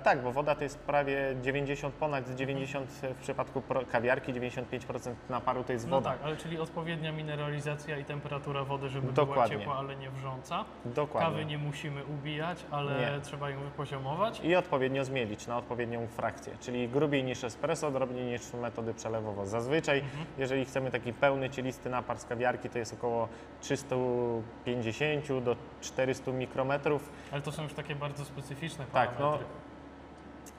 tak, 0.05 0.23
bo 0.23 0.33
woda 0.33 0.55
to 0.55 0.65
jest 0.65 0.79
prawie 0.79 1.37
90, 1.43 1.95
ponad 1.95 2.31
90 2.35 2.91
w 2.91 3.15
przypadku 3.23 3.63
kawiarki, 3.93 4.33
95% 4.35 5.15
naparu 5.31 5.65
to 5.65 5.73
jest 5.73 5.89
No 5.89 5.97
woda. 5.97 6.11
tak, 6.11 6.19
ale 6.25 6.37
czyli 6.37 6.59
odpowiednia 6.61 7.13
mineralizacja 7.13 7.99
i 7.99 8.05
temperatura 8.05 8.65
wody, 8.65 8.89
żeby 8.89 9.13
Dokładnie. 9.13 9.35
była 9.57 9.59
ciepła, 9.59 9.77
ale 9.79 9.97
nie 9.97 10.11
wrząca. 10.11 10.65
Dokładnie. 10.85 11.31
Kawy 11.31 11.45
nie 11.45 11.59
musimy 11.59 12.05
ubijać, 12.05 12.65
ale 12.71 13.01
Nie. 13.01 13.21
trzeba 13.21 13.51
ją 13.51 13.61
wypoziomować. 13.61 14.41
I 14.41 14.55
odpowiednio 14.57 15.05
zmielić 15.05 15.47
na 15.47 15.57
odpowiednią 15.59 16.07
frakcję, 16.07 16.53
czyli 16.61 16.89
grubiej 16.89 17.25
niż 17.25 17.45
espresso, 17.45 17.91
drobniej 17.91 18.25
niż 18.25 18.53
metody 18.53 18.95
przelewowo. 18.95 19.47
Zazwyczaj, 19.47 19.99
Mhm. 20.01 20.27
jeżeli 20.39 20.65
chcemy 20.65 20.91
taki 20.91 21.13
pełny, 21.13 21.51
cielisty 21.51 21.91
napar 21.91 22.19
z 22.19 22.25
kawiarki, 22.25 22.71
to 22.71 22.79
jest 22.79 22.93
około 22.95 23.29
350 23.61 25.41
do 25.41 25.57
400 25.81 26.31
mikrometrów. 26.33 27.13
Ale 27.33 27.43
to 27.43 27.53
są 27.53 27.63
już 27.63 27.75
takie 27.75 27.95
bardzo 27.95 28.25
specyficzne 28.25 28.85
Tak, 28.93 29.11
no, 29.11 29.17
parametry. 29.19 29.47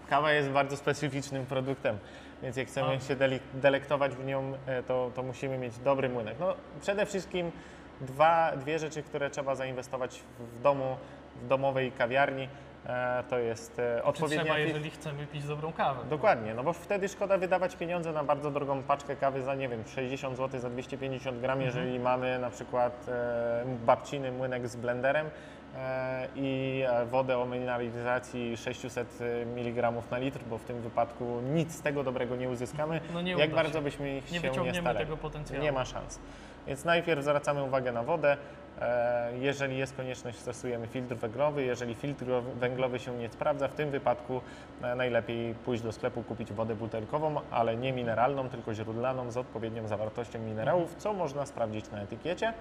Kawa 0.10 0.32
jest 0.32 0.50
bardzo 0.50 0.78
specyficznym 0.78 1.46
produktem, 1.46 1.98
więc 2.44 2.58
jak 2.58 2.68
chcemy 2.68 3.00
się 3.02 3.16
delektować 3.54 4.16
w 4.16 4.26
nią, 4.26 4.54
e, 4.68 4.84
to, 4.84 5.12
to 5.16 5.24
musimy 5.24 5.58
mieć 5.58 5.78
dobry 5.80 6.10
młynek. 6.10 6.36
No, 6.40 6.54
przede 6.82 7.06
wszystkim 7.06 7.52
dwa, 8.02 8.52
dwie 8.58 8.80
rzeczy, 8.80 9.04
które 9.04 9.30
trzeba 9.30 9.56
zainwestować 9.56 10.24
w 10.40 10.62
domu, 10.62 10.98
w 11.36 11.48
domowej 11.48 11.92
kawiarni, 11.92 12.50
e, 12.86 13.24
to 13.30 13.40
jest 13.40 13.80
e, 13.80 13.98
Czy 13.98 14.04
odpowiednia... 14.04 14.44
trzeba, 14.44 14.58
fi- 14.60 14.68
jeżeli 14.68 14.90
chcemy 14.92 15.28
pić 15.28 15.44
dobrą 15.44 15.74
kawę. 15.74 16.00
Dokładnie, 16.10 16.54
no 16.54 16.64
bo 16.64 16.74
wtedy 16.74 17.08
szkoda 17.10 17.38
wydawać 17.38 17.76
pieniądze 17.76 18.12
na 18.12 18.24
bardzo 18.24 18.52
drogą 18.52 18.84
paczkę 18.84 19.16
kawy 19.16 19.42
za, 19.42 19.56
nie 19.56 19.70
wiem, 19.70 19.84
60 19.88 20.38
zł 20.38 20.60
za 20.60 20.70
250 20.70 21.40
gram, 21.40 21.60
Mhm. 21.62 21.66
jeżeli 21.66 22.00
mamy 22.00 22.40
na 22.40 22.50
przykład 22.50 23.06
babciny 23.86 24.32
młynek 24.32 24.68
z 24.68 24.76
blenderem 24.76 25.30
i 26.36 26.82
e, 26.90 27.06
wodę 27.06 27.38
o 27.38 27.46
mineralizacji 27.46 28.58
600 28.58 29.20
mg 29.56 29.92
na 30.12 30.18
litr, 30.18 30.40
bo 30.50 30.58
w 30.58 30.64
tym 30.64 30.82
wypadku 30.82 31.42
nic 31.54 31.76
z 31.76 31.82
tego 31.82 32.04
dobrego 32.04 32.36
nie 32.36 32.50
uzyskamy, 32.50 33.02
No 33.14 33.22
nie 33.22 33.32
jak 33.32 33.52
bardzo 33.52 33.74
się. 33.80 33.84
byśmy 33.84 34.06
Nie 34.32 34.40
się 34.40 34.50
nie 34.64 34.74
starali. 34.74 34.98
tego 35.00 35.18
potencjału. 35.18 35.64
Nie 35.64 35.72
ma 35.72 35.86
szans. 35.86 36.20
Więc 36.68 36.86
najpierw 36.86 37.24
zwracamy 37.24 37.64
uwagę 37.64 37.92
na 37.92 38.04
wodę. 38.04 38.38
E, 38.82 39.32
Jeżeli 39.40 39.78
jest 39.78 39.96
konieczność, 39.96 40.38
stosujemy 40.38 40.88
filtr 40.88 41.16
węglowy. 41.16 41.64
Jeżeli 41.64 41.96
filtr 41.96 42.26
węglowy 42.56 43.00
się 43.00 43.18
nie 43.18 43.30
sprawdza, 43.30 43.68
w 43.68 43.74
tym 43.74 43.92
wypadku 43.92 44.42
e, 44.82 44.96
najlepiej 44.96 45.54
pójść 45.54 45.84
do 45.84 45.92
sklepu, 45.92 46.24
kupić 46.24 46.54
wodę 46.54 46.76
butelkową, 46.76 47.36
ale 47.52 47.76
nie 47.78 47.94
mineralną, 47.94 48.50
tylko 48.50 48.74
źródlaną 48.74 49.32
z 49.32 49.38
odpowiednią 49.38 49.88
zawartością 49.88 50.40
minerałów, 50.40 50.96
co 50.96 51.14
można 51.14 51.46
sprawdzić 51.46 51.92
na 51.92 52.02
etykiecie. 52.02 52.54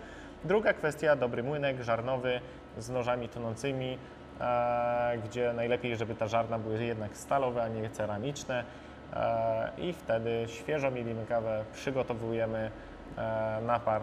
Druga 0.45 0.73
kwestia, 0.73 1.17
dobry 1.17 1.43
młynek 1.43 1.83
żarnowy 1.83 2.41
z 2.79 2.91
nożami 2.91 3.29
tonącymi, 3.29 3.99
e, 4.41 5.19
gdzie 5.25 5.53
najlepiej, 5.53 5.97
żeby 5.97 6.15
ta 6.15 6.27
żarna 6.27 6.59
były 6.59 6.85
jednak 6.85 7.17
stalowe, 7.17 7.63
a 7.63 7.69
nie 7.69 7.91
ceramiczne. 7.91 8.65
E, 9.13 9.71
I 9.79 9.93
wtedy 9.93 10.45
świeżo 10.47 10.91
mielimy 10.91 11.27
kawę, 11.27 11.65
przygotowujemy 11.73 12.71
e, 13.17 13.61
napar. 13.67 14.03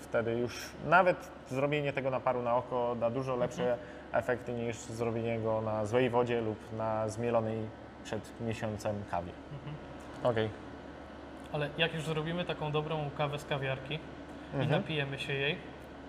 Wtedy 0.00 0.34
już 0.34 0.70
nawet 0.86 1.30
zrobienie 1.48 1.92
tego 1.92 2.10
naparu 2.10 2.42
na 2.42 2.56
oko 2.56 2.96
da 3.00 3.10
dużo 3.10 3.36
lepsze 3.36 3.76
efekty 4.12 4.52
niż 4.52 4.76
zrobienie 4.76 5.38
go 5.38 5.60
na 5.60 5.86
złej 5.86 6.10
wodzie 6.10 6.40
lub 6.40 6.72
na 6.72 7.08
zmielonej 7.08 7.58
przed 8.04 8.40
miesiącem 8.40 9.02
kawie. 9.10 9.32
Mhm. 9.52 9.76
Okej. 10.22 10.48
Ale 11.52 11.68
jak 11.78 11.94
już 11.94 12.04
zrobimy 12.04 12.44
taką 12.44 12.72
dobrą 12.72 13.10
kawę 13.18 13.38
z 13.38 13.44
kawiarki 13.44 13.98
i 14.52 14.56
Mhm. 14.56 14.70
napijemy 14.70 15.18
się 15.18 15.32
jej, 15.32 15.56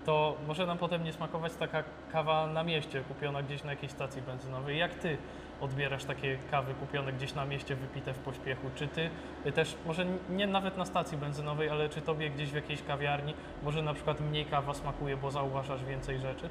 to 0.06 0.36
może 0.46 0.66
nam 0.66 0.78
potem 0.78 1.04
nie 1.04 1.12
smakować 1.12 1.52
taka 1.54 1.82
kawa 2.12 2.46
na 2.46 2.62
mieście, 2.64 3.00
kupiona 3.08 3.42
gdzieś 3.42 3.64
na 3.64 3.70
jakiejś 3.70 3.92
stacji 3.92 4.22
benzynowej. 4.22 4.78
Jak 4.78 4.94
ty 4.94 5.16
odbierasz 5.60 6.04
takie 6.04 6.38
kawy 6.50 6.74
kupione 6.74 7.12
gdzieś 7.12 7.34
na 7.34 7.44
mieście, 7.44 7.76
wypite 7.76 8.12
w 8.14 8.18
pośpiechu? 8.18 8.70
Czy 8.74 8.88
ty 8.88 9.10
też, 9.54 9.76
może 9.86 10.06
nie 10.30 10.46
nawet 10.46 10.76
na 10.76 10.84
stacji 10.84 11.18
benzynowej, 11.18 11.68
ale 11.70 11.88
czy 11.88 12.00
tobie 12.00 12.30
gdzieś 12.30 12.50
w 12.50 12.54
jakiejś 12.54 12.82
kawiarni, 12.82 13.34
może 13.62 13.82
na 13.82 13.94
przykład 13.94 14.20
mniej 14.20 14.44
kawa 14.46 14.74
smakuje, 14.74 15.16
bo 15.16 15.30
zauważasz 15.30 15.84
więcej 15.84 16.18
rzeczy? 16.18 16.48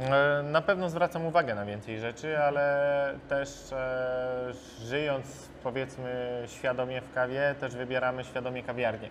E, 0.00 0.42
Na 0.42 0.60
pewno 0.60 0.88
zwracam 0.90 1.26
uwagę 1.26 1.54
na 1.54 1.64
więcej 1.64 2.00
rzeczy, 2.00 2.38
ale 2.38 3.14
też 3.28 3.72
e, 3.72 4.52
żyjąc 4.84 5.48
powiedzmy 5.62 6.42
świadomie 6.46 7.00
w 7.00 7.12
kawie, 7.14 7.54
też 7.60 7.74
wybieramy 7.76 8.24
świadomie 8.24 8.62
kawiarnię. 8.62 9.08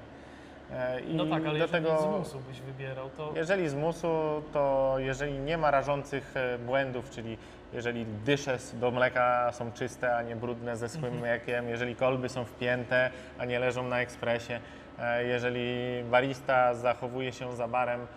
E, 0.73 0.99
I 1.01 1.15
No 1.15 1.25
tak, 1.25 1.45
ale 1.45 1.59
do 1.59 1.65
jeżeli 1.65 1.85
z 1.97 2.05
musu 2.05 2.39
byś 2.39 2.61
wybierał, 2.61 3.09
to 3.17 3.31
Jeżeli 3.35 3.69
z 3.69 3.75
musu, 3.75 4.43
to 4.53 4.95
jeżeli 4.97 5.39
nie 5.39 5.57
ma 5.57 5.71
rażących 5.71 6.33
e, 6.37 6.57
błędów, 6.59 7.09
czyli 7.09 7.37
jeżeli 7.73 8.05
dysze 8.05 8.57
do 8.73 8.91
mleka 8.91 9.51
są 9.51 9.71
czyste, 9.71 10.15
a 10.15 10.21
nie 10.21 10.35
brudne 10.35 10.77
ze 10.77 10.87
złym 10.89 11.17
mlekiem, 11.19 11.69
jeżeli 11.69 11.95
kolby 11.95 12.29
są 12.29 12.45
wpięte, 12.45 13.09
a 13.39 13.45
nie 13.45 13.59
leżą 13.59 13.83
na 13.83 14.01
ekspresie, 14.01 14.59
e, 14.99 15.23
jeżeli 15.23 16.03
barista 16.03 16.73
zachowuje 16.73 17.31
się 17.31 17.55
za 17.55 17.67
barem 17.67 18.07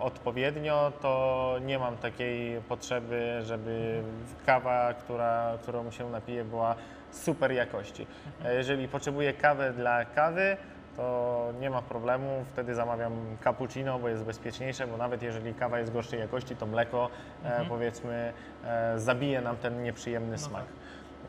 odpowiednio, 0.00 0.92
to 1.02 1.56
nie 1.64 1.78
mam 1.78 1.96
takiej 1.96 2.60
potrzeby, 2.60 3.40
żeby 3.42 4.02
kawa, 4.46 4.94
która, 4.94 5.52
którą 5.62 5.90
się 5.90 6.10
napiję, 6.10 6.44
była 6.44 6.74
super 7.10 7.52
jakości. 7.52 8.06
E, 8.44 8.54
Jeżeli 8.54 8.88
potrzebuję 8.88 9.32
kawę 9.32 9.72
dla 9.72 10.04
kawy, 10.04 10.56
to 10.98 11.52
nie 11.60 11.70
ma 11.70 11.82
problemu, 11.82 12.44
wtedy 12.52 12.74
zamawiam 12.74 13.12
cappuccino, 13.44 13.98
bo 13.98 14.08
jest 14.08 14.24
bezpieczniejsze, 14.24 14.86
bo 14.86 14.96
nawet 14.96 15.22
jeżeli 15.22 15.54
kawa 15.54 15.78
jest 15.78 15.92
gorszej 15.92 16.20
jakości, 16.20 16.56
to 16.56 16.66
mleko 16.66 17.10
e, 17.44 17.64
powiedzmy 17.68 18.32
e, 18.64 18.98
zabije 18.98 19.40
nam 19.40 19.56
ten 19.56 19.82
nieprzyjemny 19.82 20.38
smak. 20.38 20.64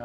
E, 0.00 0.04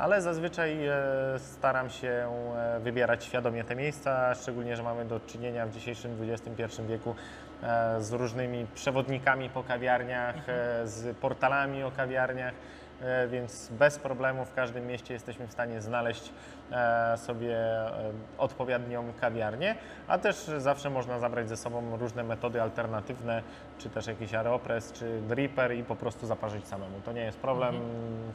Ale 0.00 0.22
zazwyczaj 0.22 0.86
e, 0.86 0.94
staram 1.38 1.90
się 1.90 2.28
e, 2.56 2.80
wybierać 2.80 3.24
świadomie 3.24 3.64
te 3.64 3.76
miejsca, 3.76 4.34
szczególnie, 4.34 4.76
że 4.76 4.82
mamy 4.82 5.04
do 5.04 5.20
czynienia 5.20 5.66
w 5.66 5.70
dzisiejszym 5.70 6.30
XXI 6.30 6.82
wieku 6.88 7.14
e, 7.62 8.00
z 8.00 8.12
różnymi 8.12 8.66
przewodnikami 8.74 9.50
po 9.50 9.62
kawiarniach, 9.62 10.48
e, 10.48 10.86
z 10.86 11.16
portalami 11.16 11.82
o 11.82 11.90
kawiarniach, 11.90 12.54
e, 12.54 12.85
więc 13.28 13.68
bez 13.68 13.98
problemu 13.98 14.44
w 14.44 14.54
każdym 14.54 14.86
mieście 14.86 15.14
jesteśmy 15.14 15.46
w 15.46 15.52
stanie 15.52 15.80
znaleźć 15.80 16.32
e, 16.72 17.16
sobie 17.16 17.56
e, 17.56 17.90
odpowiednią 18.38 19.12
kawiarnię, 19.20 19.74
a 20.08 20.18
też 20.18 20.50
zawsze 20.58 20.90
można 20.90 21.18
zabrać 21.18 21.48
ze 21.48 21.56
sobą 21.56 21.96
różne 21.96 22.24
metody 22.24 22.62
alternatywne, 22.62 23.42
czy 23.78 23.90
też 23.90 24.06
jakiś 24.06 24.34
aeropress, 24.34 24.92
czy 24.92 25.20
dripper 25.20 25.76
i 25.76 25.84
po 25.84 25.96
prostu 25.96 26.26
zaparzyć 26.26 26.68
samemu. 26.68 27.00
To 27.04 27.12
nie 27.12 27.20
jest 27.20 27.38
problem, 27.38 27.74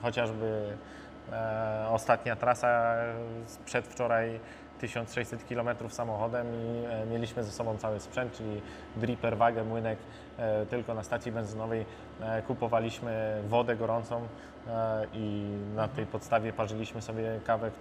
chociażby 0.01 0.77
e, 1.31 1.85
ostatnia 1.89 2.35
trasa 2.35 2.95
przedwczoraj 3.65 4.39
1600 4.81 5.43
km 5.43 5.89
samochodem 5.89 6.47
i 6.47 6.85
e, 6.85 7.05
mieliśmy 7.05 7.43
ze 7.43 7.51
sobą 7.51 7.77
cały 7.77 7.99
sprzęt, 7.99 8.33
czyli 8.33 8.61
dripper, 8.95 9.37
wagę, 9.37 9.63
młynek. 9.63 9.99
E, 10.37 10.65
tylko 10.65 10.93
na 10.93 11.03
stacji 11.03 11.31
benzynowej 11.31 11.85
e, 12.21 12.41
kupowaliśmy 12.41 13.41
wodę 13.47 13.75
gorącą 13.75 14.27
i 15.13 15.57
na 15.75 15.87
tej 15.87 16.05
podstawie 16.05 16.53
parzyliśmy 16.53 17.01
sobie 17.01 17.39
kawę 17.45 17.71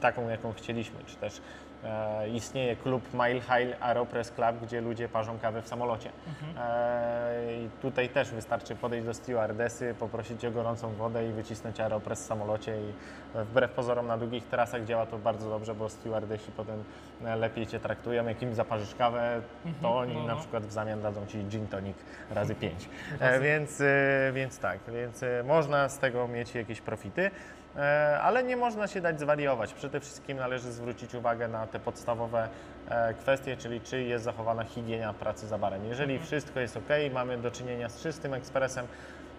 taką, 0.00 0.28
jaką 0.28 0.52
chcieliśmy. 0.52 1.04
Czy 1.06 1.16
też 1.16 1.40
e, 1.84 2.28
istnieje 2.28 2.76
klub 2.76 3.02
Mile 3.12 3.40
High 3.40 3.82
Aeropress 3.82 4.30
Club, 4.30 4.56
gdzie 4.62 4.80
ludzie 4.80 5.08
parzą 5.08 5.38
kawę 5.38 5.62
w 5.62 5.68
samolocie. 5.68 6.10
E, 6.58 7.54
I 7.64 7.68
tutaj 7.82 8.08
też 8.08 8.30
wystarczy 8.30 8.76
podejść 8.76 9.06
do 9.06 9.14
stewardesy, 9.14 9.94
poprosić 9.98 10.44
o 10.44 10.50
gorącą 10.50 10.94
wodę 10.94 11.28
i 11.28 11.32
wycisnąć 11.32 11.80
aeropress 11.80 12.22
w 12.22 12.26
samolocie 12.26 12.76
i 12.76 12.92
e, 13.38 13.44
wbrew 13.44 13.70
pozorom 13.70 14.06
na 14.06 14.18
długich 14.18 14.44
trasach 14.44 14.84
działa 14.84 15.06
to 15.06 15.18
bardzo 15.18 15.50
dobrze, 15.50 15.74
bo 15.74 15.88
stewardesi 15.88 16.52
potem 16.56 16.84
e, 17.24 17.36
lepiej 17.36 17.66
Cię 17.66 17.80
traktują. 17.80 18.26
Jak 18.26 18.42
im 18.42 18.54
zaparzysz 18.54 18.94
kawę, 18.94 19.40
to 19.82 19.98
oni 19.98 20.14
no, 20.14 20.26
na 20.26 20.34
no. 20.34 20.40
przykład 20.40 20.66
w 20.66 20.72
zamian 20.72 21.02
dadzą 21.02 21.26
Ci 21.26 21.44
gin 21.44 21.66
tonic 21.66 21.96
razy 22.30 22.54
pięć. 22.54 22.88
E, 23.20 23.40
Więc, 23.40 23.80
e, 23.80 24.30
więc 24.34 24.58
tak, 24.58 24.78
więc 24.88 25.24
można 25.44 25.88
z 25.88 25.98
tego 25.98 26.28
mieć 26.28 26.54
jakieś 26.54 26.80
profity. 26.80 27.30
E, 27.76 28.20
Ale 28.22 28.42
nie 28.44 28.56
można 28.56 28.86
się 28.86 29.00
dać 29.00 29.20
zwariować. 29.20 29.74
Przede 29.74 30.00
wszystkim 30.00 30.38
należy 30.38 30.72
zwrócić 30.72 31.14
uwagę 31.14 31.48
na 31.48 31.66
te 31.66 31.80
podstawowe 31.80 32.48
e, 32.86 33.14
kwestie, 33.14 33.56
czyli 33.56 33.80
czy 33.80 34.02
jest 34.02 34.24
zachowana 34.24 34.64
higiena 34.64 35.14
pracy 35.14 35.46
za 35.46 35.58
barem. 35.58 35.84
Jeżeli 35.84 36.18
wszystko 36.18 36.60
jest 36.60 36.76
ok, 36.76 36.88
mamy 37.12 37.38
do 37.38 37.50
czynienia 37.50 37.88
z 37.88 38.00
czystym 38.02 38.34
ekspresem, 38.34 38.86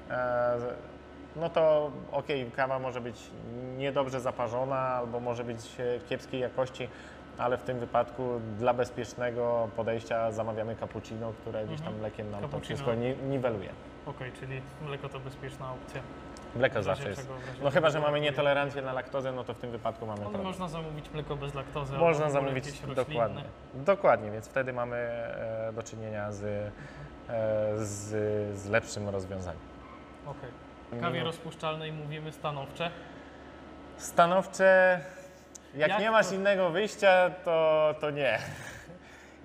e, 0.10 0.58
no 1.36 1.50
to 1.50 1.92
ok, 2.12 2.28
kawa 2.56 2.80
może 2.80 3.02
być 3.02 3.32
niedobrze 3.78 4.22
zaparzona 4.22 4.78
albo 4.78 5.20
może 5.20 5.44
być 5.44 5.76
kiepskiej 6.10 6.42
jakości, 6.42 6.90
ale 7.38 7.58
w 7.58 7.64
tym 7.64 7.80
wypadku 7.80 8.42
dla 8.58 8.74
bezpiecznego 8.74 9.70
podejścia 9.76 10.32
zamawiamy 10.32 10.76
cappuccino, 10.76 11.34
które 11.42 11.66
gdzieś 11.66 11.82
tam 11.82 11.98
mlekiem 11.98 12.32
nam 12.32 12.42
to 12.42 12.48
Cappuccino. 12.48 12.76
wszystko 12.78 12.94
ni- 12.96 13.16
niweluje. 13.30 13.70
Okej, 14.06 14.32
czyli 14.32 14.62
mleko 14.82 15.10
to 15.10 15.20
bezpieczna 15.20 15.74
opcja. 15.74 16.02
Mleko 16.56 16.84
zawsze 16.84 17.10
jest. 17.10 17.22
czego, 17.22 17.34
w 17.34 17.40
razie 17.48 17.64
No 17.64 17.70
chyba, 17.72 17.88
czego 17.88 17.92
że 17.92 18.00
mamy 18.06 18.22
nietolerancję 18.22 18.82
na 18.82 18.94
laktozę, 18.94 19.32
no 19.32 19.44
to 19.44 19.54
w 19.54 19.60
tym 19.60 19.72
wypadku 19.72 20.06
mamy 20.06 20.20
Ale 20.20 20.24
problem. 20.30 20.44
można 20.48 20.68
zamówić 20.68 21.10
mleko 21.12 21.36
bez 21.36 21.54
laktozy. 21.54 21.94
albo 21.94 22.06
w 22.06 22.08
Można 22.08 22.26
ogóle 22.26 22.42
zamówić 22.42 22.66
jakieś 22.66 22.82
roślinne. 22.82 23.06
dokładnie. 23.06 23.44
Dokładnie, 23.74 24.32
więc 24.32 24.48
wtedy 24.48 24.74
mamy 24.74 24.96
e, 24.98 25.72
do 25.76 25.84
czynienia 25.84 26.32
z, 26.32 26.44
e, 26.44 26.72
z, 27.78 28.08
z 28.58 28.70
lepszym 28.70 29.10
rozwiązaniem. 29.10 29.62
Okej. 30.28 30.50
W 30.92 31.02
kawie 31.02 31.20
No. 31.20 31.26
rozpuszczalnej 31.26 31.92
mówimy 31.92 32.32
stanowcze. 32.32 32.92
Stanowcze, 33.98 35.00
jak, 35.76 35.90
Jak 35.90 36.00
nie 36.00 36.12
masz 36.12 36.28
to- 36.28 36.36
innego 36.36 36.70
wyjścia, 36.70 37.30
to, 37.46 37.96
to 38.00 38.10
nie. 38.12 38.40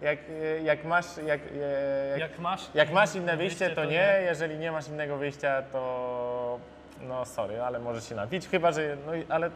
Jak, 0.02 0.18
e, 0.59 0.61
jak, 0.62 0.84
masz, 0.84 1.07
jak, 1.26 1.40
e, 1.40 2.09
jak, 2.11 2.20
Jak 2.20 2.38
masz, 2.38 2.61
jak 2.74 2.92
masz 2.92 3.14
inne 3.14 3.36
wyjście, 3.36 3.70
to 3.70 3.84
nie. 3.84 4.18
Jeżeli 4.24 4.59
nie 4.59 4.72
masz 4.72 4.88
innego 4.88 5.16
wyjścia, 5.16 5.62
to 5.62 5.78
no 7.09 7.24
sorry, 7.24 7.62
ale 7.62 7.78
możesz 7.78 8.09
się 8.09 8.14
napić, 8.14 8.48
chyba 8.48 8.72
że, 8.72 8.96
no 9.07 9.14
i- 9.14 9.26
ale 9.28 9.50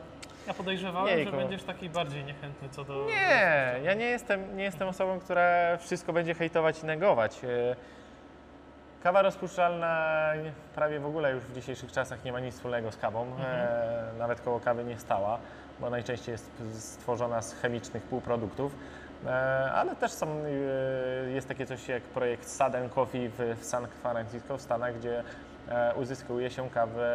Ja 0.46 0.55
podejrzewałem, 0.55 1.18
Jejku. 1.18 1.30
że 1.30 1.36
będziesz 1.36 1.62
taki 1.62 1.90
bardziej 1.90 2.24
niechętny 2.24 2.68
co 2.68 2.84
do... 2.84 3.07
Nie, 3.07 3.74
ja 3.84 3.94
nie 3.94 4.05
jestem, 4.05 4.57
nie 4.57 4.64
jestem 4.64 4.88
osobą, 4.88 5.20
która 5.20 5.76
wszystko 5.76 6.12
będzie 6.12 6.34
hejtować 6.34 6.82
i 6.82 6.86
negować. 6.86 7.44
E, 7.44 7.76
Kawa 9.03 9.22
rozpuszczalna 9.22 10.32
prawie 10.74 11.01
w 11.01 11.07
ogóle 11.07 11.32
już 11.32 11.42
w 11.44 11.55
dzisiejszych 11.55 11.92
czasach 11.92 12.24
nie 12.24 12.32
ma 12.32 12.40
nic 12.40 12.55
wspólnego 12.55 12.92
z 12.92 12.96
kawą. 12.96 13.26
E, 13.44 14.11
nawet 14.18 14.40
koło 14.40 14.61
kawy 14.61 14.84
nie 14.84 14.99
stała, 14.99 15.38
bo 15.80 15.90
najczęściej 15.90 16.32
jest 16.32 16.51
stworzona 16.78 17.42
z 17.42 17.55
chemicznych 17.55 18.03
półproduktów. 18.03 18.72
E, 19.26 19.30
ale 19.72 19.96
też 19.96 20.12
są, 20.12 20.26
e, 20.26 21.30
jest 21.30 21.49
takie 21.49 21.66
coś 21.66 21.88
jak 21.88 22.03
projekt 22.03 22.49
Sudden 22.51 22.88
Coffee 22.88 23.28
w, 23.28 23.57
w 23.61 23.64
San 23.64 23.86
Francisco 24.03 24.57
w 24.59 24.62
Stanach, 24.62 24.99
gdzie 24.99 25.24
uzyskuje 25.97 26.51
się 26.51 26.71
kawę 26.71 27.11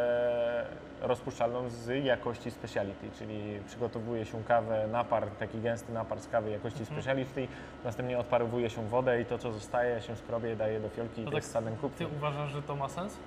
rozpuszczalną 1.01 1.69
z 1.69 2.05
jakości 2.05 2.51
speciality, 2.51 3.09
czyli 3.17 3.59
przygotowuje 3.67 4.25
się 4.25 4.43
kawę, 4.43 4.87
napar, 4.91 5.27
taki 5.27 5.61
gęsty 5.61 5.93
napar 5.93 6.19
z 6.19 6.27
kawy 6.27 6.49
jakości 6.49 6.85
speciality, 6.85 7.47
następnie 7.83 8.19
odparowuje 8.19 8.69
się 8.69 8.87
wodę 8.87 9.21
i 9.21 9.25
to, 9.25 9.37
co 9.37 9.51
zostaje, 9.51 10.01
się 10.01 10.15
skrobie, 10.15 10.55
daje 10.55 10.79
do 10.79 10.89
fiolki 10.89 11.21
i 11.21 11.25
To 11.25 11.31
tak 11.31 11.35
jest 11.35 11.53
Sudden 11.53 11.77
Ty 11.97 12.07
uważasz, 12.07 12.51
że 12.51 12.61
to 12.61 12.75
ma 12.75 12.89
sens? 12.89 13.17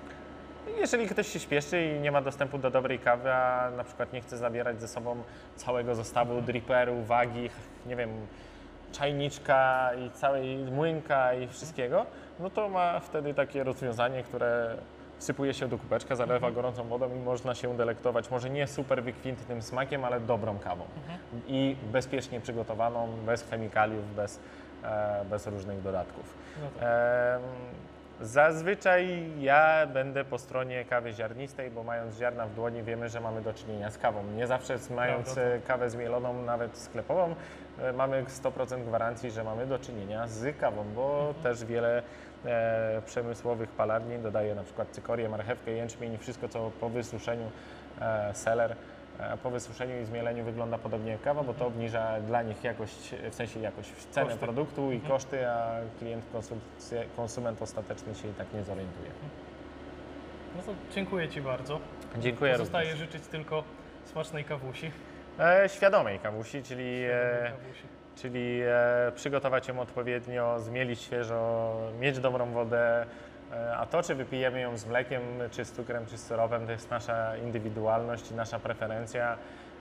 Jeżeli 0.77 1.07
ktoś 1.07 1.27
się 1.27 1.39
śpieszy 1.39 1.83
i 1.83 1.99
nie 1.99 2.11
ma 2.11 2.21
dostępu 2.21 2.57
do 2.57 2.71
dobrej 2.71 2.99
kawy, 2.99 3.33
a 3.33 3.71
na 3.77 3.83
przykład 3.83 4.13
nie 4.13 4.21
chce 4.21 4.37
zabierać 4.37 4.81
ze 4.81 4.87
sobą 4.87 5.23
całego 5.55 5.95
zestawu 5.95 6.41
dripperu, 6.41 7.03
wagi, 7.03 7.49
nie 7.85 7.95
wiem, 7.95 8.09
czajniczka 8.91 9.91
i 9.93 10.11
całej 10.11 10.57
młynka 10.57 11.33
i 11.33 11.47
wszystkiego, 11.47 12.05
no 12.39 12.49
to 12.49 12.69
ma 12.69 12.99
wtedy 12.99 13.33
takie 13.33 13.63
rozwiązanie, 13.63 14.23
które 14.23 14.77
wsypuje 15.19 15.53
się 15.53 15.67
do 15.67 15.77
kubeczka, 15.77 16.15
zalewa 16.15 16.51
gorącą 16.51 16.83
wodą 16.87 17.15
i 17.15 17.19
można 17.19 17.55
się 17.55 17.77
delektować, 17.77 18.31
może 18.31 18.49
nie 18.49 18.67
super 18.67 19.03
wykwintnym 19.03 19.61
smakiem, 19.61 20.05
ale 20.05 20.19
dobrą 20.19 20.59
kawą 20.59 20.83
i 21.47 21.75
bezpiecznie 21.91 22.41
przygotowaną, 22.41 23.07
bez 23.25 23.43
chemikaliów, 23.49 24.15
bez, 24.15 24.39
e, 24.83 25.25
bez 25.29 25.47
różnych 25.47 25.81
dodatków. 25.81 26.33
No 26.61 26.69
tak. 26.79 26.83
Em, 26.83 27.41
Zazwyczaj 28.21 29.23
ja 29.39 29.87
będę 29.93 30.25
po 30.25 30.37
stronie 30.37 30.85
kawy 30.85 31.13
ziarnistej, 31.13 31.71
bo 31.71 31.83
mając 31.83 32.17
ziarna 32.17 32.45
w 32.45 32.53
dłoni 32.55 32.83
wiemy, 32.83 33.09
że 33.09 33.19
mamy 33.21 33.41
do 33.41 33.53
czynienia 33.53 33.91
z 33.91 33.97
kawą. 33.97 34.23
Nie 34.35 34.47
zawsze 34.47 34.77
z- 34.77 34.89
mając 34.89 35.37
e, 35.37 35.59
kawę 35.67 35.89
zmieloną, 35.89 36.41
nawet 36.43 36.77
sklepową, 36.77 37.35
e, 37.79 37.93
mamy 37.93 38.23
100% 38.23 38.83
gwarancji, 38.85 39.31
że 39.31 39.43
mamy 39.43 39.67
do 39.67 39.79
czynienia 39.79 40.27
z 40.27 40.57
kawą, 40.57 40.83
bo 40.95 41.33
też 41.43 41.65
wiele 41.65 42.03
e, 42.45 43.01
przemysłowych 43.05 43.69
palarni 43.69 44.19
dodaje 44.19 44.55
na 44.55 44.63
przykład 44.63 44.87
cykorię, 44.91 45.29
marchewkę, 45.29 45.71
jęczmień 45.71 46.13
i 46.13 46.17
wszystko, 46.17 46.49
co 46.49 46.71
po 46.79 46.89
wysuszeniu 46.89 47.51
e, 48.01 48.33
seler, 48.33 48.71
e, 48.71 48.75
po 49.43 49.49
wysuszeniu 49.49 50.01
i 50.01 50.05
zmieleniu 50.05 50.43
wygląda 50.43 50.77
podobnie 50.77 51.11
jak 51.11 51.21
kawa, 51.21 51.43
bo 51.43 51.53
to 51.53 51.67
obniża 51.67 52.19
dla 52.21 52.41
nich 52.43 52.63
jakość, 52.63 53.15
w 53.31 53.35
sensie 53.35 53.59
jakość 53.59 53.89
cenę 54.11 54.25
Koszty. 54.27 54.39
produktu 54.45 54.91
i 54.91 54.99
koszty, 54.99 55.47
a 55.49 55.75
klient, 55.99 56.25
konsument 57.15 57.61
ostateczny 57.61 58.15
się 58.15 58.27
i 58.27 58.33
tak 58.33 58.47
nie 58.53 58.63
zorientuje. 58.63 59.09
No 60.57 60.63
to 60.63 60.71
dziękuję 60.95 61.29
Ci 61.29 61.41
bardzo. 61.41 61.79
Dziękuję 62.17 62.57
również. 62.57 62.97
życzyć 62.97 63.27
tylko 63.27 63.63
smacznej 64.05 64.43
kawusi. 64.43 64.91
E, 65.39 65.69
świadomej 65.69 66.19
kawusi, 66.19 66.63
czyli, 66.63 67.03
Świadomej 67.03 67.47
e, 67.47 67.51
kawusi. 67.51 67.83
czyli 68.15 68.59
e, 68.63 69.11
przygotować 69.15 69.67
ją 69.67 69.79
odpowiednio, 69.79 70.59
zmielić 70.59 71.01
świeżo, 71.01 71.75
mieć 71.99 72.19
dobrą 72.19 72.51
wodę, 72.51 73.01
e, 73.01 73.05
a 73.77 73.85
to, 73.85 74.03
czy 74.03 74.15
wypijemy 74.15 74.61
ją 74.61 74.77
z 74.77 74.85
mlekiem, 74.85 75.21
czy 75.51 75.65
z 75.65 75.71
cukrem, 75.71 76.05
czy 76.05 76.17
z 76.17 76.23
syropem, 76.23 76.65
to 76.65 76.71
jest 76.71 76.91
nasza 76.91 77.37
indywidualność 77.37 78.31
i 78.31 78.33
nasza 78.33 78.59
preferencja. 78.59 79.37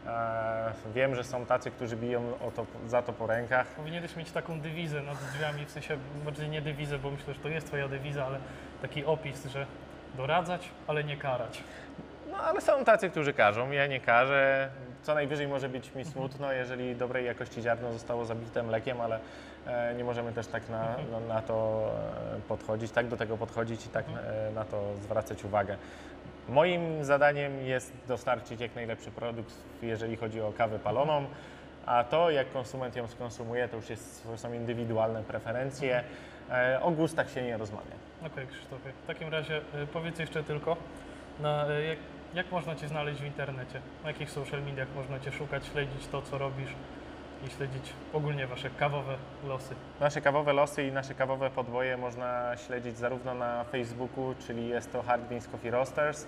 E, 0.06 0.72
wiem, 0.94 1.14
że 1.14 1.24
są 1.24 1.46
tacy, 1.46 1.70
którzy 1.70 1.96
biją 1.96 2.22
to, 2.56 2.66
za 2.86 3.02
to 3.02 3.12
po 3.12 3.26
rękach. 3.26 3.66
Powinieneś 3.66 4.16
mieć 4.16 4.30
taką 4.30 4.60
dewizę 4.60 5.02
nad 5.02 5.16
drzwiami, 5.32 5.64
w 5.64 5.70
sensie 5.70 5.96
bardziej 6.24 6.48
nie 6.48 6.62
dewizę, 6.62 6.98
bo 6.98 7.10
myślę, 7.10 7.34
że 7.34 7.40
to 7.40 7.48
jest 7.48 7.66
Twoja 7.66 7.88
dewiza, 7.88 8.26
ale 8.26 8.38
taki 8.82 9.04
opis, 9.04 9.46
że 9.46 9.66
doradzać, 10.16 10.68
ale 10.86 11.04
nie 11.04 11.16
karać. 11.16 11.62
No 12.30 12.36
ale 12.36 12.60
są 12.60 12.84
tacy, 12.84 13.10
którzy 13.10 13.32
każą, 13.32 13.70
ja 13.70 13.86
nie 13.86 14.00
każę. 14.00 14.68
co 15.02 15.14
najwyżej 15.14 15.48
może 15.48 15.68
być 15.68 15.94
mi 15.94 16.04
smutno, 16.04 16.52
jeżeli 16.52 16.96
dobrej 16.96 17.26
jakości 17.26 17.62
ziarno 17.62 17.92
zostało 17.92 18.24
zabite 18.24 18.62
mlekiem, 18.62 19.00
ale 19.00 19.16
e, 19.16 19.20
nie 19.96 20.04
możemy 20.04 20.32
też 20.32 20.46
tak 20.46 20.68
na, 20.68 20.96
na, 21.12 21.34
na 21.34 21.42
to 21.42 21.88
e, 22.36 22.40
podchodzić, 22.48 22.90
tak 22.92 23.08
do 23.08 23.16
tego 23.16 23.36
podchodzić 23.36 23.86
i 23.86 23.88
tak 23.88 24.04
e, 24.08 24.50
na 24.50 24.64
to 24.64 24.82
zwracać 25.02 25.44
uwagę. 25.44 25.76
Moim 26.48 27.04
zadaniem 27.04 27.58
jest 27.60 27.92
dostarczyć 28.08 28.60
jak 28.60 28.74
najlepszy 28.74 29.10
produkt, 29.10 29.54
jeżeli 29.82 30.16
chodzi 30.16 30.40
o 30.40 30.52
kawę 30.52 30.78
paloną, 30.78 31.24
a 31.86 32.04
to 32.04 32.30
jak 32.30 32.52
konsument 32.52 32.96
ją 32.96 33.06
skonsumuje, 33.08 33.68
to 33.68 33.76
już 33.76 33.90
jest, 33.90 34.28
są 34.36 34.52
indywidualne 34.52 35.22
preferencje. 35.22 36.04
E, 36.50 36.80
O 36.82 36.90
gustach 36.90 37.30
się 37.30 37.42
nie 37.42 37.56
rozmawia. 37.56 37.96
Okej, 38.26 38.46
Krzysztofie. 38.46 38.92
W 39.04 39.06
takim 39.06 39.28
razie 39.28 39.60
powiedz 39.92 40.18
jeszcze 40.18 40.42
tylko, 40.42 40.76
na, 41.40 41.64
jak, 41.88 41.98
jak 42.34 42.52
można 42.52 42.74
Cię 42.76 42.88
znaleźć 42.88 43.20
w 43.20 43.24
internecie? 43.24 43.80
Na 44.02 44.08
jakich 44.08 44.30
social 44.30 44.62
mediach 44.62 44.88
można 44.94 45.20
Cię 45.20 45.32
szukać, 45.32 45.66
śledzić 45.66 46.06
to, 46.06 46.22
co 46.22 46.38
robisz 46.38 46.70
i 47.46 47.50
śledzić 47.50 47.92
ogólnie 48.12 48.46
Wasze 48.46 48.70
kawowe 48.70 49.14
losy? 49.48 49.74
Nasze 50.00 50.20
kawowe 50.20 50.52
losy 50.52 50.82
i 50.86 50.92
nasze 50.92 51.14
kawowe 51.14 51.50
podboje 51.50 51.96
można 51.96 52.56
śledzić 52.56 52.98
zarówno 52.98 53.34
na 53.34 53.64
Facebooku, 53.64 54.34
czyli 54.46 54.68
jest 54.68 54.92
to 54.92 55.02
Hard 55.02 55.22
Beans 55.28 55.48
Coffee 55.48 55.70
Roasters. 55.70 56.26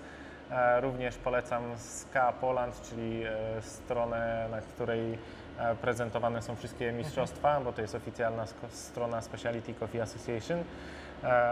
E, 0.51 0.81
Również 0.81 1.17
polecam 1.17 1.63
Ska 1.77 2.31
Poland, 2.31 2.81
czyli 2.89 3.23
e, 3.23 3.61
stronę, 3.61 4.47
na 4.51 4.61
której 4.61 5.17
e, 5.59 5.75
prezentowane 5.75 6.41
są 6.41 6.55
wszystkie 6.55 6.91
mistrzostwa, 6.91 7.61
bo 7.61 7.73
to 7.73 7.81
jest 7.81 7.95
oficjalna 7.95 8.45
strona 8.69 9.21
Specialty 9.21 9.73
Coffee 9.73 10.01
Association, 10.01 10.63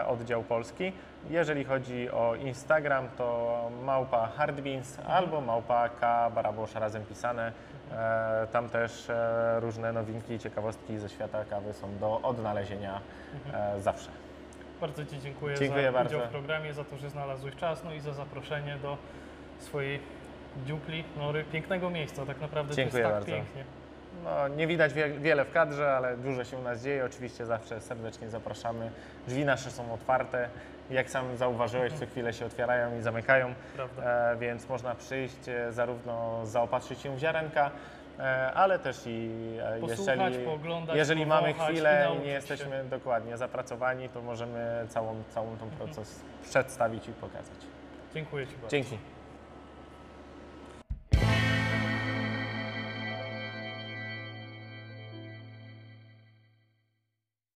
oddział 0.08 0.44
polski. 0.44 0.94
Jeżeli 1.30 1.64
chodzi 1.64 2.12
o 2.12 2.36
Instagram, 2.36 3.08
to 3.18 3.58
małpa 3.84 4.28
Hard 4.28 4.62
Beans 4.62 4.98
albo 5.08 5.42
małpa 5.42 5.90
K 5.90 6.30
Barabosz 6.36 6.76
razem 6.76 7.06
pisane. 7.06 7.52
E, 7.92 8.48
Tam 8.52 8.70
też 8.70 9.10
e, 9.10 9.60
różne 9.60 9.94
nowinki 9.94 10.34
i 10.34 10.40
ciekawostki 10.40 10.98
ze 10.98 11.10
świata 11.10 11.46
kawy 11.46 11.74
są 11.74 11.98
do 11.98 12.22
odnalezienia 12.22 13.00
e, 13.54 13.82
zawsze. 13.82 14.10
Bardzo 14.82 15.06
Ci 15.06 15.20
dziękuję, 15.20 15.56
Dziękuję 15.58 15.84
za 15.84 15.92
bardzo. 15.92 16.16
udział 16.18 16.28
w 16.28 16.32
programie, 16.32 16.74
za 16.74 16.84
to, 16.84 16.98
że 16.98 17.10
znalazłeś 17.10 17.56
czas, 17.56 17.84
no 17.84 17.94
i 17.94 18.00
za 18.00 18.14
zaproszenie 18.14 18.78
do 18.82 18.98
swojej 19.60 20.00
dziupli, 20.66 21.04
nory, 21.18 21.44
pięknego 21.44 21.90
miejsca. 21.90 22.26
Tak 22.26 22.42
naprawdę 22.42 22.76
Dziękuję 22.76 23.04
to 23.04 23.10
jest 23.10 23.28
tak 23.28 23.36
bardzo. 23.38 23.46
pięknie. 23.46 23.77
No, 24.24 24.48
nie 24.48 24.68
widać 24.68 24.94
wie, 24.94 25.10
wiele 25.10 25.46
w 25.46 25.52
kadrze, 25.52 25.94
ale 25.96 26.18
dużo 26.18 26.44
się 26.44 26.58
u 26.58 26.62
nas 26.62 26.84
dzieje. 26.84 27.06
Oczywiście 27.06 27.46
zawsze 27.46 27.82
serdecznie 27.82 28.30
zapraszamy. 28.30 28.92
Drzwi 29.28 29.46
nasze 29.46 29.72
są 29.72 29.94
otwarte. 29.94 30.50
Jak 30.90 31.10
sam 31.10 31.38
zauważyłeś, 31.38 31.94
co 31.94 32.06
chwilę 32.06 32.34
się 32.34 32.46
otwierają 32.46 32.98
i 32.98 33.02
zamykają, 33.02 33.54
e, 34.04 34.36
więc 34.40 34.70
można 34.70 34.96
przyjść 34.96 35.50
e, 35.50 35.72
zarówno 35.72 36.46
zaopatrzyć 36.46 37.00
się 37.02 37.16
w 37.16 37.20
ziarenka, 37.20 37.72
e, 38.20 38.54
ale 38.54 38.80
też 38.80 39.04
i 39.06 39.30
e, 39.62 39.80
Posłuchać, 39.80 40.20
jeżeli, 40.20 40.46
pooglądać, 40.46 40.96
jeżeli 40.96 41.26
mamy 41.26 41.48
powąchać 41.48 41.70
i 41.70 41.74
chwilę 41.74 42.00
i 42.00 42.04
nauczyć 42.04 42.24
nie 42.24 42.30
się. 42.30 42.36
jesteśmy 42.36 42.84
dokładnie 42.90 43.38
zapracowani, 43.38 44.10
to 44.10 44.22
możemy 44.22 44.86
całą, 44.90 45.24
całą 45.30 45.58
tą 45.58 45.70
proces 45.70 46.20
przedstawić 46.44 47.08
i 47.08 47.12
pokazać. 47.12 47.58
Dziękuję 48.14 48.48
Ci 48.48 48.54
bardzo. 48.54 48.68
Dzięki. 48.70 48.98